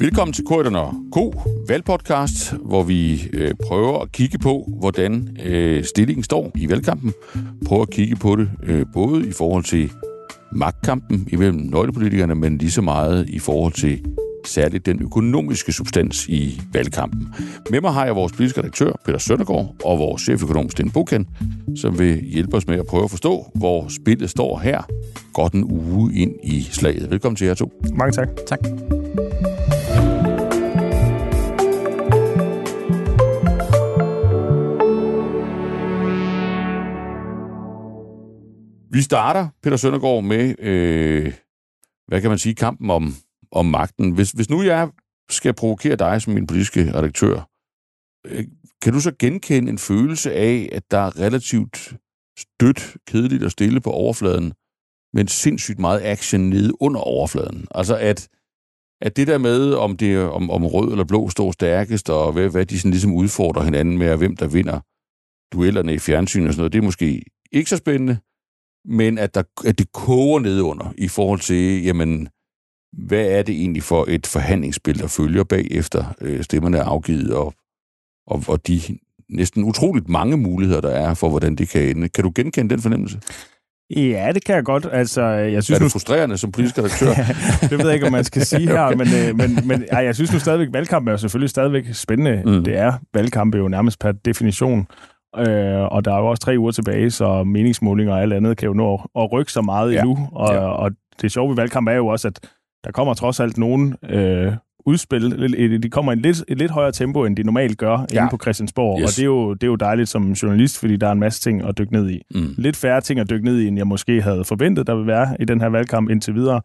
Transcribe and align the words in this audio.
Velkommen 0.00 0.32
til 0.32 0.44
Korten 0.44 0.76
og 0.76 0.94
Ko, 1.12 1.34
valgpodcast, 1.68 2.52
hvor 2.52 2.82
vi 2.82 3.28
øh, 3.32 3.54
prøver 3.66 3.98
at 3.98 4.12
kigge 4.12 4.38
på, 4.38 4.68
hvordan 4.78 5.36
øh, 5.44 5.84
stillingen 5.84 6.24
står 6.24 6.50
i 6.54 6.70
valgkampen. 6.70 7.12
Prøver 7.66 7.82
at 7.82 7.90
kigge 7.90 8.16
på 8.16 8.36
det 8.36 8.50
øh, 8.62 8.86
både 8.92 9.28
i 9.28 9.32
forhold 9.32 9.64
til 9.64 9.92
magtkampen 10.52 11.28
imellem 11.32 11.58
nøglepolitikerne, 11.58 12.34
men 12.34 12.58
lige 12.58 12.70
så 12.70 12.82
meget 12.82 13.28
i 13.28 13.38
forhold 13.38 13.72
til 13.72 14.04
særligt 14.46 14.86
den 14.86 15.02
økonomiske 15.02 15.72
substans 15.72 16.28
i 16.28 16.60
valgkampen. 16.72 17.34
Med 17.70 17.80
mig 17.80 17.92
har 17.92 18.04
jeg 18.04 18.16
vores 18.16 18.32
politiske 18.32 18.60
redaktør, 18.60 18.92
Peter 19.04 19.18
Søndergaard, 19.18 19.74
og 19.84 19.98
vores 19.98 20.22
cheføkonom, 20.22 20.70
Sten 20.70 20.90
Buken, 20.90 21.28
som 21.76 21.98
vil 21.98 22.24
hjælpe 22.24 22.56
os 22.56 22.66
med 22.66 22.78
at 22.78 22.86
prøve 22.86 23.04
at 23.04 23.10
forstå, 23.10 23.50
hvor 23.54 23.88
spillet 23.88 24.30
står 24.30 24.58
her, 24.58 24.82
godt 25.32 25.52
en 25.52 25.64
uge 25.64 26.14
ind 26.14 26.32
i 26.44 26.62
slaget. 26.62 27.10
Velkommen 27.10 27.36
til 27.36 27.46
jer 27.46 27.54
to. 27.54 27.72
Mange 27.94 28.12
tak. 28.12 28.28
Tak. 28.46 28.60
Vi 38.92 39.02
starter, 39.02 39.48
Peter 39.62 39.76
Søndergaard, 39.76 40.24
med, 40.24 40.54
øh, 40.58 41.34
hvad 42.08 42.20
kan 42.20 42.30
man 42.30 42.38
sige, 42.38 42.54
kampen 42.54 42.90
om, 42.90 43.14
om 43.52 43.66
magten. 43.66 44.10
Hvis, 44.12 44.30
hvis 44.30 44.50
nu 44.50 44.62
jeg 44.62 44.88
skal 45.30 45.54
provokere 45.54 45.96
dig 45.96 46.22
som 46.22 46.32
min 46.32 46.46
politiske 46.46 46.94
redaktør, 46.94 47.48
øh, 48.26 48.44
kan 48.82 48.92
du 48.92 49.00
så 49.00 49.12
genkende 49.18 49.70
en 49.70 49.78
følelse 49.78 50.32
af, 50.32 50.68
at 50.72 50.90
der 50.90 50.98
er 50.98 51.20
relativt 51.20 51.94
stødt, 52.38 52.96
kedeligt 53.06 53.42
og 53.42 53.50
stille 53.50 53.80
på 53.80 53.90
overfladen, 53.90 54.52
men 55.12 55.28
sindssygt 55.28 55.78
meget 55.78 56.00
action 56.04 56.40
nede 56.40 56.82
under 56.82 57.00
overfladen? 57.00 57.66
Altså 57.70 57.96
at, 57.96 58.28
at 59.00 59.16
det 59.16 59.26
der 59.26 59.38
med, 59.38 59.74
om, 59.74 59.96
det, 59.96 60.18
om, 60.18 60.50
om 60.50 60.66
rød 60.66 60.90
eller 60.90 61.04
blå 61.04 61.28
står 61.28 61.52
stærkest, 61.52 62.10
og 62.10 62.32
hvad, 62.32 62.48
hvad 62.48 62.66
de 62.66 62.78
sådan 62.78 62.90
ligesom 62.90 63.12
udfordrer 63.12 63.62
hinanden 63.62 63.98
med, 63.98 64.10
og 64.10 64.18
hvem 64.18 64.36
der 64.36 64.46
vinder 64.46 64.80
duellerne 65.52 65.94
i 65.94 65.98
fjernsyn 65.98 66.46
og 66.46 66.52
sådan 66.52 66.60
noget, 66.60 66.72
det 66.72 66.78
er 66.78 66.82
måske 66.82 67.22
ikke 67.52 67.70
så 67.70 67.76
spændende, 67.76 68.18
men 68.84 69.18
at, 69.18 69.34
der, 69.34 69.42
at 69.66 69.78
det 69.78 69.92
koger 69.92 70.40
nedunder 70.40 70.92
i 70.98 71.08
forhold 71.08 71.40
til, 71.40 71.84
jamen, 71.84 72.28
hvad 72.92 73.26
er 73.26 73.42
det 73.42 73.54
egentlig 73.54 73.82
for 73.82 74.04
et 74.08 74.26
forhandlingsspil, 74.26 74.98
der 74.98 75.06
følger 75.06 75.44
bagefter 75.44 76.04
øh, 76.20 76.44
stemmerne 76.44 76.78
er 76.78 76.84
afgivet, 76.84 77.34
og, 77.34 77.54
og, 78.26 78.44
og 78.48 78.66
de 78.66 78.80
næsten 79.28 79.64
utroligt 79.64 80.08
mange 80.08 80.36
muligheder, 80.36 80.80
der 80.80 80.90
er 80.90 81.14
for, 81.14 81.28
hvordan 81.28 81.56
det 81.56 81.68
kan 81.68 81.82
ende. 81.82 82.08
Kan 82.08 82.24
du 82.24 82.32
genkende 82.34 82.70
den 82.70 82.82
fornemmelse? 82.82 83.20
Ja, 83.96 84.30
det 84.34 84.44
kan 84.44 84.54
jeg 84.54 84.64
godt. 84.64 84.86
Altså, 84.92 85.22
jeg 85.22 85.62
synes 85.62 85.70
er 85.70 85.78
det 85.78 85.82
nu... 85.82 85.88
frustrerende 85.88 86.38
som 86.38 86.52
politisk 86.52 86.78
redaktør? 86.78 87.12
det 87.70 87.78
ved 87.78 87.86
jeg 87.86 87.94
ikke, 87.94 88.06
om 88.06 88.12
man 88.12 88.24
skal 88.24 88.46
sige 88.46 88.68
her, 88.76 88.96
men, 88.96 89.08
øh, 89.08 89.36
men, 89.36 89.68
men 89.68 89.84
ej, 89.90 90.04
jeg 90.04 90.14
synes 90.14 90.32
nu 90.32 90.38
stadigvæk, 90.38 90.68
valgkampen 90.72 91.12
er 91.12 91.16
selvfølgelig 91.16 91.50
stadigvæk 91.50 91.84
spændende. 91.92 92.42
Mm. 92.46 92.64
Det 92.64 92.76
er 92.76 92.92
valgkampe 93.14 93.58
jo 93.58 93.68
nærmest 93.68 93.98
per 93.98 94.12
definition. 94.12 94.86
Øh, 95.38 95.82
og 95.82 96.04
der 96.04 96.14
er 96.14 96.18
jo 96.18 96.26
også 96.26 96.42
tre 96.42 96.58
uger 96.58 96.72
tilbage, 96.72 97.10
så 97.10 97.44
meningsmålinger 97.44 98.14
og 98.14 98.22
alt 98.22 98.32
andet 98.32 98.56
kan 98.56 98.66
jo 98.66 98.72
nå 98.72 99.00
at 99.16 99.32
rykke 99.32 99.52
så 99.52 99.62
meget 99.62 99.92
ja. 99.92 100.00
endnu. 100.00 100.28
Og, 100.32 100.54
ja. 100.54 100.60
og 100.60 100.90
det 101.22 101.32
sjove 101.32 101.48
ved 101.48 101.56
valgkamp 101.56 101.88
er 101.88 101.92
jo 101.92 102.06
også, 102.06 102.28
at 102.28 102.50
der 102.84 102.90
kommer 102.90 103.14
trods 103.14 103.40
alt 103.40 103.58
nogen 103.58 103.96
øh, 104.02 104.52
udspil. 104.86 105.82
De 105.82 105.90
kommer 105.90 106.12
i 106.12 106.16
et 106.16 106.22
lidt, 106.22 106.44
et 106.48 106.58
lidt 106.58 106.70
højere 106.70 106.92
tempo, 106.92 107.24
end 107.24 107.36
de 107.36 107.42
normalt 107.42 107.78
gør 107.78 108.06
ja. 108.12 108.20
inde 108.20 108.30
på 108.30 108.38
Christiansborg. 108.42 109.00
Yes. 109.00 109.04
Og 109.04 109.16
det 109.16 109.22
er, 109.22 109.26
jo, 109.26 109.54
det 109.54 109.62
er 109.62 109.66
jo 109.66 109.76
dejligt 109.76 110.08
som 110.08 110.32
journalist, 110.32 110.78
fordi 110.78 110.96
der 110.96 111.06
er 111.06 111.12
en 111.12 111.20
masse 111.20 111.40
ting 111.40 111.64
at 111.64 111.78
dykke 111.78 111.92
ned 111.92 112.10
i. 112.10 112.22
Mm. 112.34 112.54
Lidt 112.58 112.76
færre 112.76 113.00
ting 113.00 113.20
at 113.20 113.30
dykke 113.30 113.44
ned 113.44 113.58
i, 113.58 113.66
end 113.66 113.76
jeg 113.76 113.86
måske 113.86 114.22
havde 114.22 114.44
forventet, 114.44 114.86
der 114.86 114.94
vil 114.94 115.06
være 115.06 115.36
i 115.40 115.44
den 115.44 115.60
her 115.60 115.68
valgkamp 115.68 116.10
indtil 116.10 116.34
videre. 116.34 116.60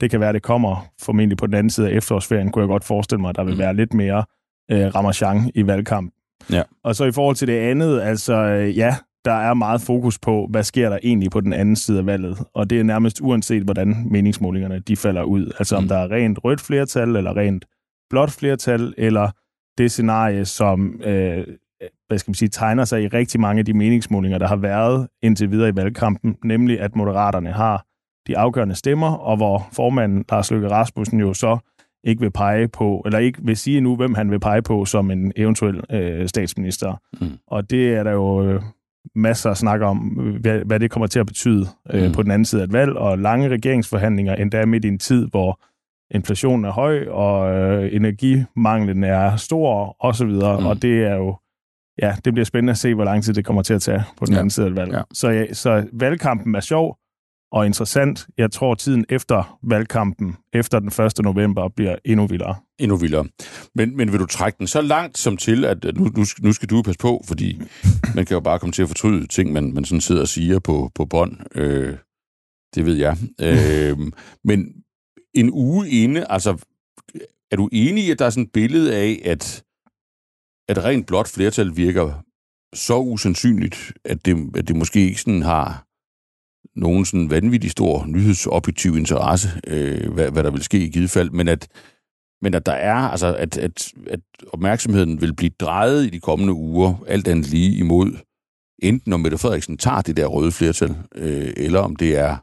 Det 0.00 0.10
kan 0.10 0.20
være, 0.20 0.32
det 0.32 0.42
kommer 0.42 0.86
formentlig 1.02 1.38
på 1.38 1.46
den 1.46 1.54
anden 1.54 1.70
side 1.70 1.90
af 1.90 1.96
efterårsferien, 1.96 2.50
kunne 2.50 2.62
jeg 2.62 2.68
godt 2.68 2.84
forestille 2.84 3.20
mig, 3.20 3.28
at 3.28 3.36
der 3.36 3.44
vil 3.44 3.54
mm. 3.54 3.58
være 3.58 3.76
lidt 3.76 3.94
mere 3.94 4.24
øh, 4.70 4.94
ramachan 4.94 5.50
i 5.54 5.66
valgkamp. 5.66 6.12
Ja. 6.52 6.62
Og 6.84 6.96
så 6.96 7.04
i 7.04 7.12
forhold 7.12 7.36
til 7.36 7.48
det 7.48 7.58
andet, 7.58 8.00
altså 8.00 8.34
ja, 8.76 8.96
der 9.24 9.32
er 9.32 9.54
meget 9.54 9.80
fokus 9.80 10.18
på, 10.18 10.46
hvad 10.50 10.64
sker 10.64 10.88
der 10.88 10.98
egentlig 11.02 11.30
på 11.30 11.40
den 11.40 11.52
anden 11.52 11.76
side 11.76 11.98
af 11.98 12.06
valget. 12.06 12.38
Og 12.54 12.70
det 12.70 12.80
er 12.80 12.84
nærmest 12.84 13.20
uanset, 13.20 13.62
hvordan 13.62 14.06
meningsmålingerne 14.10 14.78
de 14.78 14.96
falder 14.96 15.22
ud. 15.22 15.52
Altså 15.58 15.76
mm. 15.76 15.82
om 15.82 15.88
der 15.88 15.96
er 15.96 16.10
rent 16.10 16.44
rødt 16.44 16.60
flertal, 16.60 17.16
eller 17.16 17.36
rent 17.36 17.64
blåt 18.10 18.30
flertal, 18.30 18.94
eller 18.98 19.30
det 19.78 19.90
scenarie, 19.90 20.44
som 20.44 21.00
øh, 21.04 21.46
hvad 22.08 22.18
skal 22.18 22.30
man 22.30 22.34
sige, 22.34 22.48
tegner 22.48 22.84
sig 22.84 23.02
i 23.02 23.08
rigtig 23.08 23.40
mange 23.40 23.58
af 23.58 23.64
de 23.64 23.74
meningsmålinger, 23.74 24.38
der 24.38 24.46
har 24.46 24.56
været 24.56 25.08
indtil 25.22 25.50
videre 25.50 25.68
i 25.68 25.76
valgkampen, 25.76 26.36
nemlig 26.44 26.80
at 26.80 26.96
moderaterne 26.96 27.52
har 27.52 27.84
de 28.26 28.38
afgørende 28.38 28.74
stemmer, 28.74 29.12
og 29.12 29.36
hvor 29.36 29.68
formanden 29.72 30.24
Lars 30.30 30.50
Løkke 30.50 30.68
Rasmussen 30.70 31.20
jo 31.20 31.34
så 31.34 31.58
ikke 32.04 32.20
vil 32.20 32.30
pege 32.30 32.68
på, 32.68 33.02
eller 33.06 33.18
ikke 33.18 33.38
vil 33.42 33.56
sige 33.56 33.80
nu, 33.80 33.96
hvem 33.96 34.14
han 34.14 34.30
vil 34.30 34.40
pege 34.40 34.62
på 34.62 34.84
som 34.84 35.10
en 35.10 35.32
eventuel 35.36 35.80
øh, 35.90 36.28
statsminister. 36.28 36.94
Mm. 37.20 37.38
Og 37.46 37.70
det 37.70 37.94
er 37.94 38.02
der 38.02 38.12
jo 38.12 38.44
øh, 38.44 38.62
masser 39.14 39.50
at 39.50 39.56
snakke 39.56 39.86
om, 39.86 39.98
hvad, 40.40 40.60
hvad 40.64 40.80
det 40.80 40.90
kommer 40.90 41.06
til 41.06 41.20
at 41.20 41.26
betyde 41.26 41.66
øh, 41.90 42.06
mm. 42.06 42.12
på 42.12 42.22
den 42.22 42.30
anden 42.30 42.44
side 42.44 42.62
af 42.62 42.66
et 42.66 42.72
valg, 42.72 42.96
og 42.96 43.18
lange 43.18 43.48
regeringsforhandlinger, 43.48 44.34
endda 44.34 44.66
midt 44.66 44.84
i 44.84 44.88
en 44.88 44.98
tid, 44.98 45.26
hvor 45.26 45.60
inflationen 46.14 46.64
er 46.64 46.70
høj, 46.70 47.06
og 47.08 47.52
øh, 47.52 47.94
energimanglen 47.94 49.04
er 49.04 49.36
stor, 49.36 49.96
og 50.00 50.14
så 50.14 50.26
videre. 50.26 50.60
Mm. 50.60 50.66
Og 50.66 50.82
det 50.82 51.04
er 51.04 51.14
jo, 51.14 51.36
ja, 52.02 52.14
det 52.24 52.32
bliver 52.32 52.44
spændende 52.44 52.70
at 52.70 52.78
se, 52.78 52.94
hvor 52.94 53.04
lang 53.04 53.22
tid 53.22 53.34
det 53.34 53.44
kommer 53.44 53.62
til 53.62 53.74
at 53.74 53.82
tage 53.82 54.02
på 54.18 54.26
den 54.26 54.34
ja. 54.34 54.38
anden 54.38 54.50
side 54.50 54.66
af 54.66 54.70
et 54.70 54.76
valg. 54.76 54.92
Ja. 54.92 55.02
Så, 55.12 55.28
ja, 55.28 55.52
så 55.52 55.86
valgkampen 55.92 56.54
er 56.54 56.60
sjov, 56.60 56.96
og 57.52 57.66
interessant. 57.66 58.26
Jeg 58.38 58.50
tror, 58.50 58.74
tiden 58.74 59.04
efter 59.08 59.58
valgkampen, 59.62 60.36
efter 60.52 60.78
den 60.78 60.88
1. 60.88 61.24
november, 61.24 61.68
bliver 61.68 61.96
endnu 62.04 62.26
vildere. 62.26 62.56
Endnu 62.78 62.96
vildere. 62.96 63.28
Men, 63.74 63.96
men 63.96 64.12
vil 64.12 64.20
du 64.20 64.26
trække 64.26 64.58
den 64.58 64.66
så 64.66 64.80
langt 64.82 65.18
som 65.18 65.36
til, 65.36 65.64
at 65.64 65.84
nu, 65.84 66.04
nu, 66.04 66.24
nu 66.40 66.52
skal 66.52 66.68
du 66.68 66.82
passe 66.82 66.98
på, 66.98 67.24
fordi 67.26 67.62
man 68.14 68.26
kan 68.26 68.34
jo 68.34 68.40
bare 68.40 68.58
komme 68.58 68.72
til 68.72 68.82
at 68.82 68.88
fortryde 68.88 69.26
ting, 69.26 69.52
man, 69.52 69.72
man 69.74 69.84
sådan 69.84 70.00
sidder 70.00 70.20
og 70.20 70.28
siger 70.28 70.58
på, 70.58 70.90
på 70.94 71.04
bånd. 71.04 71.36
Øh, 71.54 71.96
det 72.74 72.86
ved 72.86 72.96
jeg. 72.96 73.16
Øh, 73.40 73.98
men 74.48 74.74
en 75.34 75.50
uge 75.52 75.88
inde, 75.88 76.26
altså, 76.30 76.64
er 77.50 77.56
du 77.56 77.68
enig 77.72 78.04
i, 78.04 78.10
at 78.10 78.18
der 78.18 78.24
er 78.26 78.30
sådan 78.30 78.44
et 78.44 78.52
billede 78.52 78.96
af, 78.96 79.22
at, 79.24 79.64
at 80.68 80.84
rent 80.84 81.06
blot 81.06 81.28
flertal 81.28 81.76
virker 81.76 82.22
så 82.74 82.98
usandsynligt, 82.98 83.92
at 84.04 84.24
det, 84.24 84.50
at 84.56 84.68
det 84.68 84.76
måske 84.76 85.00
ikke 85.00 85.20
sådan 85.20 85.42
har 85.42 85.89
nogen 86.76 87.04
sådan 87.04 87.30
vanvittig 87.30 87.70
stor 87.70 88.04
nyhedsobjektiv 88.06 88.96
interesse, 88.96 89.48
øh, 89.66 90.12
hvad, 90.12 90.30
hvad 90.30 90.44
der 90.44 90.50
vil 90.50 90.62
ske 90.62 90.78
i 90.78 90.90
givet 90.90 91.10
fald, 91.10 91.30
men 91.30 91.48
at, 91.48 91.68
men 92.42 92.54
at 92.54 92.66
der 92.66 92.72
er, 92.72 92.94
altså, 92.94 93.34
at, 93.34 93.58
at, 93.58 93.92
at 94.06 94.20
opmærksomheden 94.52 95.20
vil 95.20 95.34
blive 95.34 95.50
drejet 95.60 96.06
i 96.06 96.10
de 96.10 96.20
kommende 96.20 96.52
uger, 96.52 97.04
alt 97.08 97.28
andet 97.28 97.50
lige 97.50 97.78
imod, 97.78 98.12
enten 98.82 99.12
om 99.12 99.20
Mette 99.20 99.38
Frederiksen 99.38 99.76
tager 99.76 100.00
det 100.00 100.16
der 100.16 100.26
røde 100.26 100.52
flertal, 100.52 100.96
øh, 101.14 101.52
eller 101.56 101.80
om 101.80 101.96
det 101.96 102.18
er 102.18 102.36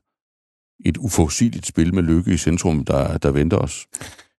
et 0.86 0.98
uforudsigeligt 0.98 1.66
spil 1.66 1.94
med 1.94 2.04
lykke 2.04 2.34
i 2.34 2.38
centrum, 2.38 2.86
der, 2.86 3.18
der 3.18 3.32
venter 3.32 3.58
os. 3.58 3.88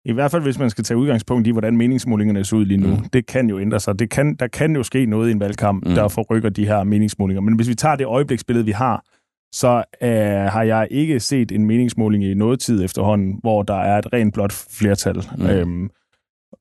I 0.04 0.12
hvert 0.12 0.31
fald, 0.31 0.43
hvis 0.43 0.59
man 0.59 0.71
skal 0.71 0.84
tage 0.84 0.98
udgangspunkt 0.98 1.47
i, 1.47 1.50
hvordan 1.50 1.77
meningsmålingerne 1.77 2.44
ser 2.44 2.56
ud 2.56 2.65
lige 2.65 2.78
nu. 2.78 2.88
Mm. 2.88 3.09
Det 3.12 3.27
kan 3.27 3.50
jo 3.50 3.60
ændre 3.60 3.81
sig. 3.81 3.98
Det 3.98 4.10
kan, 4.10 4.34
der 4.34 4.48
kan 4.48 4.77
jo 4.77 4.82
ske 4.82 5.06
noget 5.06 5.28
i 5.28 5.32
en 5.32 5.41
valgkamp, 5.41 5.87
mm. 5.87 5.94
der 5.94 6.09
forrykker 6.09 6.48
de 6.48 6.66
her 6.66 6.84
meningsmålinger. 6.84 7.41
Men 7.41 7.56
hvis 7.56 7.69
vi 7.69 7.75
tager 7.75 7.97
det 7.97 8.06
øjebliksbillede, 8.06 8.65
vi 8.65 8.71
har, 8.71 9.04
så 9.53 9.84
øh, 10.03 10.10
har 10.53 10.62
jeg 10.62 10.88
ikke 10.91 11.20
set 11.20 11.53
en 11.53 11.66
meningsmåling 11.66 12.25
i 12.25 12.34
noget 12.34 12.60
tid 12.60 12.84
efterhånden, 12.84 13.38
hvor 13.41 13.62
der 13.62 13.81
er 13.81 13.98
et 13.98 14.12
rent 14.12 14.34
blot 14.34 14.53
flertal. 14.53 15.25
Mm. 15.38 15.47
Øhm, 15.47 15.91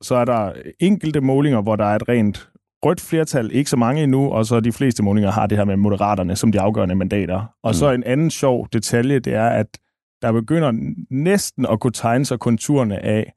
så 0.02 0.14
er 0.14 0.24
der 0.24 0.52
enkelte 0.80 1.20
målinger, 1.20 1.62
hvor 1.62 1.76
der 1.76 1.84
er 1.84 1.96
et 1.96 2.08
rent 2.08 2.50
rødt 2.84 3.00
flertal, 3.00 3.50
ikke 3.52 3.70
så 3.70 3.76
mange 3.76 4.02
endnu, 4.02 4.30
og 4.30 4.46
så 4.46 4.60
de 4.60 4.72
fleste 4.72 5.02
målinger 5.02 5.30
har 5.30 5.46
det 5.46 5.58
her 5.58 5.64
med 5.64 5.76
moderaterne 5.76 6.36
som 6.36 6.52
de 6.52 6.60
afgørende 6.60 6.94
mandater. 6.94 7.54
Og 7.62 7.70
mm. 7.70 7.74
så 7.74 7.90
en 7.90 8.04
anden 8.04 8.30
sjov 8.30 8.68
detalje, 8.72 9.18
det 9.18 9.34
er, 9.34 9.48
at 9.48 9.78
der 10.22 10.32
begynder 10.32 10.72
næsten 11.10 11.66
at 11.66 11.80
kunne 11.80 11.92
tegne 11.92 12.24
sig 12.24 12.38
konturerne 12.38 13.04
af, 13.04 13.32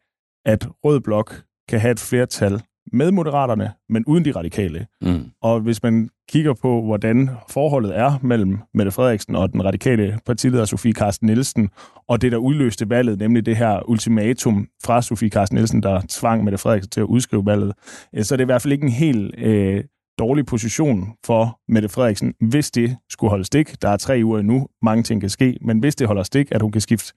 at 0.45 0.67
rød 0.83 0.99
blok 0.99 1.43
kan 1.69 1.79
have 1.79 1.91
et 1.91 1.99
flertal 1.99 2.61
med 2.91 3.11
moderaterne, 3.11 3.71
men 3.89 4.05
uden 4.07 4.25
de 4.25 4.31
radikale. 4.31 4.87
Mm. 5.01 5.23
Og 5.41 5.59
hvis 5.59 5.83
man 5.83 6.09
kigger 6.29 6.53
på, 6.53 6.81
hvordan 6.81 7.29
forholdet 7.49 7.97
er 7.97 8.19
mellem 8.21 8.59
Mette 8.73 8.91
Frederiksen 8.91 9.35
og 9.35 9.53
den 9.53 9.65
radikale 9.65 10.19
partileder 10.25 10.65
Sofie 10.65 10.93
Carsten 10.93 11.25
Nielsen, 11.25 11.69
og 12.07 12.21
det, 12.21 12.31
der 12.31 12.37
udløste 12.37 12.89
valget, 12.89 13.19
nemlig 13.19 13.45
det 13.45 13.57
her 13.57 13.89
ultimatum 13.89 14.67
fra 14.83 15.01
Sofie 15.01 15.29
Carsten 15.29 15.55
Nielsen, 15.55 15.83
der 15.83 16.01
tvang 16.09 16.43
Mette 16.43 16.57
Frederiksen 16.57 16.89
til 16.89 17.01
at 17.01 17.05
udskrive 17.05 17.45
valget, 17.45 17.73
øh, 18.15 18.23
så 18.23 18.35
er 18.35 18.37
det 18.37 18.43
i 18.43 18.45
hvert 18.45 18.61
fald 18.61 18.73
ikke 18.73 18.85
en 18.85 18.91
helt 18.91 19.35
øh, 19.37 19.83
dårlig 20.19 20.45
position 20.45 21.07
for 21.25 21.59
Mette 21.67 21.89
Frederiksen, 21.89 22.33
hvis 22.39 22.71
det 22.71 22.97
skulle 23.09 23.29
holde 23.29 23.45
stik. 23.45 23.81
Der 23.81 23.89
er 23.89 23.97
tre 23.97 24.21
uger 24.23 24.39
endnu, 24.39 24.67
mange 24.81 25.03
ting 25.03 25.21
kan 25.21 25.29
ske, 25.29 25.57
men 25.61 25.79
hvis 25.79 25.95
det 25.95 26.07
holder 26.07 26.23
stik, 26.23 26.47
at 26.51 26.61
hun 26.61 26.71
kan 26.71 26.81
skifte 26.81 27.13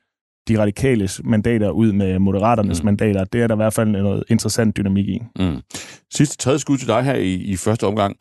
de 0.48 0.58
radikales 0.58 1.20
mandater 1.24 1.70
ud 1.70 1.92
med 1.92 2.18
moderaternes 2.18 2.82
mm. 2.82 2.84
mandater. 2.84 3.24
Det 3.24 3.42
er 3.42 3.46
der 3.46 3.54
i 3.54 3.56
hvert 3.56 3.72
fald 3.72 3.88
noget 3.88 4.24
interessant 4.28 4.76
dynamik 4.76 5.08
i. 5.08 5.22
Mm. 5.38 5.60
Sidste 6.12 6.36
tredje 6.36 6.58
skud 6.58 6.78
til 6.78 6.88
dig 6.88 7.02
her 7.02 7.14
i, 7.14 7.34
i 7.34 7.56
første 7.56 7.86
omgang. 7.86 8.16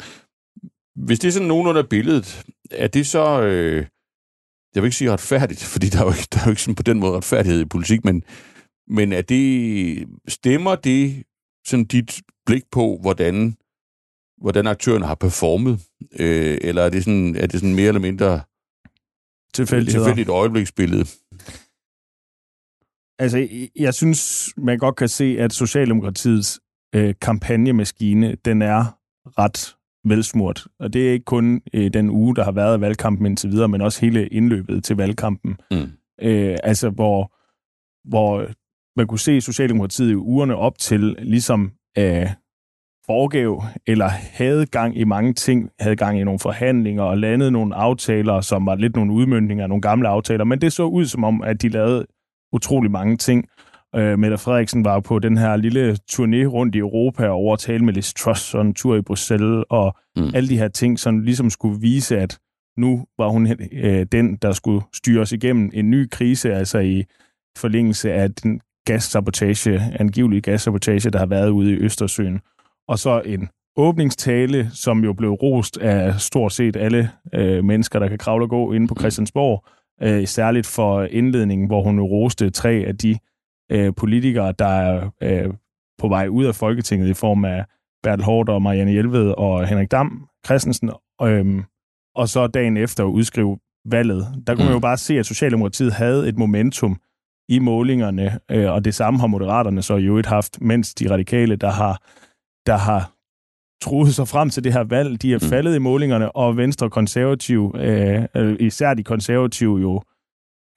Hvis 0.96 1.20
det 1.20 1.28
er 1.28 1.31
sådan 1.31 1.48
nogenlunde 1.48 1.84
billedet, 1.84 2.46
er 2.72 2.88
det 2.88 3.08
så, 3.08 3.42
øh, 3.42 3.86
jeg 4.75 4.84
vil 4.84 4.88
ikke 4.88 4.98
sige 4.98 5.12
retfærdigt, 5.12 5.64
fordi 5.74 5.88
der 5.88 6.00
er 6.00 6.04
jo 6.04 6.10
ikke, 6.10 6.28
der 6.34 6.40
er 6.40 6.44
jo 6.46 6.50
ikke 6.50 6.62
sådan 6.62 6.75
på 6.75 6.84
den 6.84 7.00
måde 7.00 7.18
retfærdighed 7.18 7.62
i 7.62 7.66
politik, 7.66 8.06
men, 8.06 8.24
Men 8.88 9.14
er 9.14 9.22
det, 9.22 10.08
stemmer 10.28 10.76
det 10.76 11.24
sådan 11.66 11.86
dit 11.86 12.22
blik 12.46 12.64
på, 12.72 12.98
hvordan, 13.02 13.56
hvordan 14.42 14.68
aktørerne 14.68 15.06
har 15.06 15.16
performet? 15.16 15.80
Øh, 16.19 16.58
eller 16.62 16.81
er 16.81 16.90
det, 16.90 17.04
sådan, 17.04 17.36
er 17.36 17.48
det 17.48 17.60
sådan 17.60 17.76
mere 17.76 17.88
eller 17.88 18.02
mindre 18.02 18.42
tilfældigt 19.54 20.30
øjebliksbillede? 20.30 21.06
Altså, 23.19 23.48
jeg 23.75 23.94
synes, 23.94 24.50
man 24.57 24.77
godt 24.77 24.95
kan 24.95 25.07
se, 25.07 25.36
at 25.39 25.54
Socialdemokratiets 25.54 26.60
øh, 26.95 27.13
kampagnemaskine, 27.21 28.36
den 28.45 28.62
er 28.62 28.98
ret 29.39 29.75
velsmurt. 30.06 30.68
Og 30.80 30.94
det 30.94 31.07
er 31.07 31.12
ikke 31.12 31.25
kun 31.25 31.62
øh, 31.74 31.94
den 31.94 32.10
uge, 32.10 32.36
der 32.36 32.44
har 32.44 32.51
været 32.51 32.74
af 32.74 32.81
valgkampen 32.81 33.25
indtil 33.25 33.51
videre, 33.51 33.68
men 33.68 33.81
også 33.81 34.01
hele 34.01 34.27
indløbet 34.27 34.83
til 34.83 34.95
valgkampen. 34.95 35.57
Mm. 35.71 35.92
Øh, 36.21 36.57
altså, 36.63 36.89
hvor, 36.89 37.33
hvor 38.10 38.48
man 38.98 39.07
kunne 39.07 39.19
se 39.19 39.42
Socialdemokratiet 39.42 40.12
i 40.12 40.16
ugerne 40.16 40.56
op 40.56 40.77
til 40.77 41.16
ligesom 41.19 41.71
øh, 41.98 42.30
foregav 43.06 43.63
eller 43.88 44.07
havde 44.07 44.66
gang 44.66 44.98
i 44.98 45.04
mange 45.04 45.33
ting, 45.33 45.69
havde 45.80 45.95
gang 45.95 46.19
i 46.19 46.24
nogle 46.24 46.39
forhandlinger 46.39 47.04
og 47.04 47.18
landede 47.18 47.51
nogle 47.51 47.75
aftaler, 47.75 48.42
som 48.42 48.66
var 48.66 48.75
lidt 48.75 48.95
nogle 48.95 49.13
udmyndninger 49.13 49.63
af 49.63 49.69
nogle 49.69 49.81
gamle 49.81 50.07
aftaler, 50.07 50.44
men 50.44 50.62
det 50.62 50.74
så 50.74 50.83
ud 50.83 51.06
som 51.06 51.24
om, 51.24 51.42
at 51.42 51.62
de 51.62 51.69
lavede 51.69 52.06
utrolig 52.54 52.92
mange 52.92 53.18
ting. 53.18 53.50
Øh, 53.96 54.20
Mette 54.20 54.38
Frederiksen 54.38 54.86
var 54.86 55.00
på 55.00 55.20
den 55.20 55.38
her 55.38 55.56
lille 55.56 55.98
turné 56.12 56.46
rundt 56.46 56.76
i 56.76 56.78
Europa 56.78 57.28
og 57.28 57.36
over 57.36 57.54
at 57.54 57.60
tale 57.60 57.86
med 57.86 57.94
Liz 57.94 58.14
Truss 58.14 58.54
og 58.54 58.62
en 58.62 58.74
tur 58.74 58.96
i 58.96 59.02
Bruxelles 59.02 59.66
og 59.70 59.96
mm. 60.16 60.32
alle 60.36 60.50
de 60.50 60.58
her 60.58 60.68
ting, 60.68 61.00
som 61.00 61.20
ligesom 61.20 61.50
skulle 61.50 61.82
vise, 61.82 62.18
at 62.18 62.40
nu 62.78 63.06
var 63.18 63.28
hun 63.28 63.48
øh, 63.72 64.06
den, 64.12 64.36
der 64.36 64.52
skulle 64.52 64.82
styres 64.94 65.32
igennem 65.32 65.72
en 65.74 65.90
ny 65.90 66.10
krise, 66.10 66.54
altså 66.54 66.80
i 66.80 67.04
forlængelse 67.58 68.14
af 68.14 68.34
den 68.34 68.62
gassabotage, 68.86 69.82
angivelige 70.00 70.42
gassabotage, 70.42 71.10
der 71.10 71.20
har 71.20 71.26
været 71.26 71.50
ude 71.50 71.72
i 71.72 71.76
Østersøen. 71.76 72.40
Og 72.88 73.00
så 73.00 73.22
en 73.26 73.50
åbningstale, 73.78 74.70
som 74.74 75.04
jo 75.04 75.14
blev 75.14 75.32
rost 75.32 75.78
af 75.78 76.20
stort 76.20 76.54
set 76.54 76.76
alle 76.76 77.10
øh, 77.34 77.64
mennesker, 77.64 78.00
der 78.00 78.08
kan 78.08 78.18
kravle 78.18 78.46
og 78.46 78.50
gå 78.50 78.74
inde 78.74 78.88
på 78.88 78.94
mm. 78.94 79.00
Christiansborg, 79.00 79.66
øh, 80.01 80.28
særligt 80.28 80.68
for 80.68 81.04
indledningen, 81.04 81.68
hvor 81.68 81.84
hun 81.84 82.00
roste 82.00 82.50
tre 82.50 82.72
af 82.88 82.98
de 82.98 83.18
øh, 83.72 83.94
politikere, 83.98 84.54
der 84.60 84.66
er 84.66 85.10
øh, 85.22 85.54
på 85.98 86.07
vej 86.07 86.28
ud 86.28 86.45
af 86.45 86.56
Folketinget 86.56 87.10
i 87.10 87.13
form 87.13 87.45
af 87.45 87.66
Bertel 88.04 88.25
Hård 88.25 88.50
og 88.50 88.62
Marianne 88.62 88.92
Hjelved 88.92 89.34
og 89.38 89.68
Henrik 89.68 89.92
Dam 89.92 90.28
Christensen, 90.45 90.92
øh, 91.22 91.63
og 92.16 92.30
så 92.30 92.48
dagen 92.48 92.78
efter 92.78 93.04
udskrive 93.04 93.60
valget. 93.86 94.44
Der 94.48 94.56
kunne 94.56 94.63
mm. 94.63 94.66
man 94.66 94.74
jo 94.74 94.80
bare 94.80 94.98
se, 94.98 95.19
at 95.19 95.25
Socialdemokratiet 95.25 95.94
havde 95.94 96.30
et 96.30 96.38
momentum 96.38 97.00
i 97.50 97.60
målingerne, 97.60 98.40
øh, 98.51 98.72
og 98.72 98.86
det 98.86 98.95
samme 98.95 99.19
har 99.19 99.28
Moderaterne 99.28 99.81
så 99.81 99.95
jo 99.95 100.10
øvrigt 100.10 100.28
haft, 100.28 100.62
mens 100.62 100.94
de 100.94 101.10
radikale, 101.10 101.56
der 101.56 101.72
har, 101.72 102.01
der 102.66 102.78
har 102.78 103.12
truet 103.83 104.15
sig 104.15 104.27
frem 104.27 104.50
til 104.50 104.63
det 104.63 104.74
her 104.74 104.83
valg, 104.83 105.21
de 105.21 105.33
er 105.33 105.39
mm. 105.41 105.50
faldet 105.50 105.75
i 105.75 105.80
målingerne, 105.80 106.35
og 106.35 106.57
Venstre 106.57 106.88
og 106.88 106.91
Konservativ, 106.91 107.75
øh, 107.80 108.24
øh, 108.35 108.56
især 108.59 108.94
de 108.94 109.03
konservative 109.03 109.81
jo, 109.81 110.01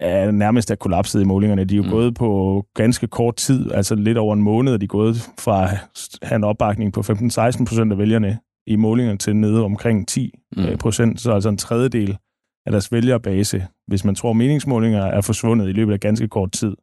er 0.01 0.31
nærmest 0.31 0.71
er 0.71 0.75
kollapset 0.75 1.21
i 1.21 1.25
målingerne. 1.25 1.65
De 1.65 1.75
er 1.75 1.77
jo 1.77 1.83
mm. 1.83 1.91
gået 1.91 2.15
på 2.15 2.65
ganske 2.75 3.07
kort 3.07 3.37
tid, 3.37 3.73
altså 3.73 3.95
lidt 3.95 4.19
over 4.19 4.35
en 4.35 4.43
måned, 4.43 4.73
er 4.73 4.77
de 4.77 4.87
gået 4.87 5.17
fra 5.39 5.63
at 5.65 5.79
have 6.23 6.37
en 6.37 6.45
opbakning 6.45 6.93
på 6.93 7.01
15-16 7.01 7.65
procent 7.65 7.93
af 7.93 7.99
vælgerne 7.99 8.39
i 8.67 8.77
målingerne 8.77 9.19
til 9.19 9.37
nede 9.37 9.65
omkring 9.65 10.09
10 10.09 10.31
mm. 10.57 10.79
procent, 10.79 11.21
så 11.21 11.33
altså 11.33 11.49
en 11.49 11.59
tredjedel 11.59 12.19
af 12.67 12.73
deres 12.73 12.93
vælgerbase, 12.93 13.67
hvis 13.87 14.05
man 14.05 14.15
tror, 14.15 14.33
meningsmålinger 14.33 15.03
er 15.03 15.21
forsvundet 15.21 15.69
i 15.69 15.73
løbet 15.73 15.93
af 15.93 16.01
ganske 16.01 16.29
kort 16.29 16.53
tid. 16.53 16.77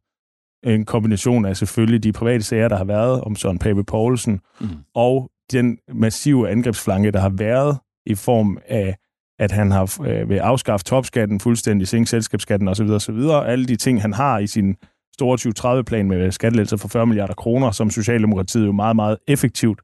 En 0.63 0.85
kombination 0.85 1.45
af 1.45 1.57
selvfølgelig 1.57 2.03
de 2.03 2.11
private 2.11 2.43
sager, 2.43 2.67
der 2.67 2.77
har 2.77 2.85
været 2.85 3.21
om 3.21 3.35
Søren 3.35 3.59
Pape 3.59 3.83
Poulsen, 3.83 4.39
mm. 4.61 4.67
og 4.95 5.31
den 5.51 5.78
massive 5.94 6.50
angrebsflanke, 6.50 7.12
der 7.12 7.19
har 7.19 7.30
været 7.30 7.78
i 8.06 8.16
form 8.16 8.57
af, 8.68 8.95
at 9.40 9.51
han 9.51 9.72
har 9.72 10.01
øh, 10.06 10.30
ved 10.30 10.40
afskaffe 10.42 10.84
topskatten 10.84 11.40
fuldstændig, 11.40 11.88
sænke 11.88 12.10
selskabsskatten 12.10 12.68
osv. 12.68 12.90
osv. 12.90 13.19
Alle 13.45 13.66
de 13.66 13.75
ting, 13.75 14.01
han 14.01 14.13
har 14.13 14.40
i 14.40 14.48
sin 14.48 14.75
store 15.13 15.78
2030-plan 15.78 16.07
med 16.07 16.31
skattelettelser 16.31 16.78
for 16.78 16.88
40 16.88 17.07
milliarder 17.07 17.34
kroner, 17.34 17.72
som 17.72 17.90
Socialdemokratiet 17.90 18.66
jo 18.66 18.72
meget, 18.72 18.95
meget 18.95 19.18
effektivt 19.28 19.81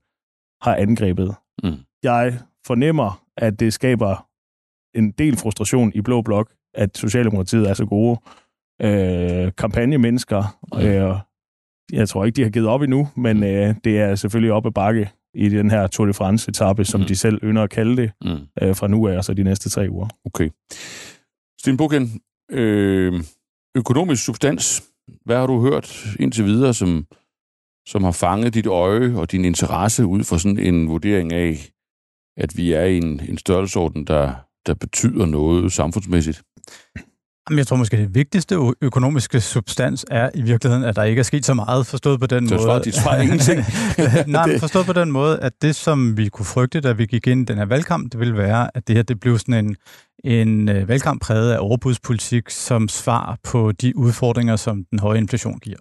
har 0.61 0.75
angrebet. 0.75 1.35
Mm. 1.63 1.73
Jeg 2.03 2.39
fornemmer, 2.65 3.23
at 3.37 3.59
det 3.59 3.73
skaber 3.73 4.27
en 4.97 5.11
del 5.11 5.37
frustration 5.37 5.91
i 5.95 6.01
Blå 6.01 6.21
Blok, 6.21 6.51
at 6.73 6.97
Socialdemokratiet 6.97 7.69
er 7.69 7.73
så 7.73 7.85
gode 7.85 8.19
øh, 8.81 9.51
kampagnemennesker. 9.57 10.57
Øh, 10.75 11.15
jeg 11.91 12.09
tror 12.09 12.25
ikke, 12.25 12.35
de 12.35 12.43
har 12.43 12.49
givet 12.49 12.67
op 12.67 12.81
endnu, 12.81 13.07
men 13.15 13.37
mm. 13.37 13.43
øh, 13.43 13.75
det 13.83 13.99
er 13.99 14.15
selvfølgelig 14.15 14.53
op 14.53 14.65
ad 14.65 14.71
bakke 14.71 15.09
i 15.33 15.49
den 15.49 15.71
her 15.71 15.87
Tour 15.87 16.07
de 16.07 16.13
France-etappe, 16.13 16.85
som 16.85 17.01
mm. 17.01 17.07
de 17.07 17.15
selv 17.15 17.39
ynder 17.43 17.63
at 17.63 17.69
kalde 17.69 17.97
det, 17.97 18.11
mm. 18.21 18.39
øh, 18.61 18.75
fra 18.75 18.87
nu 18.87 19.07
af, 19.07 19.17
og 19.17 19.25
så 19.25 19.33
de 19.33 19.43
næste 19.43 19.69
tre 19.69 19.87
uger. 19.89 20.07
Okay. 20.25 20.49
Sten 21.59 21.77
Bukken, 21.77 22.21
øh, 22.51 23.23
økonomisk 23.75 24.25
substans, 24.25 24.83
hvad 25.25 25.37
har 25.37 25.47
du 25.47 25.61
hørt 25.61 26.15
indtil 26.19 26.45
videre, 26.45 26.73
som, 26.73 27.05
som 27.87 28.03
har 28.03 28.11
fanget 28.11 28.53
dit 28.53 28.67
øje 28.67 29.15
og 29.15 29.31
din 29.31 29.45
interesse 29.45 30.05
ud 30.05 30.23
fra 30.23 30.39
sådan 30.39 30.59
en 30.59 30.89
vurdering 30.89 31.33
af, 31.33 31.71
at 32.37 32.57
vi 32.57 32.73
er 32.73 32.83
i 32.83 32.97
en, 32.97 33.21
en 33.29 33.37
størrelsesorden, 33.37 34.07
der, 34.07 34.33
der 34.65 34.73
betyder 34.73 35.25
noget 35.25 35.71
samfundsmæssigt? 35.71 36.43
Jeg 37.57 37.67
tror 37.67 37.75
måske, 37.75 37.97
det 37.97 38.15
vigtigste 38.15 38.55
økonomiske 38.81 39.41
substans 39.41 40.05
er 40.11 40.29
i 40.33 40.41
virkeligheden, 40.41 40.83
at 40.83 40.95
der 40.95 41.03
ikke 41.03 41.19
er 41.19 41.23
sket 41.23 41.45
så 41.45 41.53
meget, 41.53 41.87
forstået 41.87 42.19
på 42.19 42.27
den 42.27 42.49
det 42.49 42.51
måde. 42.51 42.81
Det 42.85 42.97
er 43.05 43.21
ingenting. 43.21 43.63
Nej, 44.27 44.59
forstået 44.59 44.85
på 44.85 44.93
den 44.93 45.11
måde, 45.11 45.39
at 45.39 45.53
det, 45.61 45.75
som 45.75 46.17
vi 46.17 46.29
kunne 46.29 46.45
frygte, 46.45 46.81
da 46.81 46.91
vi 46.91 47.05
gik 47.05 47.27
ind 47.27 47.41
i 47.41 47.45
den 47.45 47.57
her 47.57 47.65
valgkamp, 47.65 48.11
det 48.11 48.19
ville 48.19 48.37
være, 48.37 48.77
at 48.77 48.87
det 48.87 48.95
her 48.95 49.03
det 49.03 49.19
blev 49.19 49.39
sådan 49.39 49.65
en, 49.65 49.75
en 50.23 50.69
øh, 50.69 50.87
valgkamp 50.87 51.21
præget 51.21 51.51
af 51.51 51.57
overbudspolitik 51.59 52.49
som 52.49 52.87
svar 52.87 53.37
på 53.43 53.71
de 53.71 53.97
udfordringer, 53.97 54.55
som 54.55 54.85
den 54.91 54.99
høje 54.99 55.17
inflation 55.17 55.59
giver. 55.59 55.77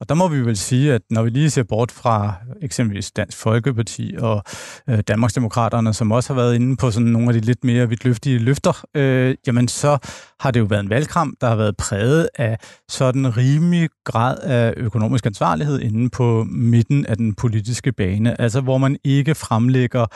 Og 0.00 0.08
der 0.08 0.14
må 0.14 0.28
vi 0.28 0.40
vel 0.40 0.56
sige, 0.56 0.94
at 0.94 1.02
når 1.10 1.22
vi 1.22 1.30
lige 1.30 1.50
ser 1.50 1.62
bort 1.62 1.90
fra 1.90 2.34
eksempelvis 2.62 3.10
Dansk 3.10 3.38
Folkeparti 3.38 4.14
og 4.18 4.42
øh, 4.88 4.98
Danmarksdemokraterne, 5.08 5.94
som 5.94 6.12
også 6.12 6.34
har 6.34 6.40
været 6.40 6.54
inde 6.54 6.76
på 6.76 6.90
sådan 6.90 7.08
nogle 7.08 7.28
af 7.28 7.34
de 7.34 7.40
lidt 7.40 7.64
mere 7.64 7.88
vidtløftige 7.88 8.38
løfter, 8.38 8.84
øh, 8.94 9.34
jamen 9.46 9.68
så 9.68 9.98
har 10.40 10.50
det 10.50 10.60
jo 10.60 10.64
været 10.64 10.82
en 10.82 10.90
valgkamp, 10.90 11.34
der 11.40 11.48
har 11.48 11.56
været 11.56 11.76
præget 11.76 12.28
af 12.34 12.58
sådan 12.88 13.24
en 13.24 13.36
rimelig 13.36 13.88
grad 14.04 14.38
af 14.38 14.74
økonomisk 14.76 15.26
ansvarlighed 15.26 15.80
inde 15.80 16.10
på 16.10 16.46
midten 16.50 17.06
af 17.06 17.16
den 17.16 17.34
politiske 17.34 17.92
bane. 17.92 18.40
Altså 18.40 18.60
hvor 18.60 18.78
man 18.78 18.96
ikke 19.04 19.34
fremlægger 19.34 20.06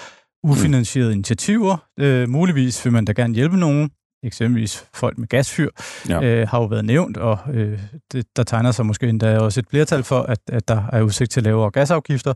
ufinansierede 0.45 1.13
initiativer. 1.13 1.77
Øh, 2.01 2.29
muligvis 2.29 2.85
vil 2.85 2.93
man 2.93 3.05
da 3.05 3.13
gerne 3.13 3.35
hjælpe 3.35 3.57
nogen, 3.57 3.91
eksempelvis 4.25 4.85
folk 4.95 5.19
med 5.19 5.29
gasfyr, 5.29 5.69
ja. 6.09 6.23
øh, 6.23 6.49
har 6.49 6.59
jo 6.59 6.65
været 6.65 6.85
nævnt, 6.85 7.17
og 7.17 7.39
øh, 7.53 7.79
det, 8.13 8.27
der 8.37 8.43
tegner 8.43 8.71
sig 8.71 8.87
måske 8.87 9.09
endda 9.09 9.39
også 9.39 9.61
et 9.61 9.67
flertal 9.71 10.03
for, 10.03 10.21
at, 10.21 10.39
at 10.49 10.69
der 10.69 10.83
er 10.93 11.03
udsigt 11.03 11.31
til 11.31 11.43
lavere 11.43 11.71
gasafgifter. 11.71 12.35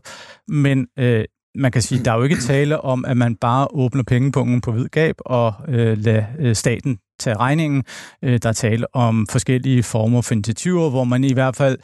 Men 0.51 0.87
øh, 0.99 1.25
man 1.55 1.71
kan 1.71 1.81
sige, 1.81 2.05
der 2.05 2.11
er 2.11 2.15
jo 2.15 2.23
ikke 2.23 2.35
tale 2.35 2.81
om, 2.81 3.05
at 3.05 3.17
man 3.17 3.35
bare 3.35 3.67
åbner 3.71 4.03
pengepunkten 4.03 4.61
på 4.61 4.71
hvid 4.71 4.87
gab 4.87 5.15
og 5.25 5.53
øh, 5.67 5.97
lader 5.97 6.25
øh, 6.39 6.55
staten 6.55 6.99
tage 7.19 7.37
regningen. 7.37 7.83
Øh, 8.23 8.39
der 8.43 8.49
er 8.49 8.53
tale 8.53 8.95
om 8.95 9.27
forskellige 9.29 9.83
former 9.83 10.21
for 10.21 10.33
initiativer, 10.33 10.89
hvor 10.89 11.03
man 11.03 11.23
i 11.23 11.33
hvert 11.33 11.55
fald 11.55 11.77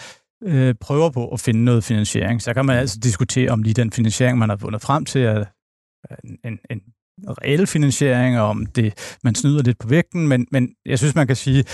øh, 0.44 0.76
prøver 0.82 1.10
på 1.10 1.28
at 1.28 1.40
finde 1.40 1.64
noget 1.64 1.84
finansiering. 1.84 2.42
Så 2.42 2.54
kan 2.54 2.66
man 2.66 2.78
altså 2.78 3.00
diskutere, 3.04 3.50
om 3.50 3.64
lige 3.64 3.74
den 3.74 3.92
finansiering, 3.92 4.38
man 4.38 4.50
har 4.50 4.58
fundet 4.58 4.82
frem 4.82 5.06
til, 5.06 5.22
er 5.22 5.46
Øh, 6.12 6.18
en, 6.46 6.60
en 6.70 6.82
reel 7.28 7.68
finansiering, 7.68 8.40
og 8.40 8.46
om 8.50 8.66
det, 8.66 9.18
man 9.24 9.36
snyder 9.36 9.64
lidt 9.64 9.80
på 9.80 9.88
vægten, 9.88 10.28
men, 10.28 10.48
men 10.52 10.70
jeg 10.86 11.00
synes, 11.00 11.16
man 11.16 11.28
kan 11.28 11.36
sige, 11.36 11.66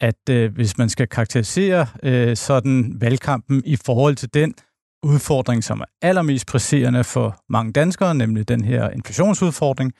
at 0.00 0.28
øh, 0.30 0.54
hvis 0.54 0.78
man 0.78 0.88
skal 0.88 1.06
karakterisere 1.06 1.86
øh, 2.02 2.36
sådan 2.36 2.96
valgkampen 3.00 3.62
i 3.64 3.76
forhold 3.76 4.16
til 4.16 4.34
den 4.34 4.54
udfordring, 5.02 5.64
som 5.64 5.80
er 5.80 5.84
allermest 6.02 6.46
presserende 6.46 7.04
for 7.04 7.40
mange 7.48 7.72
danskere, 7.72 8.14
nemlig 8.14 8.48
den 8.48 8.64
her 8.64 8.90
inflationsudfordring, 8.90 9.92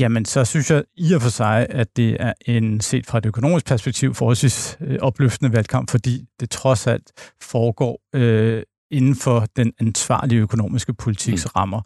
jamen 0.00 0.24
så 0.24 0.44
synes 0.44 0.70
jeg 0.70 0.84
i 0.96 1.12
og 1.12 1.22
for 1.22 1.30
sig, 1.30 1.66
at 1.70 1.96
det 1.96 2.16
er 2.20 2.32
en 2.46 2.80
set 2.80 3.06
fra 3.06 3.18
et 3.18 3.26
økonomisk 3.26 3.66
perspektiv 3.66 4.14
forholdsvis 4.14 4.78
øh, 4.80 4.98
opløftende 5.00 5.52
valgkamp, 5.52 5.90
fordi 5.90 6.24
det 6.40 6.50
trods 6.50 6.86
alt 6.86 7.12
foregår 7.42 8.00
øh, 8.14 8.62
inden 8.92 9.14
for 9.14 9.46
den 9.56 9.72
ansvarlige 9.80 10.40
økonomiske 10.40 10.94
politiks 10.94 11.44
mm. 11.44 11.50
rammer. 11.56 11.80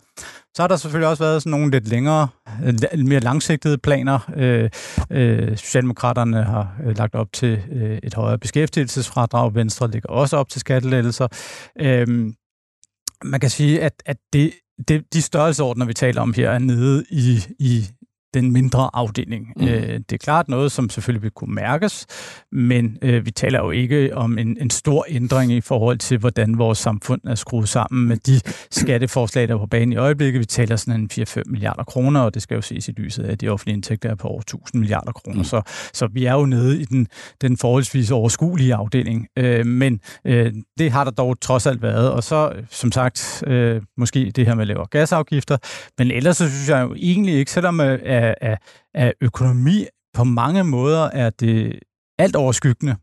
Så 0.54 0.62
har 0.62 0.68
der 0.68 0.76
selvfølgelig 0.76 1.08
også 1.08 1.25
været 1.25 1.42
sådan 1.42 1.50
nogle 1.50 1.70
lidt 1.70 1.88
længere, 1.88 2.28
mere 2.96 3.20
langsigtede 3.20 3.78
planer. 3.78 4.18
Øh, 4.36 4.70
øh, 5.10 5.56
Socialdemokraterne 5.56 6.42
har 6.44 6.76
øh, 6.84 6.98
lagt 6.98 7.14
op 7.14 7.32
til 7.32 7.62
øh, 7.72 7.98
et 8.02 8.14
højere 8.14 8.38
beskæftigelsesfradrag. 8.38 9.54
Venstre 9.54 9.90
ligger 9.90 10.08
også 10.08 10.36
op 10.36 10.48
til 10.48 10.60
skattelettelser. 10.60 11.28
Øh, 11.80 12.32
man 13.25 13.40
kan 13.40 13.50
sige, 13.50 13.82
at, 13.82 13.92
at 14.06 14.16
det, 14.32 14.52
det, 14.88 15.04
de 15.12 15.22
størrelseordner, 15.22 15.86
vi 15.86 15.94
taler 15.94 16.20
om 16.22 16.34
her, 16.34 16.50
er 16.50 16.58
nede 16.58 17.04
i, 17.10 17.40
i 17.58 17.88
den 18.37 18.52
mindre 18.52 18.90
afdeling. 18.93 19.52
Mm. 19.57 19.69
Øh, 19.69 19.88
det 19.99 20.12
er 20.12 20.16
klart 20.16 20.49
noget, 20.49 20.73
som 20.73 20.90
selvfølgelig 20.90 21.23
vil 21.23 21.31
kunne 21.31 21.55
mærkes, 21.55 22.07
men 22.52 22.99
øh, 23.02 23.26
vi 23.26 23.31
taler 23.31 23.59
jo 23.59 23.71
ikke 23.71 24.16
om 24.16 24.38
en, 24.38 24.57
en 24.61 24.71
stor 24.71 25.05
ændring 25.09 25.52
i 25.52 25.61
forhold 25.61 25.99
til, 25.99 26.19
hvordan 26.19 26.59
vores 26.59 26.78
samfund 26.78 27.21
er 27.25 27.35
skruet 27.35 27.69
sammen 27.69 28.09
med 28.09 28.16
de 28.16 28.40
skatteforslag, 28.71 29.49
der 29.49 29.55
er 29.55 29.59
på 29.59 29.66
banen 29.66 29.93
i 29.93 29.97
øjeblikket. 29.97 30.40
Vi 30.40 30.45
taler 30.45 30.76
sådan 30.76 31.00
en 31.00 31.11
4-5 31.12 31.43
milliarder 31.47 31.85
kroner, 31.85 32.21
og 32.21 32.35
det 32.35 32.43
skal 32.43 32.55
jo 32.55 32.62
ses 32.62 32.88
i 32.88 32.93
lyset 32.93 33.25
af, 33.25 33.38
de 33.38 33.49
offentlige 33.49 33.75
indtægter 33.75 34.11
er 34.11 34.14
på 34.14 34.28
over 34.28 34.40
1000 34.40 34.81
milliarder 34.81 35.12
kroner. 35.12 35.38
Mm. 35.38 35.45
Så, 35.45 35.62
så 35.93 36.07
vi 36.07 36.25
er 36.25 36.33
jo 36.33 36.47
nede 36.47 36.81
i 36.81 36.85
den, 36.85 37.07
den 37.40 37.57
forholdsvis 37.57 38.11
overskuelige 38.11 38.75
afdeling. 38.75 39.26
Øh, 39.38 39.66
men 39.66 40.00
øh, 40.25 40.52
det 40.78 40.90
har 40.90 41.05
der 41.05 41.11
dog 41.11 41.40
trods 41.40 41.66
alt 41.66 41.83
været. 41.83 42.11
Og 42.11 42.23
så, 42.23 42.52
som 42.71 42.93
sagt, 42.93 43.45
øh, 43.47 43.83
måske 43.97 44.33
det 44.37 44.47
her 44.47 44.55
med 44.55 44.66
lavere 44.66 44.87
gasafgifter. 44.90 45.57
Men 45.99 46.11
ellers 46.11 46.37
så 46.37 46.49
synes 46.49 46.69
jeg 46.69 46.83
jo 46.83 46.95
egentlig 46.99 47.35
ikke, 47.35 47.50
selvom 47.50 47.81
øh, 47.81 47.99
af, 48.26 48.35
af, 48.40 48.59
af 48.95 49.14
økonomi. 49.21 49.87
På 50.14 50.25
mange 50.25 50.64
måder 50.64 51.04
er 51.04 51.30
det 51.30 51.78
alt 52.18 52.37
overskyggende, 52.37 52.97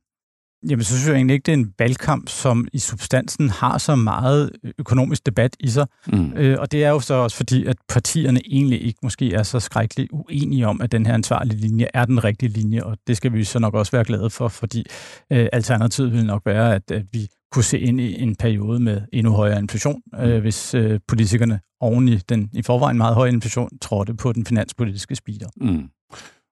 Jamen, 0.70 0.84
så 0.84 0.96
synes 0.96 1.08
jeg 1.08 1.16
egentlig 1.16 1.34
ikke, 1.34 1.46
det 1.46 1.52
er 1.52 1.58
en 1.58 1.74
valgkamp, 1.80 2.30
som 2.30 2.68
i 2.74 2.80
substansen 2.80 3.50
har 3.50 3.78
så 3.78 3.96
meget 3.96 4.52
økonomisk 4.80 5.26
debat 5.26 5.56
i 5.60 5.68
sig. 5.68 5.88
Mm. 6.08 6.34
Øh, 6.36 6.60
og 6.60 6.72
det 6.72 6.84
er 6.84 6.90
jo 6.90 7.00
så 7.00 7.14
også 7.14 7.38
fordi, 7.38 7.66
at 7.66 7.78
partierne 7.90 8.42
egentlig 8.46 8.86
ikke 8.86 9.00
måske 9.04 9.34
er 9.34 9.44
så 9.44 9.60
skrækkeligt 9.60 10.10
uenige 10.12 10.68
om, 10.68 10.82
at 10.82 10.92
den 10.92 11.06
her 11.06 11.14
ansvarlige 11.14 11.60
linje 11.60 11.88
er 11.94 12.06
den 12.06 12.24
rigtige 12.24 12.50
linje, 12.50 12.84
og 12.84 12.98
det 13.08 13.18
skal 13.18 13.34
vi 13.34 13.44
så 13.44 13.60
nok 13.60 13.74
også 13.74 13.92
være 13.92 14.04
glade 14.04 14.30
for, 14.30 14.48
fordi 14.48 14.86
øh, 15.32 15.48
alternativet 15.54 16.14
vil 16.14 16.26
nok 16.26 16.42
være, 16.46 16.76
at, 16.76 16.92
at 16.92 17.06
vi 17.12 17.28
kunne 17.52 17.64
se 17.64 17.80
ind 17.80 18.02
i 18.02 18.22
en 18.22 18.36
periode 18.36 18.80
med 18.80 19.02
endnu 19.14 19.32
højere 19.32 19.60
inflation, 19.60 20.02
øh, 20.20 20.36
mm. 20.36 20.42
hvis 20.42 20.74
øh, 20.74 21.00
politikerne 21.08 21.60
oven 21.80 22.08
i 22.08 22.18
den 22.18 22.50
i 22.54 22.62
forvejen 22.62 22.98
meget 22.98 23.16
høje 23.16 23.32
inflation 23.32 23.70
trådte 23.82 24.14
på 24.14 24.34
den 24.34 24.46
finanspolitiske 24.46 25.16
speeder. 25.16 25.48
Mm. 25.58 25.90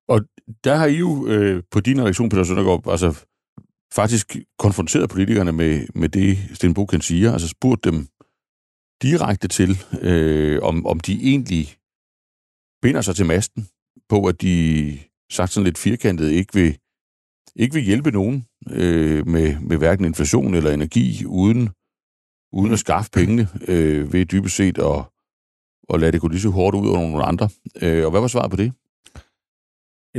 Og 0.07 0.21
der 0.63 0.75
har 0.75 0.85
I 0.85 0.97
jo 0.97 1.27
øh, 1.27 1.63
på 1.71 1.79
din 1.79 2.01
reaktion, 2.01 2.29
Peter 2.29 2.43
Søndergaard, 2.43 2.87
altså 2.87 3.25
faktisk 3.93 4.37
konfronteret 4.59 5.09
politikerne 5.09 5.51
med, 5.51 5.87
med 5.95 6.09
det, 6.09 6.37
Sten 6.53 6.73
Boken 6.73 7.01
siger, 7.01 7.33
altså 7.33 7.47
spurgt 7.47 7.83
dem 7.83 8.07
direkte 9.01 9.47
til, 9.47 9.83
øh, 10.01 10.59
om, 10.63 10.85
om 10.85 10.99
de 10.99 11.13
egentlig 11.23 11.75
binder 12.81 13.01
sig 13.01 13.15
til 13.15 13.25
masten 13.25 13.67
på, 14.09 14.25
at 14.25 14.41
de, 14.41 14.99
sagt 15.31 15.51
sådan 15.51 15.65
lidt 15.65 15.77
firkantet, 15.77 16.29
ikke 16.29 16.53
vil, 16.53 16.77
ikke 17.55 17.73
vil 17.73 17.83
hjælpe 17.83 18.11
nogen 18.11 18.45
øh, 18.69 19.27
med, 19.27 19.59
med 19.59 19.77
hverken 19.77 20.05
inflation 20.05 20.53
eller 20.53 20.71
energi, 20.71 21.25
uden, 21.25 21.69
uden 22.53 22.73
at 22.73 22.79
skaffe 22.79 23.11
pengene 23.11 23.47
øh, 23.67 24.13
ved 24.13 24.25
dybest 24.25 24.55
set 24.55 24.77
at, 24.77 25.03
at 25.93 25.99
lade 25.99 26.11
det 26.11 26.21
gå 26.21 26.27
lige 26.27 26.41
så 26.41 26.49
hårdt 26.49 26.75
ud 26.75 26.89
over 26.89 26.99
nogle 26.99 27.23
andre. 27.23 27.49
Øh, 27.81 28.05
og 28.05 28.11
hvad 28.11 28.21
var 28.21 28.27
svaret 28.27 28.51
på 28.51 28.57
det? 28.57 28.73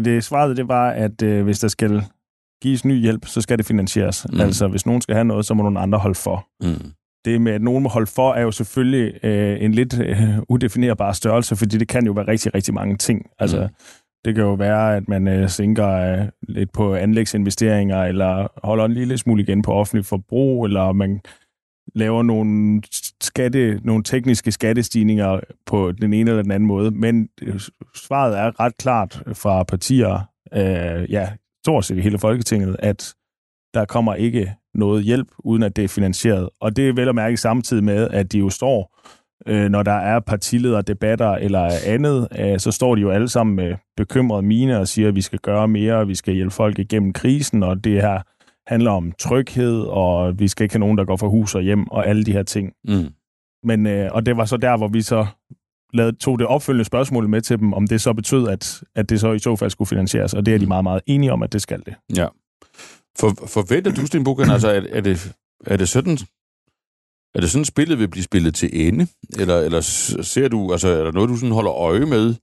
Det 0.05 0.25
svaret 0.25 0.57
det 0.57 0.69
var, 0.69 0.91
at 0.91 1.23
øh, 1.23 1.45
hvis 1.45 1.59
der 1.59 1.69
skal 1.69 2.05
gives 2.63 2.85
ny 2.85 3.01
hjælp, 3.01 3.27
så 3.27 3.41
skal 3.41 3.59
det 3.59 3.67
finansieres. 3.67 4.27
Mm. 4.33 4.41
Altså, 4.41 4.69
hvis 4.69 4.87
nogen 4.87 5.01
skal 5.01 5.15
have 5.15 5.25
noget, 5.25 5.47
så 5.47 5.55
må 5.55 5.63
nogle 5.63 5.81
andre 5.81 5.99
holde 5.99 6.15
for. 6.15 6.47
Mm. 6.63 6.93
Det 7.25 7.41
med, 7.41 7.53
at 7.53 7.63
nogen 7.63 7.83
må 7.83 7.89
holde 7.89 8.07
for, 8.07 8.33
er 8.33 8.43
jo 8.43 8.51
selvfølgelig 8.51 9.25
øh, 9.25 9.63
en 9.63 9.73
lidt 9.73 10.01
øh, 10.01 10.39
udefinerbar 10.49 11.13
størrelse, 11.13 11.57
fordi 11.57 11.79
det 11.79 11.89
kan 11.89 12.07
jo 12.07 12.13
være 12.13 12.29
rigtig, 12.29 12.55
rigtig 12.55 12.75
mange 12.75 12.97
ting. 12.97 13.27
Altså, 13.39 13.61
mm. 13.61 13.75
det 14.25 14.35
kan 14.35 14.45
jo 14.45 14.55
være, 14.55 14.97
at 14.97 15.09
man 15.09 15.29
øh, 15.29 15.49
sænker 15.49 15.89
øh, 15.89 16.29
lidt 16.49 16.73
på 16.73 16.95
anlægsinvesteringer, 16.95 18.03
eller 18.03 18.49
holder 18.67 18.85
en 18.85 18.93
lille 18.93 19.19
smule 19.19 19.43
igen 19.43 19.63
på 19.63 19.73
offentlig 19.73 20.05
forbrug, 20.05 20.65
eller 20.65 20.93
man 20.93 21.21
laver 21.95 22.23
nogle, 22.23 22.83
skatte, 23.21 23.81
nogle 23.85 24.03
tekniske 24.03 24.53
skattestigninger 24.53 25.41
på 25.67 25.93
den 25.93 26.13
ene 26.13 26.31
eller 26.31 26.43
den 26.43 26.53
anden 26.53 26.67
måde. 26.67 26.91
Men 26.91 27.29
øh, 27.43 27.61
svaret 27.95 28.39
er 28.39 28.61
ret 28.61 28.77
klart 28.77 29.23
fra 29.33 29.63
partier, 29.63 30.29
øh, 30.55 31.13
ja, 31.13 31.29
stort 31.65 31.85
set 31.85 31.99
i 31.99 32.01
hele 32.01 32.19
Folketinget, 32.19 32.77
at 32.79 33.15
der 33.75 33.85
kommer 33.85 34.15
ikke 34.15 34.55
noget 34.75 35.05
hjælp, 35.05 35.29
uden 35.39 35.63
at 35.63 35.77
det 35.77 35.85
er 35.85 35.89
finansieret. 35.89 36.49
Og 36.61 36.77
det 36.77 36.89
er 36.89 36.93
vel 36.93 37.09
at 37.09 37.15
mærke 37.15 37.37
samtidig 37.37 37.85
med, 37.85 38.09
at 38.11 38.33
de 38.33 38.39
jo 38.39 38.51
står, 38.51 38.99
øh, 39.47 39.69
når 39.69 39.83
der 39.83 39.93
er 39.93 40.21
partilederdebatter 40.21 41.31
eller 41.31 41.71
andet, 41.87 42.29
øh, 42.39 42.59
så 42.59 42.71
står 42.71 42.95
de 42.95 43.01
jo 43.01 43.11
alle 43.11 43.29
sammen 43.29 43.57
med 43.57 43.75
bekymrede 43.97 44.43
mine 44.43 44.79
og 44.79 44.89
siger, 44.89 45.09
at 45.09 45.15
vi 45.15 45.21
skal 45.21 45.39
gøre 45.39 45.69
mere, 45.69 45.95
og 45.95 46.09
vi 46.09 46.15
skal 46.15 46.35
hjælpe 46.35 46.55
folk 46.55 46.79
igennem 46.79 47.13
krisen, 47.13 47.63
og 47.63 47.85
det 47.85 48.03
her 48.03 48.23
handler 48.67 48.91
om 48.91 49.13
tryghed, 49.19 49.81
og 49.81 50.39
vi 50.39 50.49
skal 50.49 50.65
ikke 50.65 50.75
have 50.75 50.81
nogen, 50.81 50.99
der 50.99 51.05
går 51.05 51.17
fra 51.17 51.29
hus 51.29 51.55
og 51.55 51.63
hjem, 51.63 51.91
og 51.91 52.07
alle 52.07 52.25
de 52.25 52.33
her 52.33 52.43
ting. 52.43 52.73
Mm. 52.85 53.09
Men, 53.65 53.87
øh, 53.87 54.11
og 54.13 54.27
det 54.27 54.37
var 54.37 54.45
så 54.45 54.57
der, 54.57 54.77
hvor 54.77 54.89
vi 54.89 55.03
så 55.03 55.27
lavede, 55.93 56.17
tog 56.17 56.39
det 56.39 56.47
opfølgende 56.47 56.85
spørgsmål 56.85 57.29
med 57.29 57.41
til 57.41 57.59
dem, 57.59 57.73
om 57.73 57.87
det 57.87 58.01
så 58.01 58.13
betød, 58.13 58.49
at, 58.49 58.83
at 58.95 59.09
det 59.09 59.21
så 59.21 59.33
i 59.33 59.39
så 59.39 59.57
fald 59.57 59.71
skulle 59.71 59.89
finansieres, 59.89 60.35
og 60.35 60.47
det 60.47 60.55
er 60.55 60.59
de 60.59 60.65
mm. 60.65 60.69
meget, 60.69 60.85
meget 60.85 61.03
enige 61.07 61.33
om, 61.33 61.43
at 61.43 61.53
det 61.53 61.63
skal 61.63 61.83
det. 61.87 61.95
Ja. 62.17 62.27
For, 63.19 63.47
forventer 63.47 63.93
du, 63.93 64.07
Sten 64.07 64.25
Bukken, 64.25 64.51
altså, 64.51 64.69
er, 64.69 64.83
er, 64.91 65.01
det, 65.01 65.35
er 65.67 65.77
det 65.77 65.89
sådan, 65.89 66.19
er 67.35 67.41
det 67.41 67.51
sådan, 67.51 67.65
spillet 67.65 67.99
vil 67.99 68.09
blive 68.09 68.25
spillet 68.25 68.55
til 68.55 68.89
ende? 68.89 69.07
Eller, 69.39 69.59
eller 69.59 69.81
ser 70.23 70.49
du, 70.49 70.73
altså, 70.73 70.89
er 70.89 71.05
der 71.05 71.13
noget, 71.13 71.29
du 71.29 71.37
sådan 71.37 71.53
holder 71.53 71.73
øje 71.73 72.07
med 72.07 72.35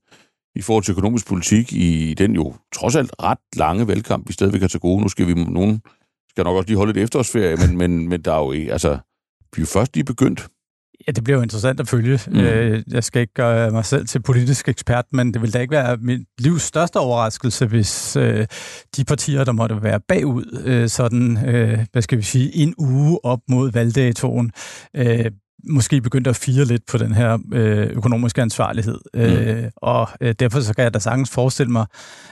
i 0.54 0.62
forhold 0.62 0.84
til 0.84 0.92
økonomisk 0.92 1.26
politik 1.26 1.72
i 1.72 2.14
den 2.14 2.34
jo 2.34 2.54
trods 2.74 2.96
alt 2.96 3.12
ret 3.22 3.38
lange 3.56 3.88
valgkamp, 3.88 4.28
vi 4.28 4.32
stadigvæk 4.32 4.60
har 4.60 4.68
til 4.68 4.80
gode? 4.80 5.02
Nu 5.02 5.08
skal 5.08 5.26
vi, 5.26 5.34
nogen 5.34 5.82
skal 6.30 6.44
nok 6.44 6.56
også 6.56 6.66
lige 6.66 6.76
holde 6.76 6.90
et 6.90 7.02
efterårsferie, 7.02 7.56
men, 7.56 7.76
men, 7.76 8.08
men 8.08 8.22
der 8.22 8.32
er 8.32 8.38
jo 8.38 8.52
ikke, 8.52 8.72
altså, 8.72 8.90
vi 9.56 9.60
er 9.60 9.62
jo 9.62 9.66
først 9.66 9.94
lige 9.94 10.04
begyndt. 10.04 10.48
Ja, 11.06 11.12
det 11.12 11.24
bliver 11.24 11.36
jo 11.36 11.42
interessant 11.42 11.80
at 11.80 11.88
følge. 11.88 12.20
Mm. 12.26 12.40
Øh, 12.40 12.82
jeg 12.90 13.04
skal 13.04 13.20
ikke 13.20 13.34
gøre 13.34 13.70
mig 13.70 13.84
selv 13.84 14.06
til 14.06 14.22
politisk 14.22 14.68
ekspert, 14.68 15.04
men 15.12 15.34
det 15.34 15.42
vil 15.42 15.52
da 15.52 15.58
ikke 15.58 15.72
være 15.72 15.96
mit 15.96 16.20
livs 16.38 16.62
største 16.62 16.96
overraskelse, 16.96 17.66
hvis 17.66 18.16
øh, 18.16 18.46
de 18.96 19.04
partier, 19.04 19.44
der 19.44 19.52
måtte 19.52 19.82
være 19.82 20.00
bagud, 20.08 20.62
øh, 20.64 20.88
sådan, 20.88 21.48
øh, 21.48 21.78
hvad 21.92 22.02
skal 22.02 22.18
vi 22.18 22.22
sige, 22.22 22.56
en 22.56 22.74
uge 22.78 23.24
op 23.24 23.40
mod 23.48 23.72
valgdatoen, 23.72 24.52
øh, 24.96 25.26
måske 25.64 26.00
begyndt 26.00 26.26
at 26.26 26.36
fire 26.36 26.64
lidt 26.64 26.86
på 26.86 26.98
den 26.98 27.14
her 27.14 27.38
øh, 27.52 27.86
økonomiske 27.86 28.42
ansvarlighed. 28.42 28.98
Mm. 29.14 29.20
Øh, 29.20 29.70
og 29.76 30.08
øh, 30.20 30.34
derfor 30.38 30.60
så 30.60 30.74
kan 30.74 30.84
jeg 30.84 30.94
da 30.94 30.98
sagtens 30.98 31.30
forestille 31.30 31.72
mig, 31.72 31.86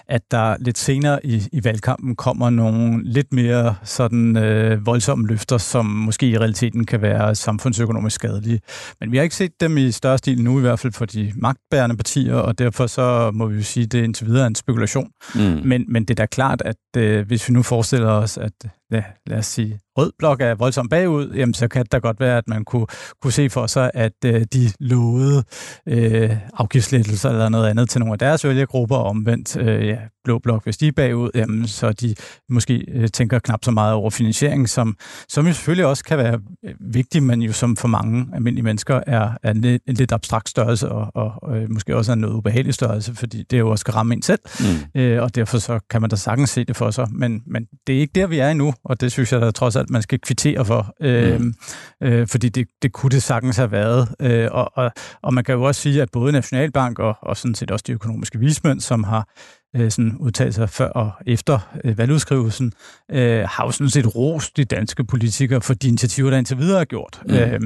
at 0.08 0.22
der 0.30 0.56
lidt 0.60 0.78
senere 0.78 1.26
i, 1.26 1.48
i 1.52 1.64
valgkampen 1.64 2.16
kommer 2.16 2.50
nogle 2.50 3.04
lidt 3.04 3.32
mere 3.32 3.74
sådan 3.84 4.36
øh, 4.36 4.86
voldsomme 4.86 5.26
løfter, 5.26 5.58
som 5.58 5.86
måske 5.86 6.28
i 6.28 6.38
realiteten 6.38 6.86
kan 6.86 7.02
være 7.02 7.34
samfundsøkonomisk 7.34 8.14
skadelige. 8.14 8.60
Men 9.00 9.12
vi 9.12 9.16
har 9.16 9.24
ikke 9.24 9.36
set 9.36 9.60
dem 9.60 9.76
i 9.76 9.90
større 9.90 10.18
stil 10.18 10.42
nu, 10.42 10.58
i 10.58 10.60
hvert 10.60 10.78
fald 10.78 10.92
for 10.92 11.04
de 11.04 11.32
magtbærende 11.36 11.96
partier, 11.96 12.34
og 12.34 12.58
derfor 12.58 12.86
så 12.86 13.30
må 13.34 13.46
vi 13.46 13.56
jo 13.56 13.62
sige, 13.62 13.84
at 13.84 13.92
det 13.92 14.00
er 14.00 14.04
indtil 14.04 14.26
videre 14.26 14.46
en 14.46 14.54
spekulation. 14.54 15.10
Mm. 15.34 15.40
Men, 15.40 15.84
men 15.88 16.04
det 16.04 16.10
er 16.10 16.22
da 16.22 16.26
klart, 16.26 16.62
at 16.64 16.76
øh, 16.96 17.26
hvis 17.26 17.48
vi 17.48 17.54
nu 17.54 17.62
forestiller 17.62 18.08
os, 18.08 18.38
at 18.38 18.52
ja, 18.92 19.04
lad 19.26 19.38
os 19.38 19.46
sige, 19.46 19.80
rød 19.98 20.12
blok 20.18 20.40
er 20.40 20.54
voldsomt 20.54 20.90
bagud, 20.90 21.30
jamen 21.34 21.54
så 21.54 21.68
kan 21.68 21.82
det 21.82 21.92
da 21.92 21.98
godt 21.98 22.20
være, 22.20 22.38
at 22.38 22.48
man 22.48 22.64
kunne, 22.64 22.86
kunne 23.22 23.32
se 23.32 23.50
for 23.50 23.66
sig, 23.66 23.90
at 23.94 24.12
øh, 24.24 24.44
de 24.52 24.70
lovede 24.80 25.44
øh, 25.88 26.36
afgiftslettelser 26.54 27.30
eller 27.30 27.48
noget 27.48 27.68
andet 27.68 27.90
til 27.90 27.98
nogle 28.00 28.12
af 28.12 28.18
deres 28.18 28.44
vælgergrupper, 28.44 28.96
omvendt 28.96 29.56
øh, 29.56 29.86
ja, 29.86 29.98
blå 30.28 30.38
blok, 30.38 30.64
hvis 30.64 30.76
de 30.76 30.88
er 30.88 30.92
bagud, 30.92 31.30
jamen, 31.34 31.66
så 31.66 31.92
de 31.92 32.14
måske 32.48 32.84
øh, 32.88 33.08
tænker 33.08 33.38
knap 33.38 33.64
så 33.64 33.70
meget 33.70 33.94
over 33.94 34.10
finansiering, 34.10 34.68
som, 34.68 34.96
som 35.28 35.46
jo 35.46 35.52
selvfølgelig 35.52 35.86
også 35.86 36.04
kan 36.04 36.18
være 36.18 36.40
øh, 36.64 36.74
vigtig, 36.80 37.22
men 37.22 37.42
jo 37.42 37.52
som 37.52 37.76
for 37.76 37.88
mange 37.88 38.26
almindelige 38.34 38.64
mennesker 38.64 39.00
er, 39.06 39.30
er 39.42 39.50
en, 39.50 39.60
lidt, 39.60 39.82
en 39.86 39.94
lidt 39.94 40.12
abstrakt 40.12 40.48
størrelse, 40.48 40.88
og, 40.88 41.10
og, 41.14 41.32
og 41.42 41.56
måske 41.68 41.96
også 41.96 42.12
en 42.12 42.18
noget 42.18 42.34
ubehagelig 42.34 42.74
størrelse, 42.74 43.14
fordi 43.14 43.42
det 43.42 43.58
jo 43.58 43.70
også 43.70 43.80
skal 43.80 43.92
ramme 43.92 44.14
en 44.14 44.22
selv, 44.22 44.40
mm. 44.60 45.00
øh, 45.00 45.22
og 45.22 45.34
derfor 45.34 45.58
så 45.58 45.80
kan 45.90 46.00
man 46.00 46.10
da 46.10 46.16
sagtens 46.16 46.50
se 46.50 46.64
det 46.64 46.76
for 46.76 46.90
sig, 46.90 47.08
men, 47.12 47.42
men 47.46 47.66
det 47.86 47.96
er 47.96 48.00
ikke 48.00 48.12
der, 48.14 48.26
vi 48.26 48.38
er 48.38 48.50
endnu, 48.50 48.74
og 48.84 49.00
det 49.00 49.12
synes 49.12 49.32
jeg 49.32 49.40
da 49.40 49.50
trods 49.50 49.76
alt, 49.76 49.90
man 49.90 50.02
skal 50.02 50.18
kvittere 50.20 50.64
for, 50.64 50.94
øh, 51.00 51.40
mm. 51.40 51.54
øh, 52.02 52.26
fordi 52.26 52.48
det, 52.48 52.68
det 52.82 52.92
kunne 52.92 53.10
det 53.10 53.22
sagtens 53.22 53.56
have 53.56 53.72
været, 53.72 54.08
øh, 54.20 54.48
og, 54.50 54.72
og, 54.74 54.90
og 55.22 55.34
man 55.34 55.44
kan 55.44 55.54
jo 55.54 55.62
også 55.62 55.80
sige, 55.80 56.02
at 56.02 56.08
både 56.12 56.32
Nationalbank 56.32 56.98
og, 56.98 57.16
og 57.22 57.36
sådan 57.36 57.54
set 57.54 57.70
også 57.70 57.84
de 57.86 57.92
økonomiske 57.92 58.38
vismænd, 58.38 58.80
som 58.80 59.04
har 59.04 59.28
øh, 59.76 59.90
sådan 59.90 60.16
udtalt 60.20 60.54
sig 60.54 60.70
før 60.70 60.88
og 60.88 61.12
efter 61.26 61.58
øh, 61.84 61.98
valgudskrivelsen, 61.98 62.72
øh, 63.10 63.48
har 63.48 63.64
jo 63.64 63.70
sådan 63.70 63.90
set 63.90 64.14
rost 64.16 64.56
de 64.56 64.64
danske 64.64 65.04
politikere 65.04 65.60
for 65.60 65.74
de 65.74 65.88
initiativer, 65.88 66.30
der 66.30 66.38
indtil 66.38 66.58
videre 66.58 66.80
er 66.80 66.84
gjort. 66.84 67.20
Mm. 67.26 67.34
Øh, 67.34 67.60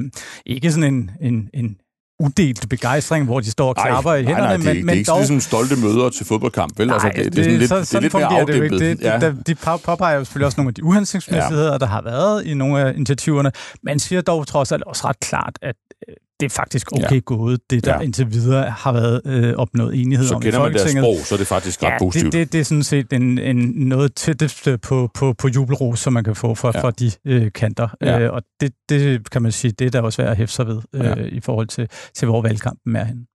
ikke 0.45 0.71
sådan 0.71 0.93
en, 0.93 1.11
en, 1.21 1.49
en 1.53 1.77
udelt 2.19 2.69
begejstring, 2.69 3.25
hvor 3.25 3.39
de 3.39 3.51
står 3.51 3.69
og 3.69 3.75
klapper 3.75 4.11
ej, 4.11 4.17
i 4.17 4.23
hænderne. 4.23 4.47
Nej, 4.47 4.57
nej, 4.57 4.73
det, 4.73 4.85
men, 4.85 4.87
det 4.87 4.93
er 4.93 4.97
ikke 4.97 5.09
dog... 5.09 5.17
ligesom 5.17 5.39
stolte 5.39 5.75
møder 5.75 6.09
til 6.09 6.25
fodboldkamp, 6.25 6.79
vel? 6.79 6.87
Nej, 6.87 6.95
altså, 6.95 7.11
det, 7.15 7.33
det, 7.33 7.39
er 7.39 7.43
sådan 7.43 7.59
lidt, 7.59 7.69
så, 7.69 7.79
det 7.79 7.93
er 7.93 7.99
lidt 7.99 8.13
mere 8.13 8.25
afdæmpet. 8.25 8.79
Det, 8.79 8.97
det, 8.99 9.05
ja. 9.05 9.31
de 9.47 9.55
påpeger 9.55 10.17
jo 10.17 10.23
selvfølgelig 10.23 10.45
også 10.45 10.57
nogle 10.61 10.69
af 10.69 10.73
de 10.73 10.83
uhensigtsmæssigheder, 10.83 11.71
ja. 11.71 11.77
der 11.77 11.85
har 11.85 12.01
været 12.01 12.45
i 12.45 12.53
nogle 12.53 12.81
af 12.81 12.93
initiativerne, 12.95 13.51
men 13.83 13.99
siger 13.99 14.21
dog 14.21 14.47
trods 14.47 14.71
alt 14.71 14.83
også 14.83 15.07
ret 15.07 15.19
klart, 15.19 15.59
at 15.61 15.75
øh, 16.09 16.15
det 16.43 16.51
er 16.51 16.55
faktisk 16.55 16.91
okay 16.91 17.15
ja. 17.15 17.19
gået, 17.19 17.59
det 17.69 17.85
der 17.85 17.93
ja. 17.93 17.99
indtil 17.99 18.31
videre 18.31 18.69
har 18.69 18.91
været 18.91 19.21
øh, 19.25 19.53
opnået 19.53 20.01
enighed 20.01 20.27
så 20.27 20.35
om 20.35 20.41
i 20.41 20.51
Folketinget. 20.51 20.89
Så 20.89 20.93
kender 20.93 21.03
man 21.03 21.03
deres 21.03 21.17
sprog, 21.17 21.27
så 21.27 21.35
er 21.35 21.37
det 21.37 21.47
faktisk 21.47 21.83
ret 21.83 21.89
ja, 21.89 21.97
positivt. 21.99 22.33
Det, 22.33 22.39
det, 22.39 22.53
det 22.53 22.59
er 22.59 22.63
sådan 22.63 22.83
set 22.83 23.13
en, 23.13 23.39
en 23.39 23.57
noget 23.75 24.15
tættest 24.15 24.67
på, 24.81 25.09
på, 25.13 25.33
på 25.33 25.47
jubelros, 25.47 25.99
som 25.99 26.13
man 26.13 26.23
kan 26.23 26.35
få 26.35 26.55
fra, 26.55 26.71
ja. 26.75 26.81
fra 26.81 26.91
de 26.91 27.11
øh, 27.25 27.51
kanter. 27.51 27.87
Ja. 28.01 28.19
Øh, 28.19 28.33
og 28.33 28.41
det, 28.61 28.71
det 28.89 29.29
kan 29.29 29.41
man 29.41 29.51
sige, 29.51 29.71
det 29.71 29.85
er 29.85 29.91
der 29.91 30.01
også 30.01 30.21
værd 30.21 30.31
at 30.31 30.37
hæfte 30.37 30.55
sig 30.55 30.67
ved 30.67 30.81
øh, 30.93 31.05
ja. 31.05 31.15
i 31.15 31.39
forhold 31.39 31.67
til, 31.67 31.87
til 32.15 32.27
hvor 32.27 32.41
valgkampen 32.41 32.95
er 32.95 33.03
henne. 33.03 33.25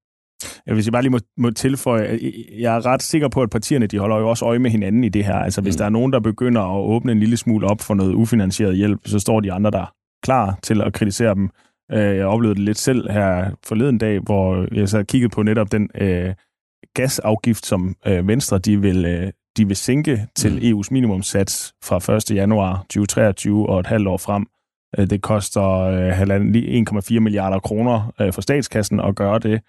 Jeg 0.66 0.76
vil 0.76 0.90
bare 0.92 1.02
lige 1.02 1.10
må, 1.10 1.18
må 1.38 1.50
tilføje, 1.50 2.18
jeg 2.58 2.76
er 2.76 2.86
ret 2.86 3.02
sikker 3.02 3.28
på, 3.28 3.42
at 3.42 3.50
partierne 3.50 3.86
de 3.86 3.98
holder 3.98 4.16
jo 4.16 4.28
også 4.28 4.44
øje 4.44 4.58
med 4.58 4.70
hinanden 4.70 5.04
i 5.04 5.08
det 5.08 5.24
her. 5.24 5.34
Altså 5.34 5.60
hvis 5.60 5.74
mm. 5.74 5.78
der 5.78 5.84
er 5.84 5.90
nogen, 5.90 6.12
der 6.12 6.20
begynder 6.20 6.62
at 6.62 6.80
åbne 6.80 7.12
en 7.12 7.20
lille 7.20 7.36
smule 7.36 7.66
op 7.66 7.80
for 7.80 7.94
noget 7.94 8.14
ufinansieret 8.14 8.76
hjælp, 8.76 9.00
så 9.06 9.18
står 9.18 9.40
de 9.40 9.52
andre 9.52 9.70
der 9.70 9.92
klar 10.22 10.58
til 10.62 10.82
at 10.82 10.92
kritisere 10.92 11.34
dem. 11.34 11.50
Øh, 11.92 12.16
jeg 12.16 12.26
oplevede 12.26 12.54
det 12.54 12.64
lidt 12.64 12.78
selv 12.78 13.10
her 13.10 13.50
forleden 13.64 13.98
dag, 13.98 14.20
hvor 14.20 14.74
jeg 14.74 14.88
så 14.88 15.02
kiggede 15.02 15.30
på 15.30 15.42
netop 15.42 15.72
den 15.72 15.90
øh, 15.94 16.34
gasafgift, 16.94 17.66
som 17.66 17.96
øh, 18.06 18.28
Venstre 18.28 18.58
de 18.58 18.80
vil, 18.80 19.04
øh, 19.04 19.32
de 19.56 19.66
vil 19.66 19.76
sænke 19.76 20.26
til 20.36 20.52
mm. 20.52 20.58
EU's 20.58 20.88
minimumssats 20.90 21.74
fra 21.84 22.16
1. 22.16 22.36
januar 22.36 22.76
2023 22.76 23.68
og 23.68 23.80
et 23.80 23.86
halvt 23.86 24.08
år 24.08 24.16
frem. 24.16 24.46
Øh, 24.98 25.10
det 25.10 25.22
koster 25.22 25.62
øh, 25.64 26.20
1,4 26.20 27.20
milliarder 27.20 27.58
kroner 27.58 28.12
øh, 28.20 28.32
for 28.32 28.40
statskassen 28.40 29.00
at 29.00 29.16
gøre 29.16 29.38
det. 29.38 29.60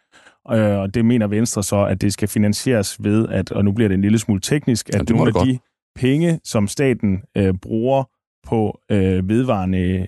Og 0.46 0.94
det 0.94 1.06
mener 1.06 1.28
Venstre 1.28 1.64
så, 1.64 1.86
at 1.86 2.02
det 2.02 2.14
skal 2.14 2.28
finansieres 2.28 3.04
ved, 3.04 3.28
at, 3.28 3.52
og 3.52 3.66
nu 3.66 3.72
bliver 3.72 3.88
det 3.88 3.96
en 3.96 4.02
lille 4.02 4.20
smule 4.20 4.42
teknisk, 4.42 4.90
at 4.90 5.10
ja, 5.10 5.14
nogle 5.14 5.28
af 5.28 5.34
godt. 5.34 5.48
de 5.48 5.60
penge, 5.96 6.40
som 6.44 6.68
staten 6.68 7.22
øh, 7.38 7.54
bruger 7.62 8.04
på 8.48 8.80
øh, 8.92 9.30
vedvarende 9.30 10.06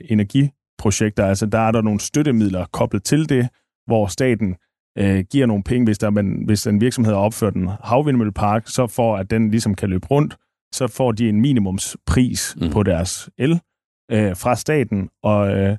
energiprojekter, 0.81 1.25
altså 1.25 1.45
der 1.45 1.59
er 1.59 1.71
der 1.71 1.81
nogle 1.81 1.99
støttemidler 1.99 2.65
koblet 2.71 3.03
til 3.03 3.29
det, 3.29 3.49
hvor 3.85 4.07
staten 4.07 4.55
øh, 4.97 5.23
giver 5.31 5.45
nogle 5.45 5.63
penge, 5.63 5.85
hvis, 5.85 5.97
der, 5.97 6.09
man, 6.09 6.43
hvis 6.45 6.67
en 6.67 6.81
virksomhed 6.81 7.13
har 7.13 7.19
opført 7.19 7.55
en 7.55 7.69
havvindmøllepark, 7.83 8.67
så 8.67 8.87
for 8.87 9.17
at 9.17 9.31
den 9.31 9.51
ligesom 9.51 9.75
kan 9.75 9.89
løbe 9.89 10.07
rundt, 10.07 10.37
så 10.73 10.87
får 10.87 11.11
de 11.11 11.29
en 11.29 11.41
minimumspris 11.41 12.55
mm. 12.61 12.69
på 12.69 12.83
deres 12.83 13.29
el 13.37 13.59
øh, 14.11 14.35
fra 14.35 14.55
staten, 14.55 15.09
og 15.23 15.57
øh, 15.57 15.77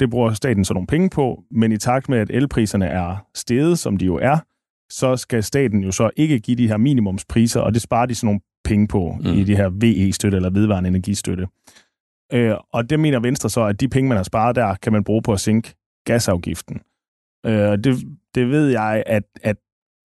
det 0.00 0.10
bruger 0.10 0.32
staten 0.32 0.64
så 0.64 0.74
nogle 0.74 0.86
penge 0.86 1.10
på, 1.10 1.42
men 1.50 1.72
i 1.72 1.76
takt 1.76 2.08
med, 2.08 2.18
at 2.18 2.30
elpriserne 2.30 2.86
er 2.86 3.26
steget, 3.34 3.78
som 3.78 3.96
de 3.96 4.04
jo 4.04 4.16
er, 4.16 4.38
så 4.90 5.16
skal 5.16 5.42
staten 5.42 5.84
jo 5.84 5.92
så 5.92 6.10
ikke 6.16 6.40
give 6.40 6.56
de 6.56 6.68
her 6.68 6.76
minimumspriser, 6.76 7.60
og 7.60 7.74
det 7.74 7.82
sparer 7.82 8.06
de 8.06 8.14
sådan 8.14 8.26
nogle 8.26 8.40
penge 8.64 8.88
på 8.88 9.16
mm. 9.20 9.26
i 9.26 9.44
de 9.44 9.56
her 9.56 9.68
VE-støtte 9.68 10.36
eller 10.36 10.50
vedvarende 10.50 10.88
energistøtte. 10.88 11.46
Øh, 12.32 12.56
og 12.72 12.90
det 12.90 13.00
mener 13.00 13.20
Venstre 13.20 13.50
så, 13.50 13.64
at 13.64 13.80
de 13.80 13.88
penge, 13.88 14.08
man 14.08 14.16
har 14.16 14.24
sparet 14.24 14.56
der, 14.56 14.74
kan 14.74 14.92
man 14.92 15.04
bruge 15.04 15.22
på 15.22 15.32
at 15.32 15.40
sænke 15.40 15.74
gasafgiften. 16.04 16.80
Øh, 17.46 17.70
og 17.70 17.84
det, 17.84 17.96
det 18.34 18.48
ved 18.48 18.68
jeg, 18.68 19.02
at, 19.06 19.22
at 19.42 19.56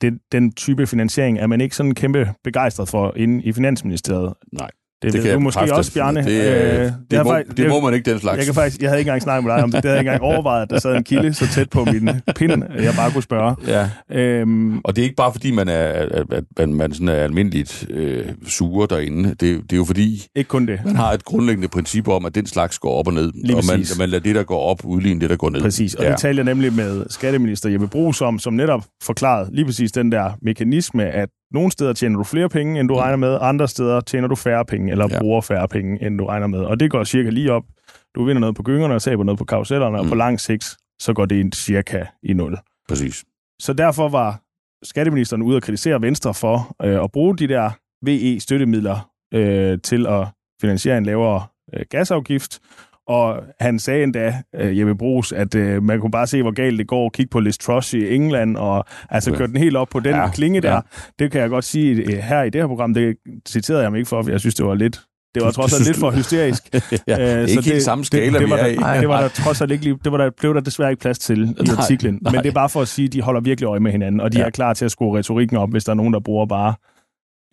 det, 0.01 0.19
den 0.31 0.51
type 0.51 0.87
finansiering 0.87 1.39
er 1.39 1.47
man 1.47 1.61
ikke 1.61 1.75
sådan 1.75 1.95
kæmpe 1.95 2.33
begejstret 2.43 2.89
for 2.89 3.13
inde 3.15 3.43
i 3.43 3.51
Finansministeriet. 3.51 4.33
Nej. 4.51 4.69
Det, 5.01 5.13
det 5.13 5.21
kan 5.23 5.33
du 5.33 5.39
måske 5.39 5.73
også, 5.73 5.93
Bjarne. 5.93 6.23
Det, 6.23 6.27
øh, 6.27 6.83
det, 6.83 6.93
det, 7.11 7.23
må, 7.23 7.31
faktisk, 7.31 7.57
det 7.57 7.69
må 7.69 7.79
man 7.79 7.93
ikke, 7.93 8.11
den 8.11 8.19
slags. 8.19 8.37
Jeg, 8.37 8.45
kan 8.45 8.53
faktisk, 8.53 8.81
jeg 8.81 8.89
havde 8.89 8.99
ikke 8.99 9.09
engang 9.09 9.21
snakket 9.21 9.43
med 9.43 9.53
dig 9.53 9.63
om 9.63 9.71
det. 9.71 9.83
Det 9.83 9.89
havde 9.89 9.95
jeg 9.95 10.01
ikke 10.01 10.11
engang 10.11 10.33
overvejet, 10.33 10.61
at 10.61 10.69
der 10.69 10.79
sad 10.79 10.95
en 10.95 11.03
kilde 11.03 11.33
så 11.33 11.47
tæt 11.47 11.69
på 11.69 11.85
min 11.85 12.09
pind, 12.35 12.63
jeg 12.79 12.93
bare 12.97 13.11
kunne 13.11 13.23
spørge. 13.23 13.55
Ja. 13.67 13.89
Øhm, 14.11 14.77
og 14.77 14.95
det 14.95 15.01
er 15.01 15.03
ikke 15.03 15.15
bare, 15.15 15.31
fordi 15.31 15.51
man 15.51 15.69
er, 15.69 15.83
at, 15.83 16.33
at, 16.33 16.43
at 16.57 16.69
man 16.69 16.93
sådan 16.93 17.07
er 17.07 17.13
almindeligt 17.13 17.87
øh, 17.89 18.25
sure 18.47 18.87
derinde. 18.89 19.29
Det, 19.29 19.39
det 19.39 19.73
er 19.73 19.77
jo 19.77 19.85
fordi, 19.85 20.23
ikke 20.35 20.47
kun 20.47 20.65
det. 20.65 20.79
man 20.85 20.95
har 20.95 21.11
et 21.11 21.25
grundlæggende 21.25 21.67
princip 21.67 22.07
om, 22.07 22.25
at 22.25 22.35
den 22.35 22.45
slags 22.45 22.79
går 22.79 22.99
op 22.99 23.07
og 23.07 23.13
ned. 23.13 23.31
Lige 23.45 23.57
og 23.57 23.63
man, 23.69 23.85
man 23.99 24.09
lader 24.09 24.23
det, 24.23 24.35
der 24.35 24.43
går 24.43 24.59
op, 24.59 24.85
udligne 24.85 25.21
det, 25.21 25.29
der 25.29 25.35
går 25.35 25.49
ned. 25.49 25.61
Præcis, 25.61 25.95
og 25.95 26.03
ja. 26.03 26.11
det 26.11 26.19
talte 26.19 26.39
jeg 26.39 26.45
nemlig 26.45 26.73
med 26.73 27.05
skatteminister 27.09 27.69
Jeppe 27.69 27.87
Brugs 27.87 28.21
om, 28.21 28.39
som 28.39 28.53
netop 28.53 28.85
forklarede 29.03 29.49
lige 29.55 29.65
præcis 29.65 29.91
den 29.91 30.11
der 30.11 30.31
mekanisme, 30.41 31.05
at 31.05 31.29
nogle 31.51 31.71
steder 31.71 31.93
tjener 31.93 32.17
du 32.17 32.23
flere 32.23 32.49
penge, 32.49 32.79
end 32.79 32.87
du 32.87 32.93
mm. 32.93 32.99
regner 32.99 33.17
med. 33.17 33.37
Andre 33.41 33.67
steder 33.67 34.01
tjener 34.01 34.27
du 34.27 34.35
færre 34.35 34.65
penge, 34.65 34.91
eller 34.91 35.07
ja. 35.11 35.19
bruger 35.19 35.41
færre 35.41 35.67
penge, 35.67 36.05
end 36.05 36.17
du 36.17 36.25
regner 36.25 36.47
med. 36.47 36.59
Og 36.59 36.79
det 36.79 36.91
går 36.91 37.03
cirka 37.03 37.29
lige 37.29 37.51
op. 37.51 37.63
Du 38.15 38.23
vinder 38.23 38.39
noget 38.39 38.55
på 38.55 38.63
gyngerne 38.63 38.93
og 38.93 39.01
saber 39.01 39.23
noget 39.23 39.39
på 39.39 39.45
karusellerne, 39.45 39.97
mm. 39.97 39.99
og 39.99 40.05
på 40.05 40.13
mm. 40.13 40.17
lang 40.17 40.39
sigt, 40.39 40.77
så 40.99 41.13
går 41.13 41.25
det 41.25 41.55
cirka 41.55 42.05
i 42.23 42.33
nul. 42.33 42.57
Præcis. 42.89 43.25
Så 43.61 43.73
derfor 43.73 44.09
var 44.09 44.41
skatteministeren 44.83 45.41
ude 45.41 45.57
at 45.57 45.63
kritisere 45.63 46.01
Venstre 46.01 46.33
for 46.33 46.75
øh, 46.83 47.03
at 47.03 47.11
bruge 47.11 47.37
de 47.37 47.47
der 47.47 47.71
VE-støttemidler 48.05 49.09
øh, 49.33 49.79
til 49.83 50.07
at 50.07 50.27
finansiere 50.61 50.97
en 50.97 51.05
lavere 51.05 51.43
øh, 51.73 51.85
gasafgift, 51.89 52.59
og 53.09 53.43
han 53.59 53.79
sagde 53.79 54.03
endda, 54.03 54.41
uh, 54.59 54.79
Jeppe 54.79 54.95
Brugs, 54.95 55.31
at 55.31 55.55
uh, 55.55 55.83
man 55.83 55.99
kunne 55.99 56.11
bare 56.11 56.27
se, 56.27 56.41
hvor 56.41 56.51
galt 56.51 56.79
det 56.79 56.87
går. 56.87 57.09
Kig 57.09 57.29
på 57.29 57.39
Liz 57.39 57.57
Truss 57.57 57.93
i 57.93 58.15
England, 58.15 58.57
og 58.57 58.85
altså 59.09 59.31
kørte 59.31 59.53
den 59.53 59.61
helt 59.61 59.75
op 59.75 59.87
på 59.91 59.99
den 59.99 60.15
ja, 60.15 60.29
klinge 60.29 60.61
der. 60.61 60.73
Ja. 60.73 60.79
Det 61.19 61.31
kan 61.31 61.41
jeg 61.41 61.49
godt 61.49 61.65
sige 61.65 62.05
uh, 62.07 62.13
her 62.13 62.43
i 62.43 62.49
det 62.49 62.61
her 62.61 62.67
program. 62.67 62.93
Det 62.93 63.15
citerede 63.47 63.83
jeg 63.83 63.91
mig 63.91 63.97
ikke 63.97 64.09
for, 64.09 64.23
for 64.23 64.29
jeg 64.29 64.39
synes, 64.39 64.55
det 64.55 64.65
var 64.65 64.73
lidt 64.75 65.01
det 65.35 65.43
var 65.43 65.51
trods 65.51 65.73
alt 65.73 65.85
lidt 65.85 65.97
for 65.97 66.11
hysterisk. 66.11 66.63
ja, 67.07 67.47
så 67.47 67.59
ikke 67.59 67.73
det, 67.73 67.83
samme 67.83 68.05
skala, 68.05 68.25
det, 68.25 68.39
det, 68.39 68.49
var 68.49 68.57
der, 68.57 68.65
i. 68.65 68.99
det 68.99 69.09
var 69.09 69.21
der 69.21 69.27
trods 69.27 69.61
alt 69.61 69.71
ikke 69.71 69.83
lige, 69.83 69.99
det 70.03 70.11
var 70.11 70.17
der, 70.17 70.29
blev 70.39 70.53
der 70.53 70.59
desværre 70.59 70.89
ikke 70.91 71.01
plads 71.01 71.19
til 71.19 71.43
i 71.43 71.69
artiklen. 71.77 72.19
Nej. 72.21 72.31
Men 72.31 72.43
det 72.43 72.49
er 72.49 72.53
bare 72.53 72.69
for 72.69 72.81
at 72.81 72.87
sige, 72.87 73.05
at 73.05 73.13
de 73.13 73.21
holder 73.21 73.41
virkelig 73.41 73.67
øje 73.67 73.79
med 73.79 73.91
hinanden, 73.91 74.21
og 74.21 74.33
de 74.33 74.39
ja. 74.39 74.45
er 74.45 74.49
klar 74.49 74.73
til 74.73 74.85
at 74.85 74.91
skrue 74.91 75.17
retorikken 75.17 75.57
op, 75.57 75.71
hvis 75.71 75.83
der 75.83 75.91
er 75.91 75.95
nogen, 75.95 76.13
der 76.13 76.19
bruger 76.19 76.45
bare 76.45 76.73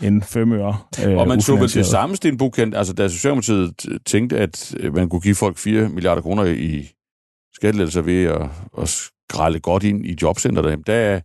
en 0.03 0.23
femøre. 0.23 0.77
Øh, 1.07 1.17
og 1.17 1.29
man 1.29 1.41
så 1.41 1.57
vel 1.57 1.75
det 1.75 1.87
samme, 1.87 2.17
Sten 2.17 2.39
Bukendt, 2.39 2.77
altså 2.77 2.93
da 2.93 3.09
Socialdemokratiet 3.09 3.75
tænkte, 4.07 4.39
at 4.39 4.75
øh, 4.81 4.95
man 4.95 5.09
kunne 5.09 5.21
give 5.21 5.35
folk 5.35 5.59
4 5.59 5.89
milliarder 5.89 6.23
kroner 6.23 6.45
i 6.45 6.89
skattelettelser 7.55 8.03
ved 8.03 8.25
at, 8.25 8.43
at 8.83 8.89
skralde 8.89 9.61
godt 9.61 9.83
ind 9.83 10.07
i 10.07 10.17
jobcenteret, 10.23 10.87
der, 10.87 11.21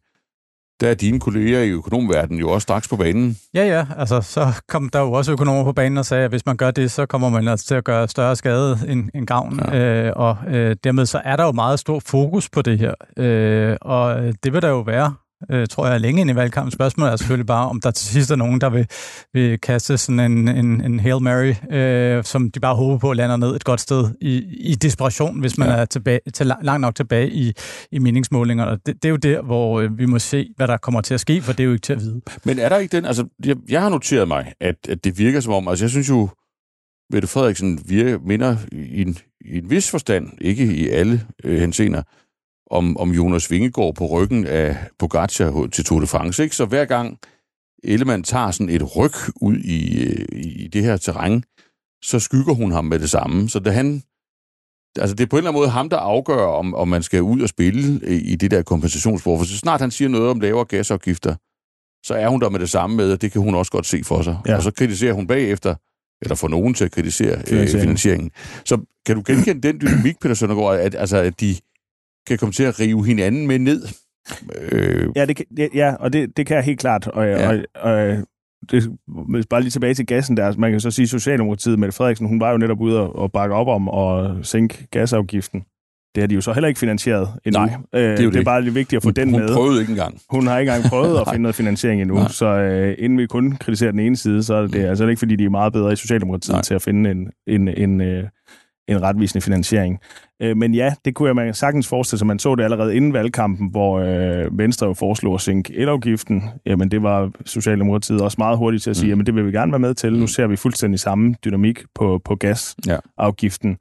der 0.81 0.89
er 0.89 0.93
dine 0.93 1.19
kolleger 1.19 1.60
i 1.60 1.69
økonomverdenen 1.69 2.39
jo 2.39 2.49
også 2.49 2.63
straks 2.63 2.88
på 2.88 2.95
banen. 2.95 3.38
Ja, 3.53 3.67
ja. 3.67 3.86
Altså, 3.97 4.21
så 4.21 4.62
kom 4.67 4.89
der 4.89 4.99
jo 4.99 5.12
også 5.12 5.31
økonomer 5.31 5.63
på 5.63 5.73
banen 5.73 5.97
og 5.97 6.05
sagde, 6.05 6.23
at 6.23 6.29
hvis 6.29 6.45
man 6.45 6.57
gør 6.57 6.71
det, 6.71 6.91
så 6.91 7.05
kommer 7.05 7.29
man 7.29 7.47
altså 7.47 7.65
til 7.65 7.75
at 7.75 7.84
gøre 7.84 8.07
større 8.07 8.36
skade 8.36 8.79
end, 8.88 9.10
end 9.15 9.27
gavn. 9.27 9.60
Ja. 9.71 10.05
Øh, 10.05 10.13
og 10.15 10.38
øh, 10.47 10.75
dermed 10.84 11.05
så 11.05 11.21
er 11.25 11.36
der 11.36 11.43
jo 11.43 11.51
meget 11.51 11.79
stor 11.79 11.99
fokus 11.99 12.49
på 12.49 12.62
det 12.62 12.79
her. 12.79 12.93
Øh, 13.17 13.77
og 13.81 14.23
det 14.43 14.53
vil 14.53 14.62
der 14.62 14.69
jo 14.69 14.79
være 14.79 15.13
øh, 15.49 15.67
tror 15.67 15.88
jeg, 15.88 16.01
længe 16.01 16.21
ind 16.21 16.30
i 16.30 16.36
valgkampen. 16.36 16.71
Spørgsmålet 16.71 17.12
er 17.12 17.15
selvfølgelig 17.15 17.47
bare, 17.47 17.69
om 17.69 17.82
der 17.82 17.91
til 17.91 18.08
sidst 18.08 18.32
er 18.32 18.36
nogen, 18.36 18.62
der 18.62 18.69
vil, 18.69 18.88
vil 19.34 19.60
kaste 19.60 19.97
sådan 19.97 20.19
en, 20.19 20.47
en, 20.47 20.82
en 20.82 20.99
Hail 20.99 21.21
Mary, 21.21 21.75
øh, 21.75 22.23
som 22.23 22.51
de 22.51 22.60
bare 22.60 22.75
håber 22.75 22.97
på 22.97 23.13
lander 23.13 23.38
ned 23.38 23.56
et 23.56 23.63
godt 23.63 23.82
sted 23.82 24.10
i, 24.21 24.43
i 24.60 24.75
desperation, 24.75 25.39
hvis 25.39 25.58
man 25.58 25.67
ja. 25.67 25.75
er 25.75 25.86
tilbage, 25.86 26.19
til, 26.34 26.51
langt 26.62 26.82
nok 26.82 26.95
tilbage 26.95 27.32
i, 27.32 27.54
i 27.91 27.99
meningsmålinger. 27.99 28.65
Og 28.65 28.77
det, 28.86 28.95
det 28.95 29.06
er 29.06 29.10
jo 29.10 29.15
der, 29.15 29.41
hvor 29.41 29.80
øh, 29.80 29.97
vi 29.97 30.06
må 30.06 30.19
se, 30.19 30.54
hvad 30.56 30.67
der 30.67 30.77
kommer 30.77 31.01
til 31.01 31.13
at 31.13 31.19
ske, 31.19 31.41
for 31.41 31.54
det 31.54 31.60
er 31.60 31.65
jo 31.65 31.71
ikke 31.71 31.84
til 31.84 31.93
at 31.93 31.99
vide. 31.99 32.21
Men 32.45 32.60
er 32.60 32.69
der 32.69 32.77
ikke 32.77 32.97
den, 32.97 33.06
altså, 33.06 33.25
jeg, 33.45 33.56
jeg 33.69 33.82
har 33.82 33.89
noteret 33.89 34.27
mig, 34.27 34.54
at, 34.62 34.75
at 34.89 35.04
det 35.04 35.17
virker 35.17 35.39
som 35.39 35.54
om, 35.54 35.67
altså 35.67 35.86
jeg 35.86 35.89
synes 35.89 36.10
jo, 36.10 36.30
Mette 37.13 37.27
Frederiksen 37.27 37.80
virker, 37.86 38.19
minder 38.25 38.58
i 38.71 39.01
en, 39.01 39.17
i 39.45 39.58
en 39.58 39.69
vis 39.69 39.91
forstand, 39.91 40.30
ikke 40.41 40.63
i 40.63 40.88
alle 40.89 41.21
øh, 41.43 41.60
henseender, 41.60 42.01
om, 42.71 42.97
om 42.97 43.12
Jonas 43.12 43.51
Vingegaard 43.51 43.95
på 43.95 44.05
ryggen 44.05 44.47
af 44.47 44.77
Pogacar 44.99 45.67
til 45.71 45.86
Tour 45.86 45.99
de 45.99 46.07
France. 46.07 46.43
Ikke? 46.43 46.55
Så 46.55 46.65
hver 46.65 46.86
gang 46.86 47.19
Ellemann 47.84 48.23
tager 48.23 48.51
sådan 48.51 48.69
et 48.69 48.95
ryg 48.95 49.12
ud 49.41 49.57
i, 49.57 50.03
øh, 50.03 50.25
i 50.31 50.67
det 50.67 50.84
her 50.84 50.97
terræn, 50.97 51.43
så 52.03 52.19
skygger 52.19 52.53
hun 52.53 52.71
ham 52.71 52.86
med 52.86 52.99
det 52.99 53.10
samme. 53.10 53.49
Så 53.49 53.60
det, 53.60 53.73
han, 53.73 54.03
altså 54.99 55.15
det 55.15 55.23
er 55.23 55.27
på 55.27 55.36
en 55.36 55.38
eller 55.38 55.49
anden 55.49 55.62
måde 55.62 55.69
ham, 55.69 55.89
der 55.89 55.97
afgør, 55.97 56.45
om, 56.45 56.75
om 56.75 56.88
man 56.88 57.03
skal 57.03 57.21
ud 57.21 57.41
og 57.41 57.49
spille 57.49 58.07
i 58.21 58.36
det 58.36 58.51
der 58.51 58.62
kompensationsspor. 58.62 59.38
For 59.38 59.45
så 59.45 59.57
snart 59.57 59.81
han 59.81 59.91
siger 59.91 60.10
noget 60.10 60.29
om 60.29 60.39
lavere 60.39 60.65
gasafgifter, 60.65 61.36
så 62.05 62.13
er 62.13 62.27
hun 62.27 62.41
der 62.41 62.49
med 62.49 62.60
det 62.60 62.69
samme 62.69 62.95
med, 62.95 63.12
og 63.12 63.21
det 63.21 63.31
kan 63.31 63.41
hun 63.41 63.55
også 63.55 63.71
godt 63.71 63.86
se 63.86 64.03
for 64.03 64.21
sig. 64.21 64.38
Ja. 64.47 64.55
Og 64.55 64.63
så 64.63 64.71
kritiserer 64.71 65.13
hun 65.13 65.27
bagefter, 65.27 65.75
eller 66.21 66.36
får 66.36 66.47
nogen 66.47 66.73
til 66.73 66.86
at 66.86 66.91
kritisere 66.91 67.38
øh, 67.51 67.67
finansieringen. 67.67 68.31
Så 68.65 68.77
kan 69.05 69.15
du 69.15 69.23
genkende 69.25 69.67
den 69.67 69.81
dynamik, 69.81 70.19
Peter 70.19 70.36
Søndergaard, 70.36 70.79
at, 70.79 70.95
altså, 70.95 71.17
at 71.17 71.39
de, 71.39 71.55
kan 72.27 72.38
komme 72.38 72.53
til 72.53 72.63
at 72.63 72.79
rive 72.79 73.05
hinanden 73.05 73.47
med 73.47 73.60
ned. 73.60 73.88
Øh. 74.62 75.10
Ja, 75.15 75.25
det, 75.25 75.41
det, 75.57 75.69
ja, 75.73 75.93
og 75.95 76.13
det, 76.13 76.38
det 76.38 76.45
kan 76.45 76.55
jeg 76.55 76.63
helt 76.63 76.79
klart. 76.79 77.07
Og, 77.07 77.25
ja. 77.25 77.49
og, 77.49 77.60
og 77.75 78.17
det, 78.71 78.91
bare 79.49 79.62
lige 79.62 79.71
tilbage 79.71 79.93
til 79.93 80.05
gassen 80.05 80.38
der. 80.38 80.53
Man 80.57 80.71
kan 80.71 80.79
så 80.79 80.91
sige, 80.91 81.03
at 81.03 81.10
Socialdemokratiet, 81.10 81.79
Mette 81.79 81.95
Frederiksen, 81.95 82.27
hun 82.27 82.39
var 82.39 82.51
jo 82.51 82.57
netop 82.57 82.79
ude 82.79 82.99
og, 82.99 83.15
og 83.15 83.31
bakke 83.31 83.55
op 83.55 83.67
om 83.67 83.89
at 83.89 84.45
sænke 84.45 84.88
gasafgiften. 84.91 85.63
Det 86.15 86.21
har 86.21 86.27
de 86.27 86.36
jo 86.36 86.41
så 86.41 86.53
heller 86.53 86.67
ikke 86.67 86.79
finansieret 86.79 87.29
endnu. 87.45 87.65
Nej, 87.65 87.75
det 87.93 88.01
er, 88.01 88.12
øh, 88.12 88.34
det 88.34 88.36
er 88.36 88.43
bare 88.43 88.62
lidt 88.62 88.75
vigtigt 88.75 88.97
at 88.97 89.03
få 89.03 89.07
hun, 89.07 89.13
den 89.13 89.29
hun 89.29 89.39
med. 89.39 89.47
Hun 89.47 89.55
prøvede 89.55 89.79
ikke 89.79 89.91
engang. 89.91 90.21
Hun 90.29 90.47
har 90.47 90.60
ikke 90.60 90.71
engang 90.71 90.89
prøvet 90.89 91.19
at 91.19 91.27
finde 91.31 91.41
noget 91.41 91.55
finansiering 91.55 92.01
endnu. 92.01 92.15
Nej. 92.15 92.27
Så 92.27 92.45
øh, 92.45 92.95
inden 92.97 93.17
vi 93.17 93.27
kun 93.27 93.57
kritiserer 93.60 93.91
den 93.91 93.99
ene 93.99 94.17
side, 94.17 94.43
så 94.43 94.53
er 94.53 94.62
det, 94.62 94.81
mm. 94.81 94.89
altså 94.89 95.07
ikke, 95.07 95.19
fordi 95.19 95.36
de 95.36 95.45
er 95.45 95.49
meget 95.49 95.73
bedre 95.73 95.93
i 95.93 95.95
Socialdemokratiet 95.95 96.53
Nej. 96.53 96.62
til 96.62 96.73
at 96.73 96.81
finde 96.81 97.12
en, 97.12 97.31
en, 97.47 97.67
en, 97.67 98.01
øh, 98.01 98.23
en 98.91 99.01
retvisende 99.01 99.41
finansiering. 99.41 99.99
Øh, 100.41 100.58
men 100.58 100.73
ja, 100.73 100.93
det 101.06 101.15
kunne 101.15 101.27
jeg 101.27 101.36
man 101.36 101.54
sagtens 101.54 101.88
forestille 101.88 102.17
sig. 102.17 102.27
Man 102.27 102.39
så 102.39 102.56
det 102.56 102.63
allerede 102.63 102.95
inden 102.95 103.13
valgkampen, 103.13 103.71
hvor 103.71 103.99
øh, 103.99 104.58
Venstre 104.58 104.88
jo 104.88 104.93
foreslog 104.93 105.34
at 105.34 105.41
sænke 105.41 105.73
elafgiften. 105.77 106.43
Jamen 106.65 106.91
det 106.91 107.04
var 107.04 107.32
Socialdemokratiet 107.45 108.21
også 108.21 108.36
meget 108.38 108.58
hurtigt 108.58 108.84
til 108.84 108.89
at 108.89 108.97
sige, 108.97 109.06
mm. 109.06 109.10
jamen 109.10 109.25
det 109.25 109.36
vil 109.36 109.45
vi 109.45 109.51
gerne 109.51 109.71
være 109.71 109.80
med 109.80 109.93
til. 109.93 110.13
Nu 110.13 110.19
mm. 110.19 110.27
ser 110.27 110.47
vi 110.47 110.56
fuldstændig 110.56 110.99
samme 110.99 111.36
dynamik 111.45 111.84
på, 111.95 112.21
på 112.25 112.36
gasafgiften. 112.36 113.69
Ja. 113.69 113.77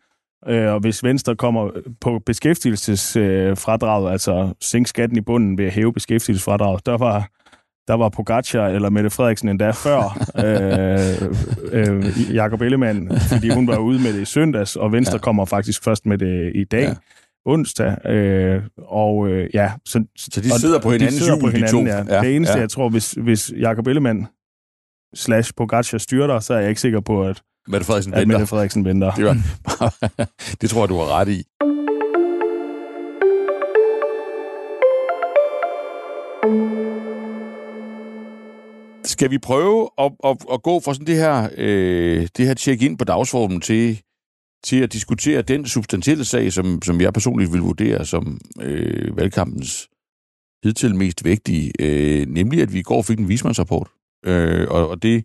Øh, 0.46 0.75
og 0.75 0.81
hvis 0.81 1.05
Venstre 1.05 1.37
kommer 1.37 1.70
på 2.01 2.18
beskæftigelsesfradraget, 2.27 4.07
øh, 4.07 4.12
altså 4.12 4.55
sænke 4.61 4.88
skatten 4.88 5.18
i 5.18 5.20
bunden 5.20 5.59
ved 5.59 5.64
at 5.64 5.73
hæve 5.73 5.92
beskæftigelsesfradraget, 5.92 6.87
der 6.87 6.96
var 6.96 7.29
der 7.88 7.95
var 7.95 8.09
Pogacar 8.09 8.66
eller 8.66 8.90
Mette 8.90 9.11
Frederiksen 9.11 9.49
endda 9.49 9.71
før 9.71 10.19
øh, 10.45 11.95
øh, 11.97 12.35
Jakob 12.35 12.61
Ellemann, 12.61 13.21
fordi 13.21 13.49
hun 13.49 13.66
var 13.66 13.79
ude 13.79 14.03
med 14.03 14.12
det 14.12 14.21
i 14.21 14.25
søndags, 14.25 14.77
og 14.77 14.93
Venstre 14.93 15.14
ja. 15.14 15.19
kommer 15.19 15.45
faktisk 15.45 15.85
først 15.85 16.07
med 16.07 16.19
det 16.19 16.53
i 16.55 16.64
dag. 16.64 16.83
Ja. 16.83 16.95
onsdag. 17.47 18.07
Øh, 18.07 18.62
og 18.79 19.29
øh, 19.29 19.51
ja, 19.55 19.73
så, 19.85 20.05
så 20.16 20.40
de 20.40 20.61
sidder 20.61 20.81
på 20.81 20.90
hinandens 20.90 21.25
de 21.25 21.40
på 21.40 21.49
hinanden, 21.49 21.87
de 21.87 21.93
to. 21.93 21.97
Ja. 22.09 22.16
Ja, 22.16 22.23
det 22.23 22.37
eneste, 22.37 22.55
ja. 22.55 22.61
jeg 22.61 22.71
tror, 22.71 22.88
hvis, 22.88 23.12
hvis 23.12 23.53
Jacob 23.61 23.87
Ellemann 23.87 24.27
slash 25.14 25.53
Pogacar 25.57 25.99
styrter, 25.99 26.40
så 26.40 26.55
er 26.55 26.59
jeg 26.59 26.69
ikke 26.69 26.81
sikker 26.81 27.01
på, 27.01 27.25
at 27.25 27.43
Mette 27.69 27.87
Frederiksen 27.87 28.12
venter. 28.12 28.27
Mette 28.27 28.47
Frederiksen 28.47 28.85
venter. 28.85 29.11
Det, 29.11 29.25
var, 29.25 29.37
det 30.61 30.71
tror 30.71 30.83
jeg, 30.83 30.88
du 30.88 30.95
har 30.95 31.21
ret 31.21 31.29
i. 31.29 31.45
Skal 39.20 39.30
vi 39.30 39.38
prøve 39.38 39.88
at, 39.98 40.12
at, 40.24 40.37
at 40.52 40.62
gå 40.62 40.80
fra 40.80 40.94
sådan 40.94 41.06
det 41.06 41.16
her, 41.16 41.48
øh, 41.56 42.28
det 42.37 42.46
her 42.46 42.54
check-in 42.54 42.96
på 42.96 43.04
dagsformen 43.04 43.61
til, 43.61 44.02
til 44.64 44.83
at 44.83 44.92
diskutere 44.92 45.42
den 45.42 45.66
substantielle 45.66 46.24
sag, 46.24 46.52
som, 46.52 46.83
som 46.83 47.00
jeg 47.00 47.12
personligt 47.12 47.52
vil 47.52 47.61
vurdere 47.61 48.04
som 48.04 48.40
øh, 48.61 49.16
valgkampens 49.16 49.88
hidtil 50.64 50.94
mest 50.94 51.24
vigtige, 51.24 51.72
øh, 51.80 52.26
nemlig 52.26 52.62
at 52.62 52.72
vi 52.72 52.78
i 52.78 52.83
går 52.83 53.02
fik 53.02 53.18
en 53.18 53.28
vismandsrapport. 53.28 53.88
Øh, 54.26 54.66
og, 54.70 54.88
og 54.88 55.02
det, 55.02 55.24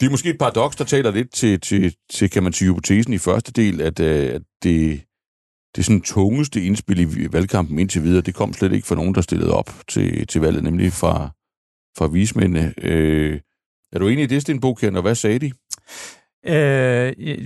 det 0.00 0.06
er 0.06 0.10
måske 0.10 0.30
et 0.30 0.38
paradoks, 0.38 0.76
der 0.76 0.84
taler 0.84 1.10
lidt 1.10 1.32
til, 1.32 1.60
til, 1.60 1.94
til 2.10 2.30
kan 2.30 2.42
man 2.42 2.52
sige, 2.52 2.70
hypotesen 2.70 3.12
i 3.12 3.18
første 3.18 3.52
del, 3.52 3.80
at, 3.80 4.00
øh, 4.00 4.34
at 4.34 4.42
det, 4.62 5.00
det 5.76 5.84
sådan 5.84 6.00
tungeste 6.00 6.64
indspil 6.64 7.00
i 7.00 7.32
valgkampen 7.32 7.78
indtil 7.78 8.02
videre, 8.02 8.22
det 8.22 8.34
kom 8.34 8.52
slet 8.52 8.72
ikke 8.72 8.86
fra 8.86 8.94
nogen, 8.94 9.14
der 9.14 9.20
stillede 9.20 9.54
op 9.54 9.70
til, 9.88 10.26
til 10.26 10.40
valget, 10.40 10.64
nemlig 10.64 10.92
fra, 10.92 11.30
fra 11.98 12.06
vismændene. 12.06 12.74
Øh, 12.82 13.40
er 13.92 13.98
du 13.98 14.08
enig 14.08 14.22
i 14.24 14.26
det, 14.26 14.42
Sten 14.42 14.60
Bokjern, 14.60 14.96
og 14.96 15.02
hvad 15.02 15.14
sagde 15.14 15.38
de? 15.38 15.52
Øh, 16.46 16.54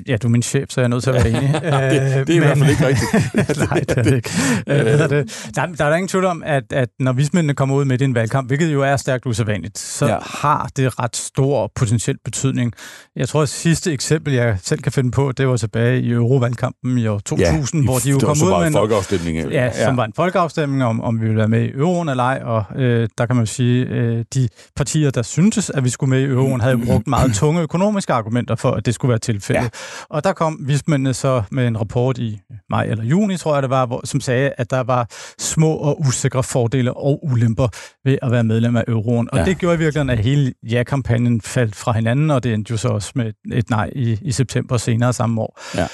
ja, 0.09 0.17
du 0.17 0.27
er 0.27 0.29
min 0.29 0.43
chef, 0.43 0.71
så 0.71 0.81
jeg 0.81 0.85
er 0.85 0.89
nødt 0.89 1.03
til 1.03 1.11
at 1.11 1.15
være 1.15 1.29
enig. 1.29 1.55
det, 1.63 1.63
det 1.63 1.63
er 1.63 2.25
men, 2.27 2.35
i 2.35 2.39
hvert 2.39 2.59
fald 2.59 2.71
ikke 2.71 2.87
rigtigt. 2.87 3.59
nej, 3.71 3.81
det 3.81 3.99
er 3.99 4.03
det 4.03 4.15
ikke. 4.15 4.31
Øh, 4.67 4.77
det. 4.77 5.51
Der, 5.55 5.67
der 5.67 5.85
er 5.85 5.89
der 5.89 5.95
ingen 5.95 6.09
tvivl 6.09 6.25
om, 6.25 6.43
at, 6.47 6.73
at 6.73 6.89
når 6.99 7.13
vismændene 7.13 7.55
kommer 7.55 7.75
ud 7.75 7.85
med 7.85 8.01
i 8.01 8.05
en 8.05 8.15
valgkamp, 8.15 8.49
hvilket 8.49 8.73
jo 8.73 8.83
er 8.83 8.97
stærkt 8.97 9.27
usædvanligt, 9.27 9.79
så 9.79 10.07
ja. 10.07 10.19
har 10.23 10.69
det 10.77 10.99
ret 10.99 11.17
stor 11.17 11.73
potentiel 11.75 12.17
betydning. 12.25 12.73
Jeg 13.17 13.29
tror, 13.29 13.43
at 13.43 13.49
sidste 13.49 13.93
eksempel, 13.93 14.33
jeg 14.33 14.57
selv 14.63 14.83
kan 14.83 14.93
finde 14.93 15.11
på, 15.11 15.33
det 15.33 15.49
var 15.49 15.57
tilbage 15.57 16.01
i 16.03 16.11
Eurovalgkampen 16.11 16.99
i 16.99 17.07
år 17.07 17.19
2000, 17.19 17.83
ja, 17.83 17.91
hvor 17.91 17.99
de 17.99 18.11
jo 18.11 18.19
kom 18.19 18.37
ud 18.45 18.59
med 18.61 18.67
en 18.67 18.73
folkeafstemning. 18.73 19.37
Ja, 19.37 19.65
ja, 19.65 19.85
som 19.85 19.97
var 19.97 20.05
en 20.05 20.13
folkeafstemning 20.17 20.85
om, 20.85 21.01
om 21.01 21.21
vi 21.21 21.25
ville 21.25 21.39
være 21.39 21.49
med 21.49 21.63
i 21.63 21.71
euroen 21.71 22.09
eller 22.09 22.25
ej, 22.25 22.41
og 22.45 22.65
øh, 22.77 23.09
der 23.19 23.27
kan 23.27 23.37
man 23.37 23.45
jo 23.45 23.53
sige, 23.53 23.87
øh, 23.87 24.25
de 24.35 24.49
partier, 24.77 25.11
der 25.11 25.23
syntes, 25.23 25.71
at 25.71 25.85
vi 25.85 25.89
skulle 25.89 26.11
med 26.11 26.21
i 26.21 26.25
euroen, 26.25 26.61
havde 26.61 26.79
brugt 26.87 27.07
meget 27.07 27.35
tunge 27.41 27.63
økonomiske 27.63 28.13
argumenter 28.13 28.55
for, 28.55 28.81
at 28.83 28.87
det 28.87 28.95
skulle 28.95 29.11
være 29.11 29.19
tilfældet. 29.19 29.63
Ja. 29.63 29.69
Og 30.11 30.25
der 30.25 30.33
kom 30.33 30.59
vismændene 30.61 31.15
så 31.15 31.43
med 31.51 31.67
en 31.67 31.81
rapport 31.81 32.19
i 32.19 32.41
maj 32.71 32.85
eller 32.85 33.05
juni, 33.05 33.37
tror 33.37 33.55
jeg 33.55 33.63
det 33.63 33.71
var, 33.71 33.87
hvor, 33.87 34.01
som 34.05 34.21
sagde, 34.21 34.53
at 34.59 34.71
der 34.71 34.81
var 34.81 35.07
små 35.39 35.75
og 35.75 36.01
usikre 36.01 36.43
fordele 36.43 36.95
og 36.95 37.25
ulemper 37.25 37.69
ved 38.05 38.19
at 38.23 38.31
være 38.31 38.45
medlem 38.45 38.77
af 38.77 38.85
euroen. 38.89 39.29
Og 39.33 39.39
ja. 39.39 39.45
det 39.45 39.59
gjorde 39.59 39.75
i 39.75 39.79
virkeligheden, 39.79 40.11
at 40.11 40.19
hele 40.19 40.53
ja-kampagnen 40.63 41.41
faldt 41.41 41.77
fra 41.77 41.93
hinanden, 41.93 42.31
og 42.31 42.45
det 42.45 42.55
endte 42.55 42.71
jo 42.71 42.77
så 42.77 42.89
også 42.89 43.13
med 43.15 43.33
et 43.53 43.71
nej 43.71 43.91
i, 43.97 44.19
i 44.23 44.33
september 44.33 44.77
senere 44.77 45.13
samme 45.13 45.41
år. 45.41 45.61
Ja. 45.75 45.87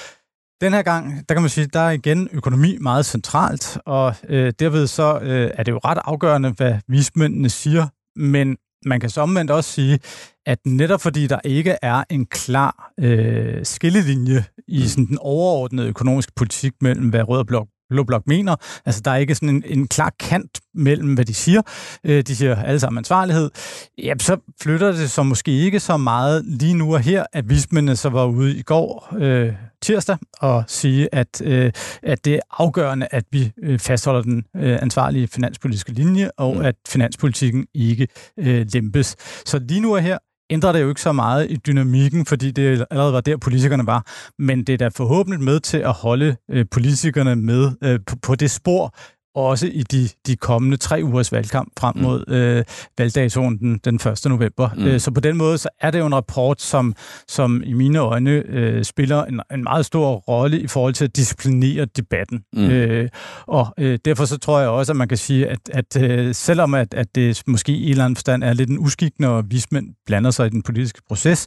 Den 0.61 0.73
her 0.73 0.83
gang, 0.83 1.29
der 1.29 1.35
kan 1.35 1.43
man 1.43 1.51
sige, 1.51 1.67
der 1.73 1.81
er 1.81 1.91
igen 1.91 2.29
økonomi 2.33 2.79
meget 2.81 3.07
centralt, 3.07 3.79
og 3.87 4.15
øh, 4.29 4.53
derved 4.59 4.87
så 4.87 5.19
øh, 5.23 5.51
er 5.55 5.63
det 5.63 5.73
jo 5.73 5.81
ret 5.85 5.99
afgørende, 6.05 6.51
hvad 6.57 6.75
vismændene 6.89 7.49
siger, 7.49 7.87
men 8.17 8.57
man 8.89 9.01
kan 9.01 9.11
så 9.11 9.21
omvendt 9.21 9.51
også 9.51 9.73
sige, 9.73 9.99
at 10.47 10.59
netop 10.67 11.01
fordi 11.01 11.27
der 11.27 11.41
ikke 11.45 11.77
er 11.83 12.05
en 12.11 12.27
klar 12.27 12.93
øh, 13.01 13.65
skillelinje 13.65 14.45
i 14.69 14.79
mm. 14.79 14.87
sådan 14.87 15.07
den 15.07 15.19
overordnede 15.21 15.89
økonomiske 15.89 16.33
politik 16.37 16.73
mellem, 16.81 17.09
hvad 17.09 17.29
Rød 17.29 17.39
og 17.39 17.47
Blok 17.47 17.69
Blå 17.89 18.05
Blok 18.05 18.23
mener. 18.27 18.57
Altså, 18.87 19.01
der 19.05 19.11
er 19.11 19.17
ikke 19.17 19.35
sådan 19.35 19.49
en, 19.49 19.63
en 19.67 19.89
klar 19.89 20.13
kant 20.21 20.61
mellem, 20.75 21.15
hvad 21.15 21.25
de 21.25 21.35
siger. 21.35 21.63
Øh, 22.05 22.23
de 22.23 22.37
siger 22.37 22.63
alle 22.63 22.81
sammen 22.81 22.99
ansvarlighed. 22.99 23.51
Ja, 23.99 24.15
så 24.21 24.37
flytter 24.63 24.93
det 24.93 25.11
så 25.11 25.23
måske 25.23 25.51
ikke 25.51 25.81
så 25.81 25.97
meget 25.97 26.45
lige 26.45 26.75
nu 26.75 26.95
og 26.95 27.01
her, 27.01 27.25
at 27.33 27.51
vismændene 27.51 27.97
så 27.97 28.09
var 28.09 28.25
ude 28.25 28.57
i 28.57 28.63
går 28.63 29.15
øh, 29.19 29.53
tirsdag 29.83 30.17
og 30.41 30.65
sige, 30.67 31.15
at, 31.15 31.43
øh, 31.45 31.73
at 32.03 32.25
det 32.25 32.35
er 32.35 32.41
afgørende, 32.51 33.09
at 33.11 33.25
vi 33.33 33.53
øh, 33.63 33.79
fastholder 33.79 34.23
den 34.23 34.45
øh, 34.57 34.79
ansvarlige 34.83 35.29
finanspolitiske 35.29 35.93
linje, 35.93 36.31
og 36.37 36.55
mm. 36.55 36.61
at 36.61 36.75
finanspolitikken 36.89 37.67
ikke 37.75 38.09
øh, 38.39 38.67
lempes. 38.73 39.17
Så 39.47 39.59
lige 39.59 39.81
nu 39.81 39.95
og 39.95 40.03
her, 40.03 40.19
ændrer 40.51 40.73
det 40.73 40.83
jo 40.83 40.89
ikke 40.89 41.01
så 41.01 41.13
meget 41.13 41.51
i 41.51 41.57
dynamikken, 41.57 42.27
fordi 42.27 42.51
det 42.51 42.87
allerede 42.91 43.13
var 43.13 43.21
der, 43.21 43.37
politikerne 43.37 43.87
var. 43.87 44.07
Men 44.39 44.65
det 44.65 44.73
er 44.73 44.77
da 44.77 44.89
forhåbentlig 44.89 45.41
med 45.45 45.61
til 45.61 45.79
at 45.79 45.93
holde 45.93 46.37
øh, 46.51 46.67
politikerne 46.71 47.37
med 47.37 47.71
øh, 47.85 48.01
på, 48.07 48.17
på 48.23 48.35
det 48.35 48.51
spor, 48.51 48.95
også 49.39 49.67
i 49.67 49.83
de, 49.83 50.09
de 50.27 50.37
kommende 50.37 50.77
tre 50.77 51.01
ugers 51.05 51.33
valgkamp 51.33 51.73
frem 51.79 51.97
mm. 51.97 52.03
mod 52.03 52.25
mm. 52.29 52.35
øh, 52.35 52.65
valgdatoen 52.99 53.59
den, 53.59 53.81
den 53.85 53.95
1. 53.95 54.25
november. 54.25 54.71
Mm. 54.77 54.85
Øh, 54.85 55.01
så 55.01 55.11
på 55.11 55.21
den 55.21 55.37
måde 55.37 55.59
så 55.59 55.69
er 55.81 55.91
det 55.91 55.99
jo 55.99 56.07
en 56.07 56.15
rapport, 56.15 56.63
som, 56.63 56.95
som 57.29 57.63
i 57.67 57.73
mine 57.73 57.99
øjne 57.99 58.31
øh, 58.31 58.85
spiller 58.85 59.25
en, 59.25 59.41
en 59.53 59.63
meget 59.63 59.87
stor 59.87 60.15
rolle 60.15 60.61
i 60.61 60.67
forhold 60.67 60.95
til 60.95 61.05
at 61.05 61.17
disciplinere 61.17 61.85
debatten. 61.85 62.41
Mm. 62.53 62.65
Øh, 62.65 63.09
og 63.47 63.75
øh, 63.79 63.99
derfor 64.05 64.25
så 64.25 64.39
tror 64.39 64.61
jeg 64.61 64.69
også, 64.69 64.93
at 64.93 64.97
man 64.97 65.09
kan 65.09 65.19
sige, 65.19 65.49
at, 65.49 65.59
at 65.71 66.03
øh, 66.03 66.35
selvom 66.35 66.75
at, 66.75 66.95
at 66.95 67.15
det 67.15 67.43
måske 67.47 67.73
i 67.73 67.85
en 67.85 67.91
eller 67.91 68.05
anden 68.05 68.17
forstand 68.17 68.45
er 68.45 68.53
lidt 68.53 68.71
en 68.71 68.79
uskik, 68.79 69.13
når 69.19 69.43
vismænd 69.43 69.89
blander 70.07 70.31
sig 70.31 70.47
i 70.47 70.51
den 70.51 70.63
politiske 70.63 71.01
proces, 71.09 71.47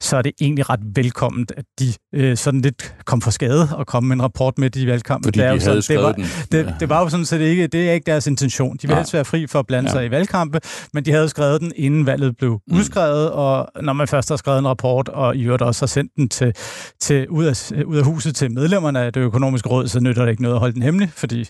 så 0.00 0.16
er 0.16 0.22
det 0.22 0.32
egentlig 0.40 0.70
ret 0.70 0.80
velkomment, 0.94 1.52
at 1.56 1.64
de 1.78 1.92
øh, 2.14 2.36
sådan 2.36 2.60
lidt 2.60 2.94
kom 3.04 3.20
for 3.20 3.30
skade 3.30 3.68
og 3.72 3.86
kom 3.86 4.04
med 4.04 4.16
en 4.16 4.22
rapport 4.22 4.58
med 4.58 4.76
i 4.76 4.86
valgkampen. 4.86 5.26
Fordi 5.26 5.38
de 5.38 5.44
havde 5.44 5.60
sådan, 5.60 5.82
det 5.88 6.04
var, 6.04 6.12
den. 6.12 6.24
Det, 6.52 6.74
det 6.80 6.88
var 6.88 7.00
jo 7.00 7.08
sådan 7.08 7.25
set 7.26 7.40
ikke, 7.40 7.66
det 7.66 7.88
er 7.88 7.92
ikke 7.92 8.06
deres 8.06 8.26
intention. 8.26 8.76
De 8.82 8.86
vil 8.86 8.96
helst 8.96 9.14
være 9.14 9.24
fri 9.24 9.46
for 9.46 9.58
at 9.58 9.66
blande 9.66 9.90
ja. 9.90 9.94
sig 9.94 10.06
i 10.06 10.10
valgkampe, 10.10 10.60
men 10.92 11.04
de 11.04 11.12
havde 11.12 11.28
skrevet 11.28 11.60
den, 11.60 11.72
inden 11.76 12.06
valget 12.06 12.36
blev 12.36 12.60
mm. 12.66 12.76
udskrevet, 12.76 13.30
og 13.30 13.68
når 13.82 13.92
man 13.92 14.08
først 14.08 14.28
har 14.28 14.36
skrevet 14.36 14.58
en 14.58 14.68
rapport, 14.68 15.08
og 15.08 15.36
i 15.36 15.44
øvrigt 15.44 15.62
også 15.62 15.82
har 15.82 15.86
sendt 15.86 16.12
den 16.16 16.28
til, 16.28 16.52
til, 17.00 17.28
ud, 17.28 17.44
af, 17.44 17.72
ud 17.86 17.96
af 17.96 18.04
huset 18.04 18.36
til 18.36 18.52
medlemmerne 18.52 19.00
af 19.00 19.12
det 19.12 19.20
økonomiske 19.20 19.68
råd, 19.68 19.88
så 19.88 20.00
nytter 20.00 20.22
det 20.24 20.30
ikke 20.30 20.42
noget 20.42 20.54
at 20.54 20.60
holde 20.60 20.74
den 20.74 20.82
hemmelig, 20.82 21.10
fordi 21.14 21.48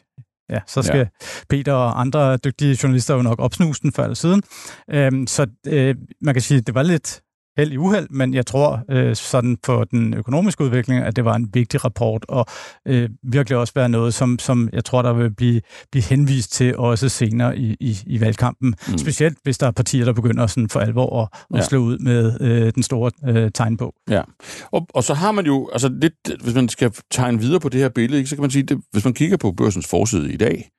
Ja, 0.50 0.58
så 0.66 0.82
skal 0.82 0.98
ja. 0.98 1.06
Peter 1.48 1.72
og 1.72 2.00
andre 2.00 2.36
dygtige 2.36 2.78
journalister 2.82 3.14
jo 3.14 3.22
nok 3.22 3.40
opsnuse 3.40 3.82
den 3.82 3.92
før 3.92 4.02
eller 4.02 4.14
siden. 4.14 4.42
Øhm, 4.90 5.26
så 5.26 5.46
øh, 5.66 5.94
man 6.20 6.34
kan 6.34 6.42
sige, 6.42 6.58
at 6.58 6.66
det 6.66 6.74
var 6.74 6.82
lidt 6.82 7.20
held 7.56 7.72
i 7.72 7.76
uheld, 7.76 8.06
men 8.10 8.34
jeg 8.34 8.46
tror 8.46 8.82
øh, 8.90 9.16
sådan 9.16 9.58
for 9.64 9.84
den 9.84 10.14
økonomiske 10.14 10.64
udvikling, 10.64 11.04
at 11.04 11.16
det 11.16 11.24
var 11.24 11.34
en 11.34 11.50
vigtig 11.54 11.84
rapport, 11.84 12.24
og 12.28 12.46
øh, 12.86 13.10
virkelig 13.22 13.58
også 13.58 13.72
være 13.76 13.88
noget, 13.88 14.14
som, 14.14 14.38
som 14.38 14.68
jeg 14.72 14.84
tror, 14.84 15.02
der 15.02 15.12
vil 15.12 15.34
blive, 15.34 15.60
blive 15.90 16.02
henvist 16.02 16.52
til 16.52 16.76
også 16.76 17.08
senere 17.08 17.58
i, 17.58 17.76
i, 17.80 17.98
i 18.06 18.20
valgkampen. 18.20 18.74
Mm. 18.88 18.98
Specielt 18.98 19.38
hvis 19.42 19.58
der 19.58 19.66
er 19.66 19.70
partier, 19.70 20.04
der 20.04 20.12
begynder 20.12 20.46
sådan 20.46 20.68
for 20.68 20.80
alvor 20.80 21.22
at, 21.22 21.28
at 21.54 21.60
ja. 21.60 21.64
slå 21.64 21.78
ud 21.78 21.98
med 21.98 22.40
øh, 22.40 22.72
den 22.74 22.82
store 22.82 23.10
øh, 23.28 23.50
tegnbog. 23.54 23.94
Ja, 24.10 24.22
og, 24.70 24.86
og 24.94 25.04
så 25.04 25.14
har 25.14 25.32
man 25.32 25.46
jo, 25.46 25.68
altså 25.72 25.88
lidt, 25.88 26.42
hvis 26.42 26.54
man 26.54 26.68
skal 26.68 26.92
tegne 27.10 27.38
videre 27.38 27.60
på 27.60 27.68
det 27.68 27.80
her 27.80 27.88
billede, 27.88 28.18
ikke, 28.18 28.30
så 28.30 28.36
kan 28.36 28.42
man 28.42 28.50
sige, 28.50 28.62
det, 28.62 28.80
hvis 28.92 29.04
man 29.04 29.14
kigger 29.14 29.36
på 29.36 29.52
børsens 29.52 29.86
forside 29.86 30.32
i 30.32 30.36
dag, 30.36 30.70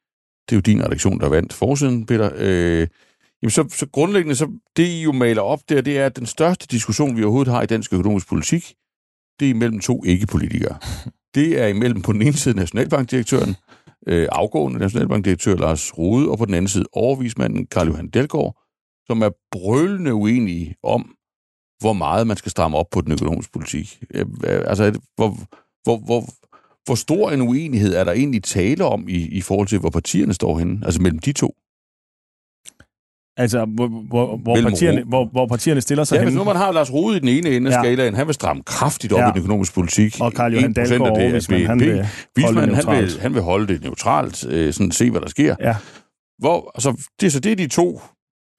det 0.50 0.56
er 0.56 0.58
jo 0.58 0.62
din 0.62 0.86
redaktion, 0.86 1.20
der 1.20 1.30
vandt 1.30 1.54
forsiden, 1.54 2.06
Peter, 2.06 2.30
øh, 2.36 2.88
Jamen 3.42 3.52
så, 3.52 3.68
så 3.70 3.88
grundlæggende, 3.92 4.36
så 4.36 4.60
det 4.78 4.88
I 4.88 5.02
jo 5.02 5.12
maler 5.12 5.42
op 5.42 5.60
der, 5.70 5.82
det 5.82 5.98
er, 5.98 6.06
at 6.06 6.18
den 6.18 6.26
største 6.26 6.68
diskussion, 6.68 7.18
vi 7.18 7.24
overhovedet 7.24 7.54
har 7.54 7.62
i 7.62 7.66
dansk 7.66 7.94
økonomisk 7.94 8.28
politik, 8.28 8.76
det 9.40 9.46
er 9.46 9.50
imellem 9.50 9.80
to 9.80 10.04
ikke-politikere. 10.04 10.78
Det 11.36 11.62
er 11.62 11.68
imellem 11.68 12.02
på 12.02 12.14
den 12.14 12.22
ene 12.22 12.34
side 12.34 12.56
nationalbankdirektøren, 12.56 13.56
øh, 14.08 14.28
afgående 14.32 14.80
nationalbankdirektør 14.80 15.56
Lars 15.56 15.98
Rode, 15.98 16.30
og 16.30 16.38
på 16.38 16.46
den 16.46 16.54
anden 16.54 16.70
side 16.70 16.86
overvismanden 16.94 17.66
Karl 17.66 17.88
Johan 17.88 18.08
Delgaard, 18.08 18.58
som 19.08 19.22
er 19.22 19.30
brølende 19.52 20.14
uenige 20.14 20.76
om, 20.84 21.16
hvor 21.80 21.94
meget 21.94 22.28
man 22.28 22.38
skal 22.38 22.52
stramme 22.52 22.78
op 22.78 22.90
på 22.92 23.02
den 23.02 23.12
økonomiske 23.12 23.52
politik. 23.52 24.04
Øh, 24.14 24.26
altså, 24.44 25.00
hvor, 25.16 25.38
hvor, 25.84 25.98
hvor, 25.98 26.24
hvor 26.86 26.96
stor 26.96 27.32
en 27.32 27.42
uenighed 27.42 27.96
er 27.96 28.04
der 28.04 28.12
egentlig 28.12 28.44
tale 28.44 28.86
om 28.86 29.10
i, 29.10 29.28
i 29.28 29.42
forhold 29.42 29.68
til, 29.68 29.80
hvor 29.80 29.90
partierne 29.90 30.34
står 30.34 30.60
henne? 30.60 30.86
Altså 30.86 31.02
mellem 31.02 31.20
de 31.20 31.32
to? 31.32 31.56
Altså, 33.38 33.66
hvor, 33.66 33.88
hvor, 33.88 34.38
hvor, 34.38 34.62
partierne, 34.62 35.04
hvor, 35.04 35.26
hvor 35.26 35.48
partierne 35.48 35.82
stiller 35.82 36.04
sig 36.04 36.16
ja, 36.16 36.24
hen. 36.24 36.34
nu 36.34 36.44
man 36.44 36.56
har 36.56 36.72
Lars 36.72 36.94
Rode 36.94 37.18
i 37.18 37.20
den 37.20 37.28
ene 37.28 37.50
ende 37.50 37.72
af 37.72 37.76
ja. 37.76 37.82
skalaen, 37.82 38.16
han 38.16 38.28
vil 38.28 38.34
stramme 38.34 38.64
kraftigt 38.64 39.14
op 39.14 39.20
ja. 39.20 39.28
i 39.28 39.32
den 39.32 39.38
økonomiske 39.40 39.74
politik. 39.74 40.18
Og 40.22 40.34
Karl 40.34 40.54
Johan 40.54 40.74
Dahlgaard 40.74 41.20
det 41.20 41.46
BNP. 41.50 41.68
Han 41.68 41.80
vil, 41.80 42.06
holde 42.44 42.62
det 42.62 42.76
han, 42.86 42.98
vil, 42.98 43.20
han 43.22 43.34
vil 43.34 43.42
holde 43.42 43.68
det 43.68 43.82
neutralt, 43.84 44.46
øh, 44.50 44.74
sådan 44.74 44.92
se, 44.92 45.12
hvad 45.12 45.22
der 45.22 45.30
sker. 45.30 45.56
Ja. 45.60 45.76
Hvor, 46.40 46.72
altså, 46.76 47.04
det, 47.22 47.34
så 47.34 47.40
det 47.40 47.52
er 47.52 47.56
de 47.56 47.68
to 47.68 48.02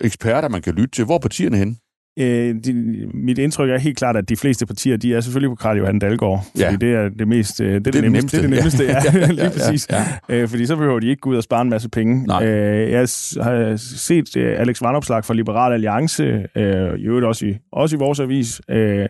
eksperter, 0.00 0.48
man 0.48 0.62
kan 0.62 0.74
lytte 0.74 0.90
til. 0.90 1.04
Hvor 1.04 1.14
er 1.14 1.18
partierne 1.18 1.56
henne? 1.56 1.76
Øh, 2.18 2.54
de, 2.64 2.72
mit 3.14 3.38
indtryk 3.38 3.70
er 3.70 3.78
helt 3.78 3.98
klart, 3.98 4.16
at 4.16 4.28
de 4.28 4.36
fleste 4.36 4.66
partier, 4.66 4.96
de 4.96 5.14
er 5.14 5.20
selvfølgelig 5.20 5.50
på 5.50 5.54
Karl 5.54 5.78
Johan 5.78 5.98
Dalgaard. 5.98 6.44
Ja. 6.58 6.66
Fordi 6.66 6.86
det 6.86 6.94
er 6.94 7.08
det 7.08 7.28
mest... 7.28 7.60
Øh, 7.60 7.74
det, 7.74 7.84
det, 7.84 7.94
er 7.94 8.00
det, 8.00 8.12
nemmeste. 8.12 8.36
Det 8.36 8.44
er 8.44 8.48
det 8.48 8.56
nemmeste, 8.56 8.84
ja. 8.84 8.90
ja, 9.14 9.18
ja 9.18 9.26
lige 9.26 9.50
præcis. 9.50 9.86
Ja, 9.90 10.04
ja. 10.28 10.34
Øh, 10.34 10.48
fordi 10.48 10.66
så 10.66 10.76
behøver 10.76 11.00
de 11.00 11.08
ikke 11.08 11.20
gå 11.20 11.30
ud 11.30 11.36
og 11.36 11.42
spare 11.42 11.62
en 11.62 11.70
masse 11.70 11.88
penge. 11.88 12.26
Nej. 12.26 12.46
Øh, 12.46 12.90
jeg 12.90 13.00
har 13.42 13.76
set 13.76 14.36
øh, 14.36 14.60
Alex 14.60 14.82
Vandopslag 14.82 15.24
fra 15.24 15.34
Liberal 15.34 15.72
Alliance, 15.72 16.22
øh, 16.56 16.98
i 16.98 17.02
øvrigt 17.02 17.26
også 17.26 17.46
i, 17.46 17.56
også 17.72 17.96
i 17.96 17.98
vores 17.98 18.20
avis, 18.20 18.60
øh, 18.68 19.06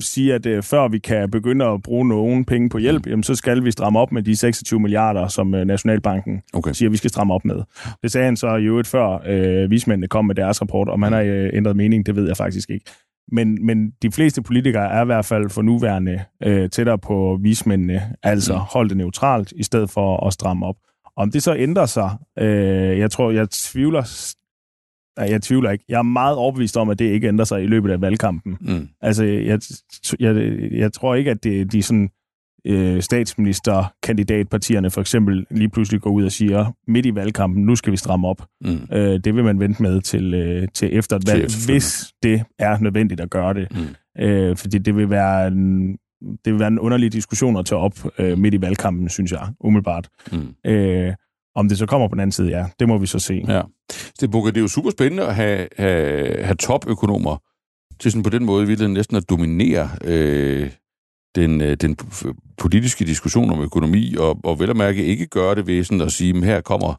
sige, 0.00 0.34
at 0.34 0.46
øh, 0.46 0.62
før 0.62 0.88
vi 0.88 0.98
kan 0.98 1.30
begynde 1.30 1.64
at 1.64 1.82
bruge 1.82 2.08
nogen 2.08 2.44
penge 2.44 2.68
på 2.68 2.78
hjælp, 2.78 3.06
jamen, 3.06 3.22
så 3.22 3.34
skal 3.34 3.64
vi 3.64 3.70
stramme 3.70 3.98
op 3.98 4.12
med 4.12 4.22
de 4.22 4.36
26 4.36 4.80
milliarder, 4.80 5.28
som 5.28 5.54
øh, 5.54 5.64
Nationalbanken 5.64 6.42
okay. 6.52 6.72
siger, 6.72 6.90
vi 6.90 6.96
skal 6.96 7.10
stramme 7.10 7.34
op 7.34 7.44
med. 7.44 7.56
Det 8.02 8.12
sagde 8.12 8.24
han 8.24 8.36
så 8.36 8.56
i 8.56 8.64
øvrigt 8.64 8.88
før 8.88 9.22
øh, 9.26 9.70
vismændene 9.70 10.08
kom 10.08 10.24
med 10.24 10.34
deres 10.34 10.60
rapport, 10.60 10.88
om 10.88 11.02
han 11.02 11.12
har 11.12 11.20
øh, 11.20 11.50
ændret 11.52 11.76
mening, 11.76 12.06
det 12.06 12.16
ved 12.16 12.26
jeg 12.26 12.36
faktisk 12.36 12.70
ikke. 12.70 12.84
Men, 13.32 13.66
men 13.66 13.90
de 14.02 14.12
fleste 14.12 14.42
politikere 14.42 14.92
er 14.92 15.02
i 15.02 15.04
hvert 15.04 15.24
fald 15.24 15.50
for 15.50 15.62
nuværende 15.62 16.20
øh, 16.42 16.70
tættere 16.70 16.98
på 16.98 17.38
vismændene, 17.42 18.02
altså 18.22 18.52
mm. 18.52 18.60
hold 18.70 18.88
det 18.88 18.96
neutralt, 18.96 19.52
i 19.56 19.62
stedet 19.62 19.90
for 19.90 20.26
at 20.26 20.32
stramme 20.32 20.66
op. 20.66 20.76
Om 21.16 21.30
det 21.30 21.42
så 21.42 21.54
ændrer 21.54 21.86
sig, 21.86 22.10
øh, 22.38 22.98
jeg 22.98 23.10
tror, 23.10 23.30
jeg 23.30 23.50
tvivler 23.50 24.02
jeg 25.18 25.42
tvivler 25.42 25.70
ikke. 25.70 25.84
Jeg 25.88 25.98
er 25.98 26.02
meget 26.02 26.36
overbevist 26.36 26.76
om, 26.76 26.90
at 26.90 26.98
det 26.98 27.04
ikke 27.04 27.28
ændrer 27.28 27.44
sig 27.44 27.62
i 27.62 27.66
løbet 27.66 27.90
af 27.90 28.00
valgkampen. 28.00 28.56
Mm. 28.60 28.88
Altså, 29.00 29.24
jeg, 29.24 29.60
jeg, 30.20 30.36
jeg 30.72 30.92
tror 30.92 31.14
ikke, 31.14 31.30
at 31.30 31.44
det, 31.44 31.72
de 31.72 31.82
sådan, 31.82 32.10
øh, 32.66 33.02
statsministerkandidatpartierne 33.02 34.90
for 34.90 35.00
eksempel 35.00 35.46
lige 35.50 35.68
pludselig 35.68 36.00
går 36.00 36.10
ud 36.10 36.24
og 36.24 36.32
siger, 36.32 36.76
midt 36.88 37.06
i 37.06 37.14
valgkampen, 37.14 37.64
nu 37.64 37.76
skal 37.76 37.92
vi 37.92 37.96
stramme 37.96 38.28
op. 38.28 38.42
Mm. 38.60 38.80
Øh, 38.92 39.20
det 39.24 39.34
vil 39.34 39.44
man 39.44 39.60
vente 39.60 39.82
med 39.82 40.00
til, 40.00 40.34
øh, 40.34 40.68
til 40.74 40.96
efter 40.96 41.16
et 41.16 41.22
valg, 41.26 41.48
hvis 41.66 42.12
det 42.22 42.42
er 42.58 42.78
nødvendigt 42.78 43.20
at 43.20 43.30
gøre 43.30 43.54
det. 43.54 43.68
Mm. 43.70 44.22
Øh, 44.22 44.56
fordi 44.56 44.78
det 44.78 44.96
vil 44.96 45.10
være 45.10 45.46
en, 45.46 45.88
det 46.44 46.52
vil 46.52 46.58
være 46.58 46.68
en 46.68 46.78
underlig 46.78 47.12
diskussion 47.12 47.56
at 47.56 47.66
tage 47.66 47.78
op 47.78 47.94
øh, 48.18 48.38
midt 48.38 48.54
i 48.54 48.60
valgkampen, 48.60 49.08
synes 49.08 49.32
jeg, 49.32 49.48
umiddelbart. 49.60 50.08
Mm. 50.32 50.70
Øh, 50.70 51.12
om 51.54 51.68
det 51.68 51.78
så 51.78 51.86
kommer 51.86 52.08
på 52.08 52.14
den 52.14 52.20
anden 52.20 52.32
side, 52.32 52.48
ja, 52.48 52.66
det 52.80 52.88
må 52.88 52.98
vi 52.98 53.06
så 53.06 53.18
se. 53.18 53.44
Ja. 53.48 53.62
Det, 54.20 54.32
det 54.32 54.56
er 54.56 54.60
jo 54.60 54.68
super 54.68 54.90
spændende 54.90 55.26
at 55.26 55.34
have, 55.34 55.68
have, 55.76 56.44
have 56.44 56.56
topøkonomer 56.56 57.36
til 58.00 58.10
sådan 58.12 58.22
på 58.22 58.30
den 58.30 58.44
måde 58.44 58.66
virkelig 58.66 58.90
næsten 58.90 59.16
at 59.16 59.30
dominere 59.30 59.90
øh, 60.04 60.70
den, 61.34 61.60
øh, 61.60 61.76
den 61.76 61.96
politiske 62.58 63.04
diskussion 63.04 63.50
om 63.50 63.60
økonomi, 63.60 64.14
og, 64.18 64.40
og 64.44 64.60
vel 64.60 64.70
at 64.70 64.76
mærke 64.76 65.04
ikke 65.04 65.26
gøre 65.26 65.54
det 65.54 65.66
ved 65.66 65.84
sådan 65.84 66.00
at 66.00 66.12
sige, 66.12 66.36
at 66.36 66.44
her 66.44 66.60
kommer 66.60 66.94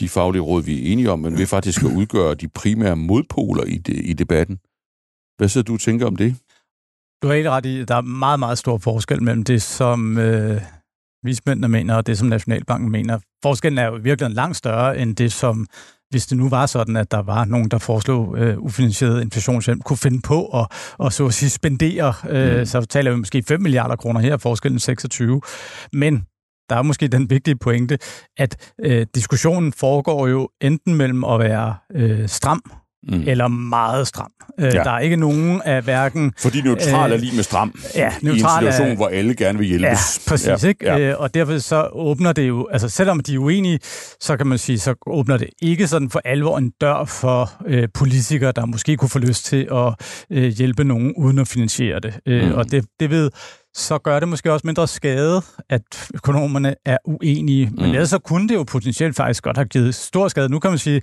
de 0.00 0.08
faglige 0.08 0.42
råd, 0.42 0.62
vi 0.62 0.88
er 0.88 0.92
enige 0.92 1.10
om, 1.10 1.18
men 1.18 1.38
ved 1.38 1.46
faktisk 1.46 1.82
at 1.82 1.90
udgøre 1.96 2.34
de 2.34 2.48
primære 2.48 2.96
modpoler 2.96 3.64
i, 3.64 3.78
de, 3.78 3.92
i 3.92 4.12
debatten. 4.12 4.58
Hvad 5.36 5.48
så 5.48 5.62
du 5.62 5.76
tænker 5.76 6.06
om 6.06 6.16
det? 6.16 6.36
Du 7.22 7.26
har 7.26 7.34
helt 7.34 7.48
ret 7.48 7.66
i, 7.66 7.80
at 7.80 7.88
der 7.88 7.94
er 7.94 8.00
meget, 8.00 8.38
meget 8.38 8.58
stor 8.58 8.78
forskel 8.78 9.22
mellem 9.22 9.44
det, 9.44 9.62
som 9.62 10.18
øh, 10.18 10.62
vismændene 11.24 11.68
mener, 11.68 11.94
og 11.94 12.06
det, 12.06 12.18
som 12.18 12.28
Nationalbanken 12.28 12.90
mener. 12.90 13.18
Forskellen 13.42 13.78
er 13.78 13.86
jo 13.86 13.98
virkelig 14.02 14.30
langt 14.30 14.56
større 14.56 14.98
end 14.98 15.16
det, 15.16 15.32
som 15.32 15.66
hvis 16.10 16.26
det 16.26 16.38
nu 16.38 16.48
var 16.48 16.66
sådan, 16.66 16.96
at 16.96 17.10
der 17.10 17.22
var 17.22 17.44
nogen, 17.44 17.68
der 17.68 17.78
foreslog 17.78 18.38
øh, 18.38 18.58
ufinansieret 18.58 19.22
inflationshjælp, 19.22 19.84
kunne 19.84 19.96
finde 19.96 20.20
på 20.24 20.46
at, 20.46 20.66
og 20.98 21.12
så 21.12 21.26
at 21.26 21.34
sige 21.34 21.50
spendere, 21.50 22.14
øh, 22.28 22.58
mm. 22.58 22.66
så 22.66 22.80
taler 22.80 23.10
vi 23.10 23.16
måske 23.16 23.42
5 23.48 23.62
milliarder 23.62 23.96
kroner 23.96 24.20
her, 24.20 24.36
forskellen 24.36 24.78
26. 24.78 25.40
Men 25.92 26.26
der 26.68 26.76
er 26.76 26.82
måske 26.82 27.08
den 27.08 27.30
vigtige 27.30 27.56
pointe, 27.56 27.98
at 28.36 28.72
øh, 28.84 29.06
diskussionen 29.14 29.72
foregår 29.72 30.26
jo 30.26 30.48
enten 30.60 30.94
mellem 30.94 31.24
at 31.24 31.40
være 31.40 31.74
øh, 31.94 32.28
stram 32.28 32.62
mm. 33.08 33.22
eller 33.26 33.48
meget 33.48 34.06
stram. 34.06 34.30
Øh, 34.60 34.64
ja. 34.64 34.70
Der 34.70 34.90
er 34.90 34.98
ikke 34.98 35.16
nogen 35.16 35.62
af 35.62 35.82
hverken... 35.82 36.32
Fordi 36.38 36.60
neutral 36.62 37.10
øh, 37.10 37.16
er 37.16 37.20
lige 37.20 37.36
med 37.36 37.44
stram 37.44 37.74
ja, 37.94 38.12
i 38.22 38.26
en 38.26 38.38
situation, 38.38 38.88
er, 38.88 38.96
hvor 38.96 39.08
alle 39.08 39.34
gerne 39.34 39.58
vil 39.58 39.68
hjælpes. 39.68 40.20
Ja, 40.26 40.30
præcis. 40.30 40.64
Ja. 40.64 40.68
Ikke? 40.68 40.84
Ja. 40.84 40.98
Øh, 40.98 41.20
og 41.20 41.34
derfor 41.34 41.58
så 41.58 41.88
åbner 41.92 42.32
det 42.32 42.48
jo... 42.48 42.68
Altså 42.72 42.88
selvom 42.88 43.20
de 43.20 43.34
er 43.34 43.38
uenige, 43.38 43.78
så 44.20 44.36
kan 44.36 44.46
man 44.46 44.58
sige, 44.58 44.78
så 44.78 44.94
åbner 45.06 45.36
det 45.36 45.48
ikke 45.62 45.86
sådan 45.86 46.10
for 46.10 46.20
alvor 46.24 46.58
en 46.58 46.70
dør 46.80 47.04
for 47.04 47.52
øh, 47.66 47.88
politikere, 47.94 48.52
der 48.52 48.66
måske 48.66 48.96
kunne 48.96 49.08
få 49.08 49.18
lyst 49.18 49.44
til 49.44 49.68
at 49.72 49.94
øh, 50.30 50.44
hjælpe 50.44 50.84
nogen 50.84 51.12
uden 51.16 51.38
at 51.38 51.48
finansiere 51.48 52.00
det. 52.00 52.14
Øh, 52.26 52.48
mm. 52.48 52.54
Og 52.54 52.70
det, 52.70 52.84
det 53.00 53.10
ved 53.10 53.30
så 53.76 53.98
gør 53.98 54.20
det 54.20 54.28
måske 54.28 54.52
også 54.52 54.66
mindre 54.66 54.88
skade, 54.88 55.42
at 55.68 55.82
økonomerne 56.14 56.74
er 56.84 56.98
uenige. 57.04 57.70
Men 57.74 57.84
mm. 57.84 57.90
ellers 57.90 58.10
så 58.10 58.18
kunne 58.18 58.48
det 58.48 58.54
jo 58.54 58.62
potentielt 58.62 59.16
faktisk 59.16 59.42
godt 59.42 59.56
have 59.56 59.64
givet 59.66 59.94
stor 59.94 60.28
skade. 60.28 60.48
Nu 60.48 60.58
kan 60.58 60.70
man 60.70 60.78
sige, 60.78 61.02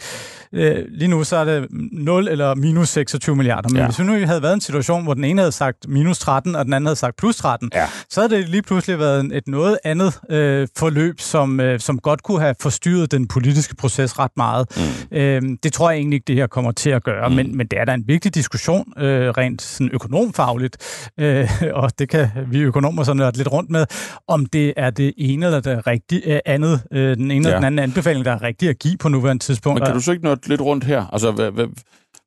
øh, 0.53 0.85
lige 0.89 1.07
nu 1.07 1.23
så 1.23 1.35
er 1.35 1.45
det 1.45 1.67
0 1.91 2.27
eller 2.27 2.55
minus 2.55 2.89
26 2.89 3.35
milliarder. 3.35 3.69
Men 3.69 3.77
ja. 3.77 3.85
hvis 3.85 3.99
vi 3.99 4.03
nu 4.03 4.25
havde 4.25 4.41
været 4.41 4.53
en 4.53 4.61
situation, 4.61 5.03
hvor 5.03 5.13
den 5.13 5.23
ene 5.23 5.41
havde 5.41 5.51
sagt 5.51 5.87
minus 5.87 6.19
13, 6.19 6.55
og 6.55 6.65
den 6.65 6.73
anden 6.73 6.85
havde 6.85 6.95
sagt 6.95 7.17
plus 7.17 7.35
13, 7.35 7.69
ja. 7.73 7.87
så 8.09 8.21
havde 8.21 8.35
det 8.35 8.49
lige 8.49 8.61
pludselig 8.61 8.99
været 8.99 9.35
et 9.35 9.47
noget 9.47 9.77
andet 9.83 10.19
øh, 10.29 10.67
forløb, 10.77 11.19
som, 11.19 11.59
øh, 11.59 11.79
som 11.79 11.99
godt 11.99 12.23
kunne 12.23 12.39
have 12.39 12.55
forstyrret 12.59 13.11
den 13.11 13.27
politiske 13.27 13.75
proces 13.75 14.19
ret 14.19 14.31
meget. 14.37 14.67
Mm. 15.11 15.17
Øh, 15.17 15.41
det 15.63 15.73
tror 15.73 15.89
jeg 15.89 15.97
egentlig 15.97 16.15
ikke, 16.17 16.27
det 16.27 16.35
her 16.35 16.47
kommer 16.47 16.71
til 16.71 16.89
at 16.89 17.03
gøre. 17.03 17.29
Mm. 17.29 17.35
Men, 17.35 17.57
men 17.57 17.67
det 17.67 17.79
er 17.79 17.85
da 17.85 17.93
en 17.93 18.07
vigtig 18.07 18.35
diskussion, 18.35 18.93
øh, 18.97 19.29
rent 19.29 19.61
sådan 19.61 19.89
økonomfagligt. 19.93 21.07
Øh, 21.19 21.49
og 21.81 21.99
det 21.99 22.09
kan 22.09 22.29
vi 22.47 22.60
økonomer 22.65 23.03
sådan 23.03 23.31
lidt 23.35 23.51
rundt 23.51 23.69
med, 23.69 23.85
om 24.27 24.45
det 24.45 24.73
er 24.77 24.89
det 24.89 25.13
ene 25.17 25.45
eller 25.45 25.59
det 25.59 25.87
rigtige, 25.87 26.35
øh, 26.35 26.39
andet, 26.45 26.83
øh, 26.91 27.17
den 27.17 27.31
ene 27.31 27.33
ja. 27.33 27.37
eller 27.37 27.55
den 27.55 27.65
anden 27.65 27.79
anbefaling, 27.79 28.25
der 28.25 28.31
er 28.31 28.41
rigtig 28.41 28.69
at 28.69 28.79
give 28.79 28.97
på 28.97 29.09
nuværende 29.09 29.43
tidspunkt. 29.43 29.79
Men 29.79 29.85
kan 29.85 29.95
du 29.95 30.01
så 30.01 30.11
ikke 30.11 30.23
nå 30.23 30.35
lidt 30.45 30.61
rundt 30.61 30.83
her? 30.83 31.05
Altså, 31.13 31.31
hvad, 31.31 31.51
hvad, 31.51 31.67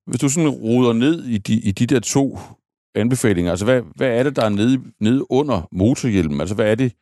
hvis 0.06 0.20
du 0.20 0.28
sådan 0.28 0.48
ruder 0.48 0.92
ned 0.92 1.24
i 1.24 1.38
de, 1.38 1.54
i 1.54 1.70
de 1.70 1.86
der 1.86 2.00
to 2.00 2.38
anbefalinger, 2.94 3.50
altså 3.50 3.64
hvad, 3.64 3.82
hvad 3.96 4.08
er 4.08 4.22
det, 4.22 4.36
der 4.36 4.44
er 4.44 4.48
nede, 4.48 4.80
nede 5.00 5.32
under 5.32 5.68
motorhjelmen? 5.72 6.40
Altså 6.40 6.54
hvad 6.54 6.70
er 6.70 6.74
det, 6.74 6.92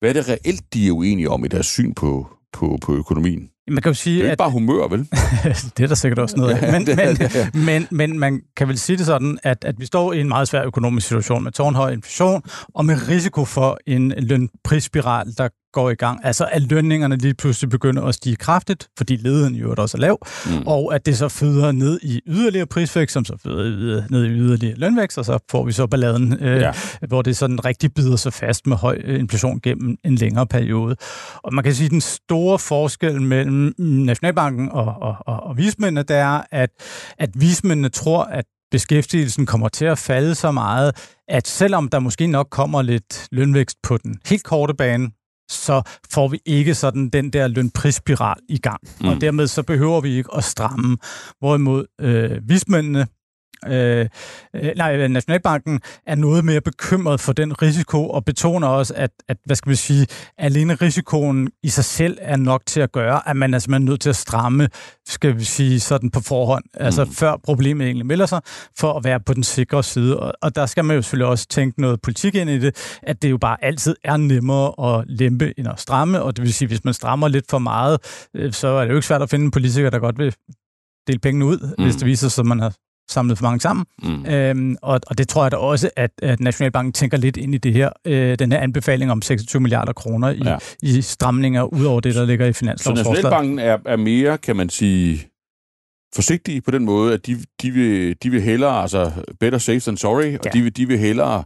hvad 0.00 0.10
er 0.10 0.12
det 0.12 0.28
reelt, 0.28 0.74
de 0.74 0.88
er 0.88 0.92
uenige 0.92 1.30
om 1.30 1.44
i 1.44 1.48
deres 1.48 1.66
syn 1.66 1.94
på, 1.94 2.26
på, 2.52 2.78
på 2.82 2.94
økonomien? 2.94 3.50
Man 3.68 3.82
kan 3.82 3.90
jo 3.90 3.94
sige, 3.94 4.14
det 4.16 4.20
er 4.20 4.24
ikke 4.24 4.32
at, 4.32 4.38
bare 4.38 4.50
humør, 4.50 4.88
vel? 4.88 4.98
det 5.76 5.82
er 5.82 5.86
der 5.86 5.94
sikkert 5.94 6.18
også 6.18 6.36
noget 6.36 6.54
af. 6.54 6.72
Men, 6.72 6.88
men, 6.96 7.64
men, 7.64 7.86
men 7.90 8.18
man 8.18 8.40
kan 8.56 8.68
vel 8.68 8.78
sige 8.78 8.96
det 8.96 9.06
sådan, 9.06 9.38
at, 9.42 9.64
at 9.64 9.74
vi 9.78 9.86
står 9.86 10.12
i 10.12 10.20
en 10.20 10.28
meget 10.28 10.48
svær 10.48 10.64
økonomisk 10.64 11.06
situation 11.06 11.44
med 11.44 11.52
tårnhøj 11.52 11.92
inflation 11.92 12.42
og 12.74 12.84
med 12.84 13.08
risiko 13.08 13.44
for 13.44 13.78
en 13.86 14.12
lønprisspiral, 14.16 15.34
der 15.38 15.48
går 15.72 15.90
i 15.90 15.94
gang. 15.94 16.20
Altså 16.24 16.48
at 16.52 16.62
lønningerne 16.62 17.16
lige 17.16 17.34
pludselig 17.34 17.70
begynder 17.70 18.02
at 18.02 18.14
stige 18.14 18.36
kraftigt, 18.36 18.88
fordi 18.98 19.16
ledigheden 19.16 19.54
jo 19.54 19.74
også 19.78 19.96
er 19.96 20.00
lav, 20.00 20.18
mm. 20.46 20.66
og 20.66 20.94
at 20.94 21.06
det 21.06 21.18
så 21.18 21.28
føder 21.28 21.72
ned 21.72 22.00
i 22.02 22.20
yderligere 22.26 22.66
prisvækst, 22.66 23.12
som 23.12 23.24
så 23.24 23.36
føder 23.42 24.02
ned 24.10 24.24
i 24.24 24.28
yderligere 24.28 24.76
lønvækst, 24.76 25.18
og 25.18 25.24
så 25.24 25.38
får 25.50 25.64
vi 25.64 25.72
så 25.72 25.86
balladen, 25.86 26.38
øh, 26.40 26.60
ja. 26.60 26.72
hvor 27.08 27.22
det 27.22 27.36
sådan 27.36 27.64
rigtig 27.64 27.94
bider 27.94 28.16
sig 28.16 28.32
fast 28.32 28.66
med 28.66 28.76
høj 28.76 28.94
inflation 28.94 29.60
gennem 29.60 29.96
en 30.04 30.14
længere 30.14 30.46
periode. 30.46 30.96
Og 31.36 31.54
man 31.54 31.64
kan 31.64 31.74
sige, 31.74 31.84
at 31.84 31.90
den 31.90 32.00
store 32.00 32.58
forskel 32.58 33.22
mellem 33.22 33.49
Nationalbanken 33.78 34.68
og, 34.68 34.84
og, 35.00 35.16
og, 35.20 35.40
og 35.42 35.56
vismændene, 35.56 36.02
det 36.02 36.16
er, 36.16 36.42
at, 36.50 36.70
at 37.18 37.30
vismændene 37.34 37.88
tror, 37.88 38.24
at 38.24 38.44
beskæftigelsen 38.70 39.46
kommer 39.46 39.68
til 39.68 39.84
at 39.84 39.98
falde 39.98 40.34
så 40.34 40.50
meget, 40.50 41.12
at 41.28 41.48
selvom 41.48 41.88
der 41.88 41.98
måske 41.98 42.26
nok 42.26 42.48
kommer 42.50 42.82
lidt 42.82 43.28
lønvækst 43.32 43.76
på 43.82 43.96
den 43.96 44.18
helt 44.26 44.44
korte 44.44 44.74
bane, 44.74 45.10
så 45.50 45.82
får 46.10 46.28
vi 46.28 46.38
ikke 46.46 46.74
sådan 46.74 47.08
den 47.08 47.30
der 47.30 47.48
lønprisspiral 47.48 48.36
i 48.48 48.58
gang. 48.58 48.80
Mm. 49.00 49.08
Og 49.08 49.20
dermed 49.20 49.46
så 49.46 49.62
behøver 49.62 50.00
vi 50.00 50.16
ikke 50.16 50.34
at 50.36 50.44
stramme. 50.44 50.96
Hvorimod 51.38 51.84
øh, 52.00 52.48
vismændene 52.48 53.06
øh, 53.66 54.08
øh, 54.54 54.72
nej, 54.76 55.08
Nationalbanken 55.08 55.80
er 56.06 56.14
noget 56.14 56.44
mere 56.44 56.60
bekymret 56.60 57.20
for 57.20 57.32
den 57.32 57.62
risiko, 57.62 58.08
og 58.10 58.24
betoner 58.24 58.68
også, 58.68 58.94
at, 58.96 59.10
at 59.28 59.36
hvad 59.44 59.56
skal 59.56 59.70
vi 59.70 59.76
sige, 59.76 60.06
alene 60.38 60.74
risikoen 60.74 61.50
i 61.62 61.68
sig 61.68 61.84
selv 61.84 62.18
er 62.20 62.36
nok 62.36 62.62
til 62.66 62.80
at 62.80 62.92
gøre, 62.92 63.28
at 63.28 63.36
man 63.36 63.54
er 63.54 63.58
simpelthen 63.58 63.84
nødt 63.84 64.00
til 64.00 64.08
at 64.08 64.16
stramme, 64.16 64.68
skal 65.06 65.38
vi 65.38 65.44
sige, 65.44 65.80
sådan 65.80 66.10
på 66.10 66.20
forhånd, 66.20 66.64
altså 66.74 67.04
mm. 67.04 67.08
altså 67.08 67.20
før 67.20 67.36
problemet 67.44 67.86
egentlig 67.86 68.06
melder 68.06 68.26
sig, 68.26 68.40
for 68.78 68.92
at 68.92 69.04
være 69.04 69.20
på 69.20 69.34
den 69.34 69.42
sikre 69.42 69.82
side. 69.82 70.20
Og, 70.20 70.32
og 70.42 70.56
der 70.56 70.66
skal 70.66 70.84
man 70.84 70.96
jo 70.96 71.02
selvfølgelig 71.02 71.26
også 71.26 71.46
tænke 71.48 71.80
noget 71.80 72.02
politik 72.02 72.34
ind 72.34 72.50
i 72.50 72.58
det, 72.58 72.98
at 73.02 73.22
det 73.22 73.30
jo 73.30 73.38
bare 73.38 73.64
altid 73.64 73.96
er 74.04 74.16
nemmere 74.16 74.98
at 74.98 75.04
lempe 75.08 75.52
end 75.58 75.68
at 75.68 75.80
stramme, 75.80 76.22
og 76.22 76.36
det 76.36 76.42
vil 76.42 76.54
sige, 76.54 76.68
hvis 76.68 76.84
man 76.84 76.94
strammer 76.94 77.28
lidt 77.28 77.44
for 77.50 77.58
meget, 77.58 77.98
øh, 78.34 78.52
så 78.52 78.68
er 78.68 78.80
det 78.80 78.90
jo 78.90 78.94
ikke 78.94 79.06
svært 79.06 79.22
at 79.22 79.30
finde 79.30 79.44
en 79.44 79.50
politiker, 79.50 79.90
der 79.90 79.98
godt 79.98 80.18
vil 80.18 80.34
dele 81.06 81.18
pengene 81.18 81.44
ud, 81.44 81.74
mm. 81.78 81.84
hvis 81.84 81.96
det 81.96 82.06
viser 82.06 82.28
sig, 82.28 82.42
at 82.42 82.46
man 82.46 82.60
har 82.60 82.74
samlet 83.10 83.38
for 83.38 83.42
mange 83.42 83.60
sammen. 83.60 83.86
Mm. 84.02 84.26
Øhm, 84.26 84.76
og, 84.82 85.00
og 85.06 85.18
det 85.18 85.28
tror 85.28 85.44
jeg 85.44 85.50
da 85.50 85.56
også, 85.56 85.90
at, 85.96 86.10
at 86.22 86.40
Nationalbanken 86.40 86.92
tænker 86.92 87.16
lidt 87.16 87.36
ind 87.36 87.54
i 87.54 87.58
det 87.58 87.72
her, 87.72 87.90
øh, 88.04 88.38
den 88.38 88.52
her 88.52 88.58
anbefaling 88.58 89.10
om 89.10 89.22
26 89.22 89.60
milliarder 89.60 89.92
kroner 89.92 90.30
i, 90.30 90.42
ja. 90.44 90.56
i 90.82 91.02
stramninger, 91.02 91.62
ud 91.62 91.84
over 91.84 92.00
det, 92.00 92.14
der 92.14 92.26
ligger 92.26 92.46
i 92.46 92.52
finanslovsforslaget. 92.52 93.06
Så 93.06 93.22
Nationalbanken 93.22 93.58
er, 93.58 93.78
er 93.92 93.96
mere, 93.96 94.38
kan 94.38 94.56
man 94.56 94.68
sige, 94.68 95.30
forsigtige 96.14 96.60
på 96.60 96.70
den 96.70 96.84
måde, 96.84 97.14
at 97.14 97.26
de, 97.26 97.36
de, 97.62 97.70
vil, 97.70 98.16
de 98.22 98.30
vil 98.30 98.42
hellere, 98.42 98.82
altså 98.82 99.12
better 99.40 99.58
safe 99.58 99.80
than 99.80 99.96
sorry, 99.96 100.32
ja. 100.32 100.38
og 100.38 100.52
de 100.54 100.62
vil, 100.62 100.76
de 100.76 100.88
vil 100.88 100.98
hellere 100.98 101.44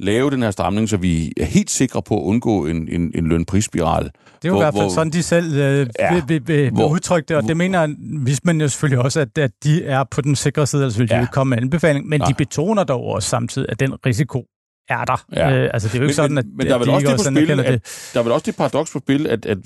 lave 0.00 0.30
den 0.30 0.42
her 0.42 0.50
stramning, 0.50 0.88
så 0.88 0.96
vi 0.96 1.32
er 1.36 1.44
helt 1.44 1.70
sikre 1.70 2.02
på 2.02 2.20
at 2.20 2.22
undgå 2.22 2.66
en, 2.66 2.88
en, 2.88 3.12
en 3.14 3.26
lønprisspiral. 3.26 4.04
Det 4.04 4.10
er 4.12 4.48
jo 4.48 4.50
hvor, 4.50 4.60
i 4.60 4.64
hvert 4.64 4.74
fald 4.74 4.82
hvor, 4.82 4.90
sådan, 4.90 5.12
de 5.12 5.22
selv 5.22 5.54
øh, 5.54 5.86
ja, 5.98 6.14
vil, 6.14 6.24
vil, 6.28 6.46
vil 6.46 6.70
hvor, 6.70 6.88
udtrykke 6.88 7.28
det, 7.28 7.36
og 7.36 7.42
det 7.42 7.56
mener 7.56 7.94
vismænd 8.24 8.62
jo 8.62 8.68
selvfølgelig 8.68 9.04
også, 9.04 9.20
at, 9.20 9.38
at 9.38 9.50
de 9.64 9.84
er 9.84 10.04
på 10.10 10.20
den 10.20 10.36
sikre 10.36 10.66
side, 10.66 10.84
altså 10.84 10.98
vil 10.98 11.08
de 11.08 11.16
ja. 11.16 11.26
komme 11.32 11.50
med 11.50 11.62
anbefaling, 11.62 12.08
men 12.08 12.20
Nej. 12.20 12.28
de 12.28 12.34
betoner 12.34 12.84
dog 12.84 13.04
også 13.04 13.28
samtidig, 13.28 13.68
at 13.68 13.80
den 13.80 13.94
risiko 14.06 14.46
er 14.88 15.04
der. 15.04 15.24
Ja. 15.32 15.56
Øh, 15.56 15.70
altså, 15.74 15.88
det 15.88 15.94
er 15.94 15.98
jo 15.98 16.04
ikke 16.04 16.08
men, 16.08 16.14
sådan, 16.14 16.38
at, 16.38 16.44
men, 16.56 16.66
der 16.66 16.74
er 16.74 16.78
vel 16.78 16.88
de 16.88 16.92
også 16.92 17.06
det 17.06 17.16
på 17.16 17.22
spil, 17.22 17.60
at, 17.60 17.72
det. 17.72 18.10
Der 18.14 18.20
er 18.20 18.24
vel 18.24 18.32
også 18.32 18.44
det 18.46 18.56
paradoks 18.56 18.90
på 18.92 18.98
spil, 18.98 19.26
at, 19.26 19.46
at, 19.46 19.58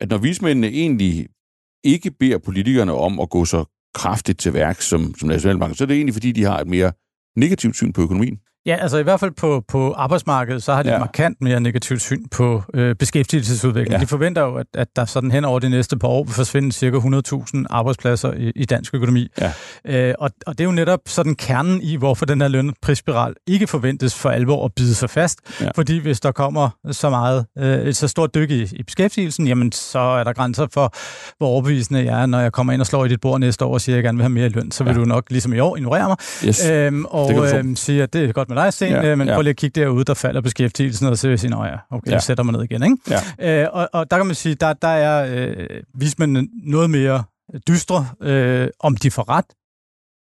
at 0.00 0.10
når 0.10 0.18
vismændene 0.18 0.66
egentlig 0.66 1.26
ikke 1.84 2.10
beder 2.10 2.38
politikerne 2.38 2.92
om 2.92 3.20
at 3.20 3.30
gå 3.30 3.44
så 3.44 3.64
kraftigt 3.94 4.38
til 4.38 4.54
værk 4.54 4.80
som, 4.80 5.14
som 5.18 5.28
Nationalbanken, 5.28 5.76
så 5.76 5.84
er 5.84 5.86
det 5.86 5.96
egentlig, 5.96 6.14
fordi 6.14 6.32
de 6.32 6.44
har 6.44 6.58
et 6.58 6.66
mere 6.66 6.92
negativt 7.36 7.76
syn 7.76 7.92
på 7.92 8.02
økonomien. 8.02 8.38
Ja, 8.66 8.76
altså 8.76 8.98
i 8.98 9.02
hvert 9.02 9.20
fald 9.20 9.30
på, 9.30 9.64
på 9.68 9.92
arbejdsmarkedet, 9.92 10.62
så 10.62 10.74
har 10.74 10.82
de 10.82 10.92
ja. 10.92 10.98
markant 10.98 11.40
mere 11.40 11.60
negativt 11.60 12.00
syn 12.00 12.28
på 12.28 12.62
øh, 12.74 12.94
beskæftigelsesudvikling. 12.94 13.92
Ja. 13.92 14.00
De 14.00 14.06
forventer 14.06 14.42
jo, 14.42 14.54
at, 14.54 14.66
at 14.74 14.88
der 14.96 15.04
sådan 15.04 15.30
hen 15.30 15.44
over 15.44 15.58
de 15.58 15.70
næste 15.70 15.98
par 15.98 16.08
år 16.08 16.24
vil 16.24 16.34
forsvinde 16.34 16.72
cirka 16.72 16.96
100.000 16.96 17.64
arbejdspladser 17.70 18.32
i, 18.32 18.52
i 18.56 18.64
dansk 18.64 18.94
økonomi. 18.94 19.28
Ja. 19.40 19.52
Øh, 20.08 20.14
og, 20.18 20.30
og 20.46 20.58
det 20.58 20.64
er 20.64 20.68
jo 20.68 20.72
netop 20.72 21.00
sådan 21.06 21.34
kernen 21.34 21.82
i, 21.82 21.96
hvorfor 21.96 22.26
den 22.26 22.40
her 22.40 22.48
lønprisspiral 22.48 23.34
ikke 23.46 23.66
forventes 23.66 24.14
for 24.14 24.30
alvor 24.30 24.64
at 24.64 24.72
bide 24.76 24.94
sig 24.94 25.10
fast. 25.10 25.38
Ja. 25.60 25.70
Fordi 25.74 25.98
hvis 25.98 26.20
der 26.20 26.32
kommer 26.32 26.70
så 26.90 27.10
meget, 27.10 27.46
øh, 27.58 27.78
et 27.78 27.96
så 27.96 28.08
stort 28.08 28.34
dyk 28.34 28.50
i, 28.50 28.62
i 28.62 28.82
beskæftigelsen, 28.82 29.46
jamen 29.46 29.72
så 29.72 29.98
er 29.98 30.24
der 30.24 30.32
grænser 30.32 30.66
for, 30.72 30.94
hvor 31.38 31.46
overbevisende 31.46 32.04
jeg 32.04 32.22
er, 32.22 32.26
når 32.26 32.40
jeg 32.40 32.52
kommer 32.52 32.72
ind 32.72 32.80
og 32.80 32.86
slår 32.86 33.04
i 33.04 33.08
dit 33.08 33.20
bord 33.20 33.40
næste 33.40 33.64
år 33.64 33.72
og 33.72 33.80
siger, 33.80 33.94
at 33.94 33.96
jeg 33.96 34.04
gerne 34.04 34.18
vil 34.18 34.22
have 34.22 34.32
mere 34.32 34.48
løn. 34.48 34.70
Så 34.70 34.84
vil 34.84 34.90
ja. 34.90 34.98
du 34.98 35.04
nok 35.04 35.24
ligesom 35.30 35.52
i 35.52 35.58
år 35.58 35.76
ignorere 35.76 36.08
mig 36.08 36.16
yes. 36.46 36.68
øhm, 36.70 37.04
og 37.04 37.54
øhm, 37.54 37.76
sige, 37.76 38.02
at 38.02 38.12
det 38.12 38.24
er 38.24 38.32
godt 38.32 38.48
med 38.54 38.62
dig, 38.62 38.72
Sten, 38.72 38.92
ja, 38.92 39.14
men 39.14 39.28
ja. 39.28 39.34
prøv 39.34 39.42
lige 39.42 39.50
at 39.50 39.56
kigge 39.56 39.80
derude, 39.80 40.04
der 40.04 40.14
falder 40.14 40.40
beskæftigelsen, 40.40 41.06
og 41.06 41.18
så 41.18 41.26
vil 41.26 41.32
jeg 41.32 41.40
sige, 41.40 41.64
ja, 41.64 41.76
okay, 41.90 42.10
ja. 42.10 42.18
sætter 42.18 42.44
mig 42.44 42.52
ned 42.52 42.62
igen. 42.62 42.82
Ikke? 42.82 42.96
Ja. 43.38 43.62
Øh, 43.62 43.68
og, 43.72 43.88
og 43.92 44.10
der 44.10 44.16
kan 44.16 44.26
man 44.26 44.34
sige, 44.34 44.54
der, 44.54 44.72
der 44.72 44.88
er 44.88 45.46
øh, 45.48 45.82
vismændene 45.94 46.48
noget 46.64 46.90
mere 46.90 47.24
dystre, 47.68 48.06
øh, 48.22 48.68
om 48.80 48.96
de 48.96 49.10
får 49.10 49.28
ret, 49.28 49.44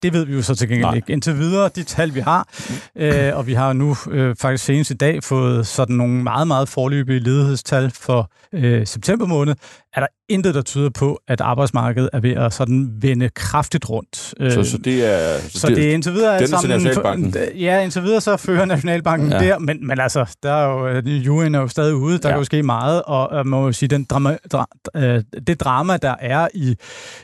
det 0.02 0.12
ved 0.12 0.24
vi 0.24 0.34
jo 0.34 0.42
så 0.42 0.54
til 0.54 0.68
gengæld 0.68 0.86
Nej. 0.86 0.94
ikke. 0.94 1.12
Indtil 1.12 1.38
videre, 1.38 1.70
de 1.76 1.82
tal, 1.82 2.14
vi 2.14 2.20
har, 2.20 2.48
øh, 2.96 3.36
og 3.36 3.46
vi 3.46 3.54
har 3.54 3.72
nu 3.72 3.96
øh, 4.10 4.36
faktisk 4.36 4.64
senest 4.64 4.90
i 4.90 4.94
dag 4.94 5.24
fået 5.24 5.66
sådan 5.66 5.96
nogle 5.96 6.22
meget, 6.22 6.48
meget 6.48 6.68
forløbige 6.68 7.18
ledighedstal 7.18 7.90
for 7.90 8.30
øh, 8.52 8.86
september 8.86 9.26
måned, 9.26 9.54
er 9.94 10.00
der 10.00 10.06
intet, 10.28 10.54
der 10.54 10.62
tyder 10.62 10.90
på, 10.90 11.20
at 11.28 11.40
arbejdsmarkedet 11.40 12.10
er 12.12 12.20
ved 12.20 12.30
at 12.30 12.52
sådan 12.52 12.90
vende 13.00 13.28
kraftigt 13.28 13.90
rundt. 13.90 14.16
Så, 14.16 14.64
så 14.64 14.78
det 14.78 15.04
er... 15.04 15.38
Så, 15.38 15.60
så 15.60 15.66
det, 15.66 15.76
det 15.76 15.90
er 15.90 15.94
indtil 15.94 16.12
videre... 16.12 16.38
Den 16.38 16.48
sammen, 16.48 16.70
Nationalbanken? 16.70 17.34
Ja, 17.58 17.82
indtil 17.82 18.02
videre 18.02 18.20
så 18.20 18.36
fører 18.36 18.64
Nationalbanken 18.64 19.32
ja. 19.32 19.38
der, 19.38 19.58
men, 19.58 19.86
men 19.86 20.00
altså, 20.00 20.36
der 20.42 20.52
er 20.52 20.66
jo, 20.66 20.88
øh, 20.88 21.26
juryen 21.26 21.54
er 21.54 21.60
jo 21.60 21.68
stadig 21.68 21.94
ude, 21.94 22.18
der 22.18 22.28
ja. 22.28 22.34
kan 22.34 22.40
jo 22.40 22.44
ske 22.44 22.62
meget, 22.62 23.02
og 23.02 23.46
man 23.46 23.46
må 23.46 23.66
jo 23.66 23.72
sige, 23.72 23.88
den 23.88 24.04
drama, 24.04 24.36
dra, 24.52 24.68
øh, 24.96 25.22
det 25.46 25.60
drama, 25.60 25.96
der 25.96 26.14
er 26.20 26.48
i, 26.54 26.76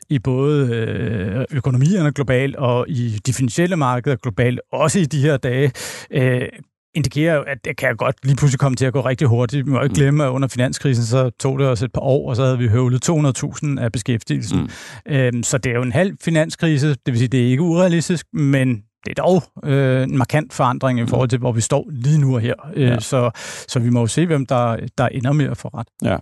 i 0.09 0.19
både 0.19 0.69
øh, 0.69 1.45
økonomierne 1.51 2.13
globalt 2.13 2.57
og 2.57 2.89
i 2.89 3.19
de 3.27 3.33
finansielle 3.33 3.77
markeder 3.77 4.17
globalt, 4.17 4.61
også 4.73 4.99
i 4.99 5.05
de 5.05 5.21
her 5.21 5.37
dage, 5.37 5.73
øh, 6.11 6.49
indikerer 6.97 7.35
jo, 7.35 7.43
at 7.43 7.59
det 7.65 7.77
kan 7.77 7.97
godt 7.97 8.17
lige 8.23 8.37
pludselig 8.37 8.61
komme 8.61 8.77
til 8.77 8.87
at 8.87 8.93
gå 8.93 9.01
rigtig 9.01 9.29
hurtigt. 9.29 9.67
Vi 9.67 9.71
må 9.71 9.83
ikke 9.83 9.93
mm. 9.93 9.95
glemme, 9.95 10.25
at 10.25 10.29
under 10.29 10.49
finanskrisen, 10.49 11.05
så 11.05 11.31
tog 11.41 11.59
det 11.59 11.69
os 11.69 11.83
et 11.83 11.93
par 11.93 12.01
år, 12.01 12.29
og 12.29 12.37
så 12.37 12.45
havde 12.45 12.59
vi 12.59 12.69
høvlet 12.69 13.09
200.000 13.09 13.81
af 13.81 13.93
beskæftigelsen. 13.93 14.61
Mm. 14.61 15.13
Øhm, 15.13 15.43
så 15.43 15.59
det 15.59 15.71
er 15.71 15.77
jo 15.77 15.83
en 15.83 15.93
halv 15.93 16.17
finanskrise, 16.23 16.89
det 16.89 16.99
vil 17.07 17.19
sige, 17.19 17.29
det 17.29 17.41
er 17.47 17.51
ikke 17.51 17.63
urealistisk, 17.63 18.27
men 18.33 18.83
det 19.07 19.19
er 19.19 19.23
dog 19.23 19.43
øh, 19.65 20.03
en 20.03 20.19
markant 20.19 20.53
forandring 20.53 20.99
i 20.99 21.03
mm. 21.03 21.09
forhold 21.09 21.29
til, 21.29 21.39
hvor 21.39 21.53
vi 21.53 21.61
står 21.61 21.87
lige 21.91 22.21
nu 22.21 22.35
og 22.35 22.41
her. 22.41 22.55
Øh, 22.75 22.89
ja. 22.89 23.01
så, 23.01 23.31
så 23.69 23.79
vi 23.79 23.91
må 23.91 24.01
jo 24.01 24.07
se, 24.07 24.27
hvem 24.27 24.47
der, 24.47 24.77
der 24.99 25.09
ender 25.09 25.33
med 25.33 25.47
at 25.51 25.57
få 25.57 25.69
ret. 25.69 25.87
Ja. 26.03 26.17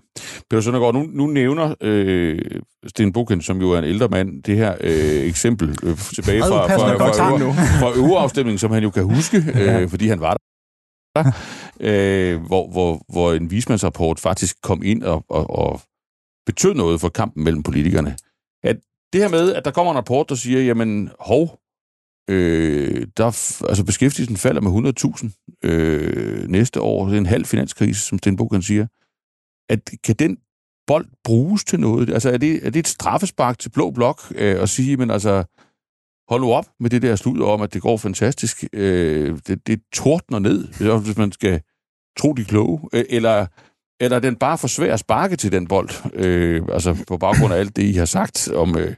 Peter 0.50 0.60
Søndergaard, 0.60 0.94
nu, 0.94 1.06
nu 1.12 1.26
nævner 1.26 1.74
øh, 1.80 2.38
Sten 2.86 3.12
Buken, 3.12 3.42
som 3.42 3.60
jo 3.60 3.70
er 3.70 3.78
en 3.78 3.84
ældre 3.84 4.08
mand, 4.08 4.42
det 4.42 4.56
her 4.56 4.74
øh, 4.80 5.28
eksempel 5.28 5.68
øh, 5.82 5.96
tilbage 6.14 6.40
fra, 6.40 6.66
fra, 6.66 6.96
fra, 6.96 7.12
fra, 7.12 7.52
fra 7.80 7.98
øverafstemningen, 7.98 8.58
som 8.58 8.70
han 8.70 8.82
jo 8.82 8.90
kan 8.90 9.04
huske, 9.04 9.36
øh, 9.60 9.88
fordi 9.88 10.08
han 10.08 10.20
var 10.20 10.30
der 10.30 10.53
øh, 11.80 12.40
hvor, 12.46 12.70
hvor, 12.70 13.04
hvor 13.08 13.32
en 13.32 13.50
vismandsrapport 13.50 14.20
faktisk 14.20 14.56
kom 14.62 14.82
ind 14.82 15.02
og, 15.02 15.24
og, 15.28 15.50
og 15.50 15.80
betød 16.46 16.74
noget 16.74 17.00
for 17.00 17.08
kampen 17.08 17.44
mellem 17.44 17.62
politikerne. 17.62 18.16
At 18.62 18.76
det 19.12 19.20
her 19.20 19.28
med, 19.28 19.54
at 19.54 19.64
der 19.64 19.70
kommer 19.70 19.92
en 19.92 19.98
rapport, 19.98 20.28
der 20.28 20.34
siger, 20.34 20.60
jamen, 20.60 21.10
hov, 21.20 21.60
øh, 22.30 23.06
der, 23.16 23.26
altså 23.68 23.84
beskæftigelsen 23.84 24.36
falder 24.36 24.60
med 24.60 24.92
100.000 25.62 25.68
øh, 25.68 26.48
næste 26.48 26.80
år, 26.80 27.06
det 27.06 27.14
er 27.14 27.18
en 27.18 27.26
halv 27.26 27.44
finanskrise, 27.44 28.00
som 28.00 28.18
Stenbog 28.18 28.50
kan 28.50 28.62
siger, 28.62 28.86
at 29.68 29.90
kan 30.04 30.14
den 30.14 30.38
bold 30.86 31.06
bruges 31.24 31.64
til 31.64 31.80
noget? 31.80 32.10
Altså, 32.10 32.30
er 32.30 32.36
det, 32.36 32.66
er 32.66 32.70
det 32.70 32.80
et 32.80 32.88
straffespark 32.88 33.58
til 33.58 33.70
blå 33.70 33.90
blok 33.90 34.22
øh, 34.34 34.62
at 34.62 34.68
sige, 34.68 34.96
men 34.96 35.10
altså, 35.10 35.44
hold 36.28 36.40
nu 36.40 36.52
op 36.52 36.66
med 36.80 36.90
det 36.90 37.02
der 37.02 37.16
slud 37.16 37.40
om, 37.42 37.62
at 37.62 37.74
det 37.74 37.82
går 37.82 37.96
fantastisk. 37.96 38.64
Øh, 38.72 39.38
det, 39.46 39.66
det 39.66 39.80
tordner 39.92 40.38
ned, 40.38 40.68
hvis 41.00 41.16
man 41.16 41.32
skal 41.32 41.60
tro 42.18 42.32
de 42.32 42.44
kloge. 42.44 42.80
Øh, 42.92 43.04
eller, 43.10 43.46
eller 44.00 44.18
den 44.18 44.36
bare 44.36 44.58
for 44.58 44.68
svær 44.68 44.92
at 44.92 45.00
sparke 45.00 45.36
til 45.36 45.52
den 45.52 45.66
bold. 45.66 45.90
Øh, 46.14 46.62
altså 46.72 47.04
på 47.08 47.16
baggrund 47.16 47.54
af 47.54 47.58
alt 47.58 47.76
det, 47.76 47.82
I 47.82 47.92
har 47.92 48.04
sagt 48.04 48.48
om, 48.48 48.78
øh, 48.78 48.94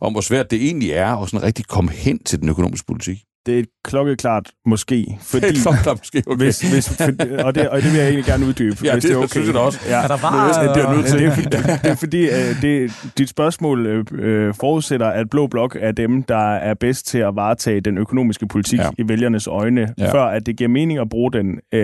om 0.00 0.12
hvor 0.12 0.20
svært 0.20 0.50
det 0.50 0.64
egentlig 0.64 0.90
er 0.90 1.16
at 1.16 1.28
sådan 1.28 1.46
rigtig 1.46 1.66
komme 1.66 1.90
hen 1.90 2.24
til 2.24 2.40
den 2.40 2.48
økonomiske 2.48 2.86
politik 2.86 3.24
det 3.46 3.54
er 3.54 3.58
et 3.58 3.68
klokkeklart 3.84 4.50
måske. 4.66 5.18
Fordi, 5.20 5.46
det 5.46 5.58
er 5.58 5.62
klokkeklart 5.62 5.98
måske, 5.98 6.22
okay. 6.26 6.44
Hvis, 6.44 6.60
hvis, 6.60 6.88
for, 6.88 7.04
og, 7.44 7.54
det, 7.54 7.68
og 7.68 7.82
det 7.82 7.92
vil 7.92 7.98
jeg 7.98 8.08
egentlig 8.08 8.24
gerne 8.24 8.46
uddybe. 8.46 8.76
ja, 8.84 8.92
hvis 8.92 9.02
det, 9.02 9.08
det 9.08 9.16
er 9.16 9.18
okay. 9.18 9.28
synes 9.28 9.46
jeg 9.46 9.54
da 9.54 9.60
også. 9.60 9.78
Ja. 9.88 10.02
Er 10.02 10.08
der 10.08 10.16
bare... 10.16 10.66
Det, 10.68 10.74
det, 10.74 10.84
er 10.84 10.92
nødt 10.96 11.06
til. 11.06 11.18
Det 11.18 11.26
er, 11.26 11.34
det, 11.34 11.82
det 11.82 11.90
er 11.90 11.94
fordi, 11.94 12.22
det, 12.60 12.92
dit 13.18 13.28
spørgsmål 13.28 13.86
uh, 14.00 14.54
forudsætter, 14.60 15.06
at 15.06 15.30
Blå 15.30 15.46
Blok 15.46 15.76
er 15.80 15.92
dem, 15.92 16.22
der 16.22 16.54
er 16.54 16.74
bedst 16.74 17.06
til 17.06 17.18
at 17.18 17.36
varetage 17.36 17.80
den 17.80 17.98
økonomiske 17.98 18.48
politik 18.48 18.78
ja. 18.78 18.90
i 18.98 19.08
vælgernes 19.08 19.46
øjne, 19.46 19.94
ja. 19.98 20.12
før 20.12 20.24
at 20.24 20.46
det 20.46 20.56
giver 20.56 20.68
mening 20.68 20.98
at 20.98 21.08
bruge 21.08 21.32
den, 21.32 21.48
uh, 21.48 21.80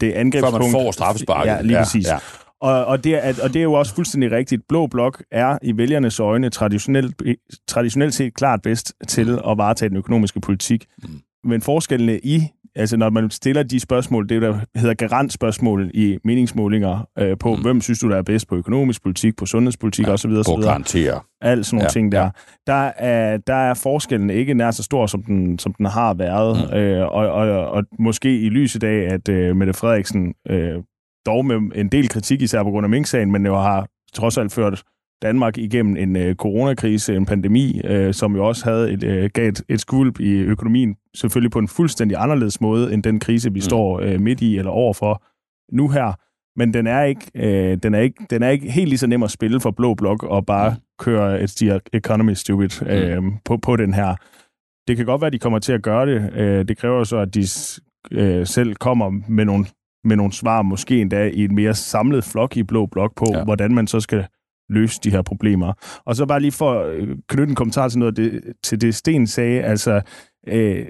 det 0.00 0.12
angrebspunkt. 0.12 0.56
Før 0.56 0.62
man 0.62 0.72
får 0.72 0.92
straffesparket. 0.92 1.50
Ja, 1.50 1.60
lige 1.60 1.76
ja, 1.76 1.82
præcis. 1.82 2.06
Ja. 2.06 2.18
Og, 2.60 2.84
og, 2.84 3.04
det 3.04 3.26
er, 3.26 3.34
og 3.42 3.52
det 3.52 3.56
er 3.56 3.62
jo 3.62 3.72
også 3.72 3.94
fuldstændig 3.94 4.30
rigtigt. 4.30 4.62
Blå 4.68 4.86
blok 4.86 5.22
er 5.30 5.58
i 5.62 5.76
vælgernes 5.76 6.20
øjne 6.20 6.50
traditionelt, 6.50 7.22
traditionelt 7.68 8.14
set 8.14 8.34
klart 8.34 8.62
bedst 8.62 8.92
til 9.08 9.40
at 9.48 9.58
varetage 9.58 9.88
den 9.88 9.96
økonomiske 9.96 10.40
politik. 10.40 10.84
Mm 11.02 11.20
men 11.46 11.60
forskellene 11.60 12.18
i, 12.18 12.42
altså 12.74 12.96
når 12.96 13.10
man 13.10 13.30
stiller 13.30 13.62
de 13.62 13.80
spørgsmål, 13.80 14.28
det 14.28 14.42
der 14.42 14.58
hedder 14.76 14.94
garantspørgsmål 14.94 15.90
i 15.94 16.18
meningsmålinger 16.24 17.08
øh, 17.18 17.38
på, 17.38 17.54
mm. 17.54 17.62
hvem 17.62 17.80
synes 17.80 17.98
du, 17.98 18.10
der 18.10 18.16
er 18.16 18.22
bedst 18.22 18.48
på 18.48 18.56
økonomisk 18.56 19.02
politik, 19.02 19.36
på 19.36 19.46
sundhedspolitik 19.46 20.06
ja, 20.06 20.12
osv. 20.12 20.30
På 20.30 20.60
garantere. 20.62 21.20
Alt 21.40 21.66
sådan 21.66 21.76
nogle 21.76 21.84
ja, 21.84 21.88
ting 21.88 22.12
der. 22.12 22.22
Ja. 22.22 22.30
Der, 22.66 22.92
er, 22.96 23.36
der 23.36 23.54
er 23.54 23.74
forskellen 23.74 24.30
ikke 24.30 24.54
nær 24.54 24.70
så 24.70 24.82
stor, 24.82 25.06
som 25.06 25.22
den, 25.22 25.58
som 25.58 25.74
den 25.74 25.86
har 25.86 26.14
været. 26.14 26.70
Mm. 26.70 26.76
Øh, 26.76 27.06
og, 27.06 27.28
og, 27.32 27.70
og 27.70 27.84
måske 27.98 28.40
i 28.40 28.48
lyset 28.48 28.84
af, 28.84 29.14
at 29.14 29.28
øh, 29.28 29.56
Mette 29.56 29.72
Frederiksen 29.72 30.34
øh, 30.50 30.74
dog 31.26 31.46
med 31.46 31.56
en 31.74 31.88
del 31.88 32.08
kritik, 32.08 32.42
især 32.42 32.62
på 32.62 32.70
grund 32.70 32.84
af 32.84 32.90
Mink-sagen, 32.90 33.32
men 33.32 33.46
jo 33.46 33.54
har 33.54 33.88
trods 34.14 34.38
alt 34.38 34.52
ført 34.52 34.82
Danmark 35.22 35.58
igennem 35.58 35.96
en 35.96 36.16
øh, 36.16 36.34
coronakrise, 36.34 37.16
en 37.16 37.26
pandemi, 37.26 37.80
øh, 37.84 38.14
som 38.14 38.36
jo 38.36 38.46
også 38.48 38.64
havde 38.64 38.92
et, 38.92 39.02
øh, 39.04 39.30
gav 39.34 39.48
et, 39.48 39.62
et 39.68 39.80
skvulp 39.80 40.20
i 40.20 40.32
økonomien, 40.32 40.96
selvfølgelig 41.14 41.50
på 41.50 41.58
en 41.58 41.68
fuldstændig 41.68 42.16
anderledes 42.20 42.60
måde, 42.60 42.92
end 42.92 43.02
den 43.02 43.20
krise, 43.20 43.52
vi 43.52 43.58
mm. 43.58 43.62
står 43.62 44.00
øh, 44.00 44.20
midt 44.20 44.40
i 44.40 44.58
eller 44.58 44.70
overfor 44.70 45.22
nu 45.72 45.88
her. 45.88 46.12
Men 46.58 46.74
den 46.74 46.86
er, 46.86 47.02
ikke, 47.02 47.30
øh, 47.34 47.78
den, 47.82 47.94
er 47.94 48.00
ikke, 48.00 48.26
den 48.30 48.42
er 48.42 48.48
ikke 48.48 48.70
helt 48.70 48.88
lige 48.88 48.98
så 48.98 49.06
nem 49.06 49.22
at 49.22 49.30
spille 49.30 49.60
for 49.60 49.70
Blå 49.70 49.94
Blok 49.94 50.22
og 50.22 50.46
bare 50.46 50.70
mm. 50.70 50.76
køre 50.98 51.42
et 51.42 51.50
stier 51.50 51.78
economy 51.92 52.32
stupid 52.32 52.68
mm. 52.82 52.88
øh, 52.88 53.22
mm. 53.22 53.32
på, 53.44 53.56
på 53.56 53.76
den 53.76 53.94
her. 53.94 54.16
Det 54.88 54.96
kan 54.96 55.06
godt 55.06 55.20
være, 55.20 55.26
at 55.26 55.32
de 55.32 55.38
kommer 55.38 55.58
til 55.58 55.72
at 55.72 55.82
gøre 55.82 56.06
det. 56.06 56.32
Øh, 56.34 56.68
det 56.68 56.78
kræver 56.78 57.04
så, 57.04 57.16
at 57.16 57.34
de 57.34 57.44
øh, 58.10 58.46
selv 58.46 58.74
kommer 58.74 59.10
med 59.28 59.44
nogle, 59.44 59.66
med 60.06 60.16
nogle 60.16 60.32
svar, 60.32 60.62
måske 60.62 61.00
endda 61.00 61.28
i 61.28 61.44
en 61.44 61.54
mere 61.54 61.74
samlet 61.74 62.24
flok 62.24 62.56
i 62.56 62.62
Blå 62.62 62.86
Blok 62.86 63.14
på, 63.16 63.26
ja. 63.32 63.44
hvordan 63.44 63.74
man 63.74 63.86
så 63.86 64.00
skal 64.00 64.26
løse 64.68 65.00
de 65.04 65.10
her 65.10 65.22
problemer. 65.22 65.72
Og 66.04 66.16
så 66.16 66.26
bare 66.26 66.40
lige 66.40 66.52
for 66.52 66.80
at 66.80 66.94
øh, 66.94 67.16
knytte 67.28 67.50
en 67.50 67.54
kommentar 67.54 67.88
til 67.88 67.98
noget 67.98 68.16
det, 68.16 68.42
til 68.64 68.80
det, 68.80 68.94
Sten 68.94 69.26
sagde, 69.26 69.62
altså, 69.62 70.00
øh, 70.48 70.86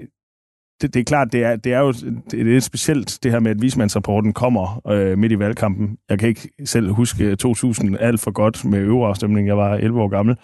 det, 0.81 0.93
det 0.93 0.99
er 0.99 1.03
klart, 1.03 1.31
det 1.31 1.43
er, 1.43 1.55
det 1.55 1.73
er 1.73 1.79
jo 1.79 1.91
det 2.31 2.55
er 2.55 2.59
specielt 2.59 3.19
det 3.23 3.31
her 3.31 3.39
med, 3.39 3.51
at 3.51 3.61
vismandsrapporten 3.61 4.33
kommer 4.33 4.81
øh, 4.87 5.17
midt 5.17 5.31
i 5.31 5.39
valgkampen. 5.39 5.97
Jeg 6.09 6.19
kan 6.19 6.29
ikke 6.29 6.49
selv 6.65 6.91
huske 6.91 7.35
2000 7.35 7.97
alt 7.99 8.19
for 8.19 8.31
godt 8.31 8.65
med 8.65 8.79
øverafstemning. 8.79 9.47
Jeg 9.47 9.57
var 9.57 9.73
11 9.75 10.01
år 10.01 10.07
gammel. 10.07 10.37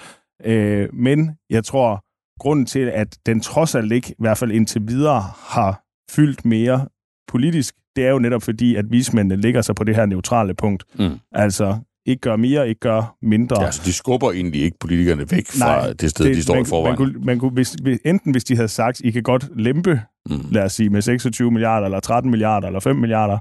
Øh, 0.46 0.90
men 0.94 1.32
jeg 1.50 1.64
tror, 1.64 2.04
grunden 2.40 2.66
til, 2.66 2.80
at 2.80 3.18
den 3.26 3.40
trods 3.40 3.76
alt 3.76 3.92
ikke, 3.92 4.12
i 4.12 4.16
hvert 4.20 4.38
fald 4.38 4.52
indtil 4.52 4.82
videre, 4.88 5.22
har 5.38 5.84
fyldt 6.12 6.46
mere 6.46 6.88
politisk, 7.28 7.76
det 7.96 8.06
er 8.06 8.10
jo 8.10 8.20
netop 8.20 8.44
fordi, 8.44 8.76
at 8.76 8.86
vismændene 8.92 9.42
ligger 9.42 9.62
sig 9.62 9.76
på 9.76 9.84
det 9.84 9.96
her 9.96 10.06
neutrale 10.06 10.54
punkt. 10.54 10.84
Mm. 11.00 11.20
Altså, 11.32 11.78
ikke 12.06 12.22
gør 12.22 12.36
mere, 12.36 12.70
ikke 12.70 12.80
gør 12.80 13.16
mindre. 13.22 13.64
Ja, 13.64 13.72
så 13.72 13.82
de 13.86 13.94
skubber 13.94 14.32
egentlig 14.32 14.62
ikke 14.62 14.78
politikerne 14.80 15.32
væk 15.32 15.48
fra 15.48 15.66
Nej, 15.66 15.94
det 15.94 16.10
sted, 16.10 16.26
det, 16.26 16.36
de 16.36 16.44
står 16.44 16.54
man, 16.54 16.64
i 16.64 16.66
forvejen. 16.66 16.92
Man 16.92 16.98
kunne, 16.98 17.26
man 17.26 17.40
kunne, 17.40 17.52
hvis, 17.52 17.76
enten 18.06 18.32
hvis 18.32 18.44
de 18.44 18.56
havde 18.56 18.68
sagt, 18.68 19.00
I 19.00 19.12
kan 19.12 19.24
godt 19.24 19.50
lempe, 19.56 20.02
mm. 20.30 20.36
lad 20.52 20.64
os 20.64 20.74
sige, 20.74 20.90
med 20.90 21.02
26 21.02 21.52
milliarder, 21.52 21.86
eller 21.86 22.00
13 22.00 22.32
milliarder, 22.32 22.68
eller 22.68 22.80
5 22.80 22.96
milliarder, 22.96 23.38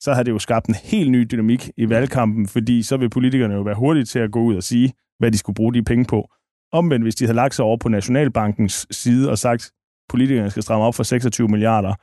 så 0.00 0.12
havde 0.12 0.24
det 0.24 0.32
jo 0.32 0.38
skabt 0.38 0.66
en 0.66 0.74
helt 0.84 1.10
ny 1.10 1.26
dynamik 1.30 1.70
i 1.76 1.88
valgkampen, 1.88 2.46
fordi 2.46 2.82
så 2.82 2.96
vil 2.96 3.10
politikerne 3.10 3.54
jo 3.54 3.62
være 3.62 3.74
hurtige 3.74 4.04
til 4.04 4.18
at 4.18 4.30
gå 4.30 4.40
ud 4.40 4.56
og 4.56 4.62
sige, 4.62 4.92
hvad 5.18 5.30
de 5.30 5.38
skulle 5.38 5.54
bruge 5.54 5.74
de 5.74 5.82
penge 5.82 6.04
på. 6.04 6.28
Omvendt, 6.72 7.04
hvis 7.04 7.14
de 7.14 7.24
havde 7.24 7.36
lagt 7.36 7.54
sig 7.54 7.64
over 7.64 7.76
på 7.76 7.88
Nationalbankens 7.88 8.86
side 8.90 9.30
og 9.30 9.38
sagt, 9.38 9.70
politikerne 10.08 10.50
skal 10.50 10.62
stramme 10.62 10.84
op 10.84 10.94
for 10.94 11.02
26 11.02 11.48
milliarder, 11.48 11.94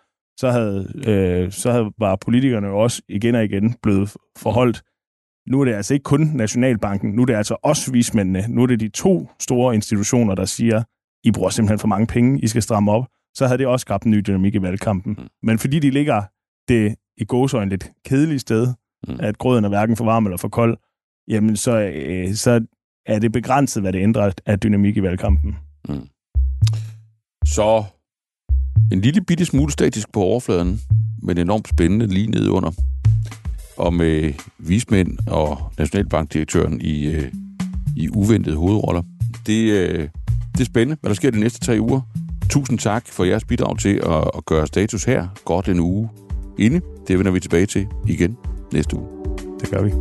så 0.41 0.51
havde, 0.51 0.79
øh, 1.07 1.51
så 1.51 1.71
havde, 1.71 1.91
var 1.97 2.15
politikerne 2.15 2.67
jo 2.67 2.79
også 2.79 3.01
igen 3.09 3.35
og 3.35 3.43
igen 3.43 3.75
blevet 3.81 4.15
forholdt 4.37 4.81
nu 5.47 5.61
er 5.61 5.65
det 5.65 5.73
altså 5.73 5.93
ikke 5.93 6.03
kun 6.03 6.21
Nationalbanken, 6.21 7.11
nu 7.11 7.21
er 7.21 7.25
det 7.25 7.33
altså 7.33 7.57
også 7.63 7.91
vismændene, 7.91 8.45
nu 8.49 8.63
er 8.63 8.67
det 8.67 8.79
de 8.79 8.89
to 8.89 9.29
store 9.39 9.75
institutioner, 9.75 10.35
der 10.35 10.45
siger, 10.45 10.83
I 11.23 11.31
bruger 11.31 11.49
simpelthen 11.49 11.79
for 11.79 11.87
mange 11.87 12.07
penge, 12.07 12.39
I 12.41 12.47
skal 12.47 12.61
stramme 12.61 12.91
op. 12.91 13.07
så 13.33 13.47
havde 13.47 13.57
det 13.57 13.67
også 13.67 13.81
skabt 13.81 14.03
en 14.03 14.11
ny 14.11 14.23
dynamik 14.27 14.55
i 14.55 14.61
valgkampen. 14.61 15.15
Mm. 15.17 15.27
Men 15.43 15.59
fordi 15.59 15.79
de 15.79 15.89
ligger 15.89 16.23
det 16.67 16.95
i 17.17 17.25
gåsøjne 17.25 17.69
lidt 17.69 17.91
kedelige 18.05 18.39
sted, 18.39 18.67
mm. 19.07 19.17
at 19.19 19.37
grøden 19.37 19.65
er 19.65 19.69
hverken 19.69 19.97
for 19.97 20.05
varm 20.05 20.25
eller 20.25 20.37
for 20.37 20.49
kold, 20.49 20.77
jamen 21.27 21.55
så, 21.55 21.79
øh, 21.79 22.33
så 22.33 22.65
er 23.05 23.19
det 23.19 23.31
begrænset, 23.31 23.83
hvad 23.83 23.93
det 23.93 23.99
ændrer 23.99 24.31
af 24.45 24.59
dynamik 24.59 24.97
i 24.97 25.03
valgkampen. 25.03 25.57
Mm. 25.89 26.07
Så 27.45 27.83
en 28.91 29.01
lille 29.01 29.21
bitte 29.21 29.45
smule 29.45 29.71
statisk 29.71 30.11
på 30.11 30.21
overfladen, 30.21 30.81
men 31.21 31.37
enormt 31.37 31.67
spændende 31.67 32.07
lige 32.07 32.27
nede 32.27 32.51
under. 32.51 32.71
Og 33.77 33.93
med 33.93 34.33
vismænd 34.57 35.17
og 35.27 35.71
Nationalbankdirektøren 35.77 36.81
i, 36.81 37.07
øh, 37.07 37.31
i 37.95 38.09
uventede 38.09 38.55
hovedroller. 38.55 39.01
Det, 39.45 39.71
øh, 39.71 40.09
det 40.51 40.61
er 40.61 40.65
spændende, 40.65 40.97
hvad 41.01 41.09
der 41.09 41.15
sker 41.15 41.31
de 41.31 41.39
næste 41.39 41.59
tre 41.59 41.77
uger. 41.79 42.01
Tusind 42.49 42.79
tak 42.79 43.07
for 43.07 43.23
jeres 43.23 43.45
bidrag 43.45 43.79
til 43.79 43.95
at, 43.95 44.31
at 44.37 44.45
gøre 44.45 44.67
status 44.67 45.03
her 45.03 45.27
godt 45.45 45.67
en 45.67 45.79
uge 45.79 46.09
inde. 46.59 46.81
Det 47.07 47.17
vender 47.17 47.31
vi 47.31 47.39
tilbage 47.39 47.65
til 47.65 47.87
igen 48.07 48.37
næste 48.73 48.97
uge. 48.97 49.07
Det 49.59 49.69
gør 49.69 49.81
vi. 49.81 49.91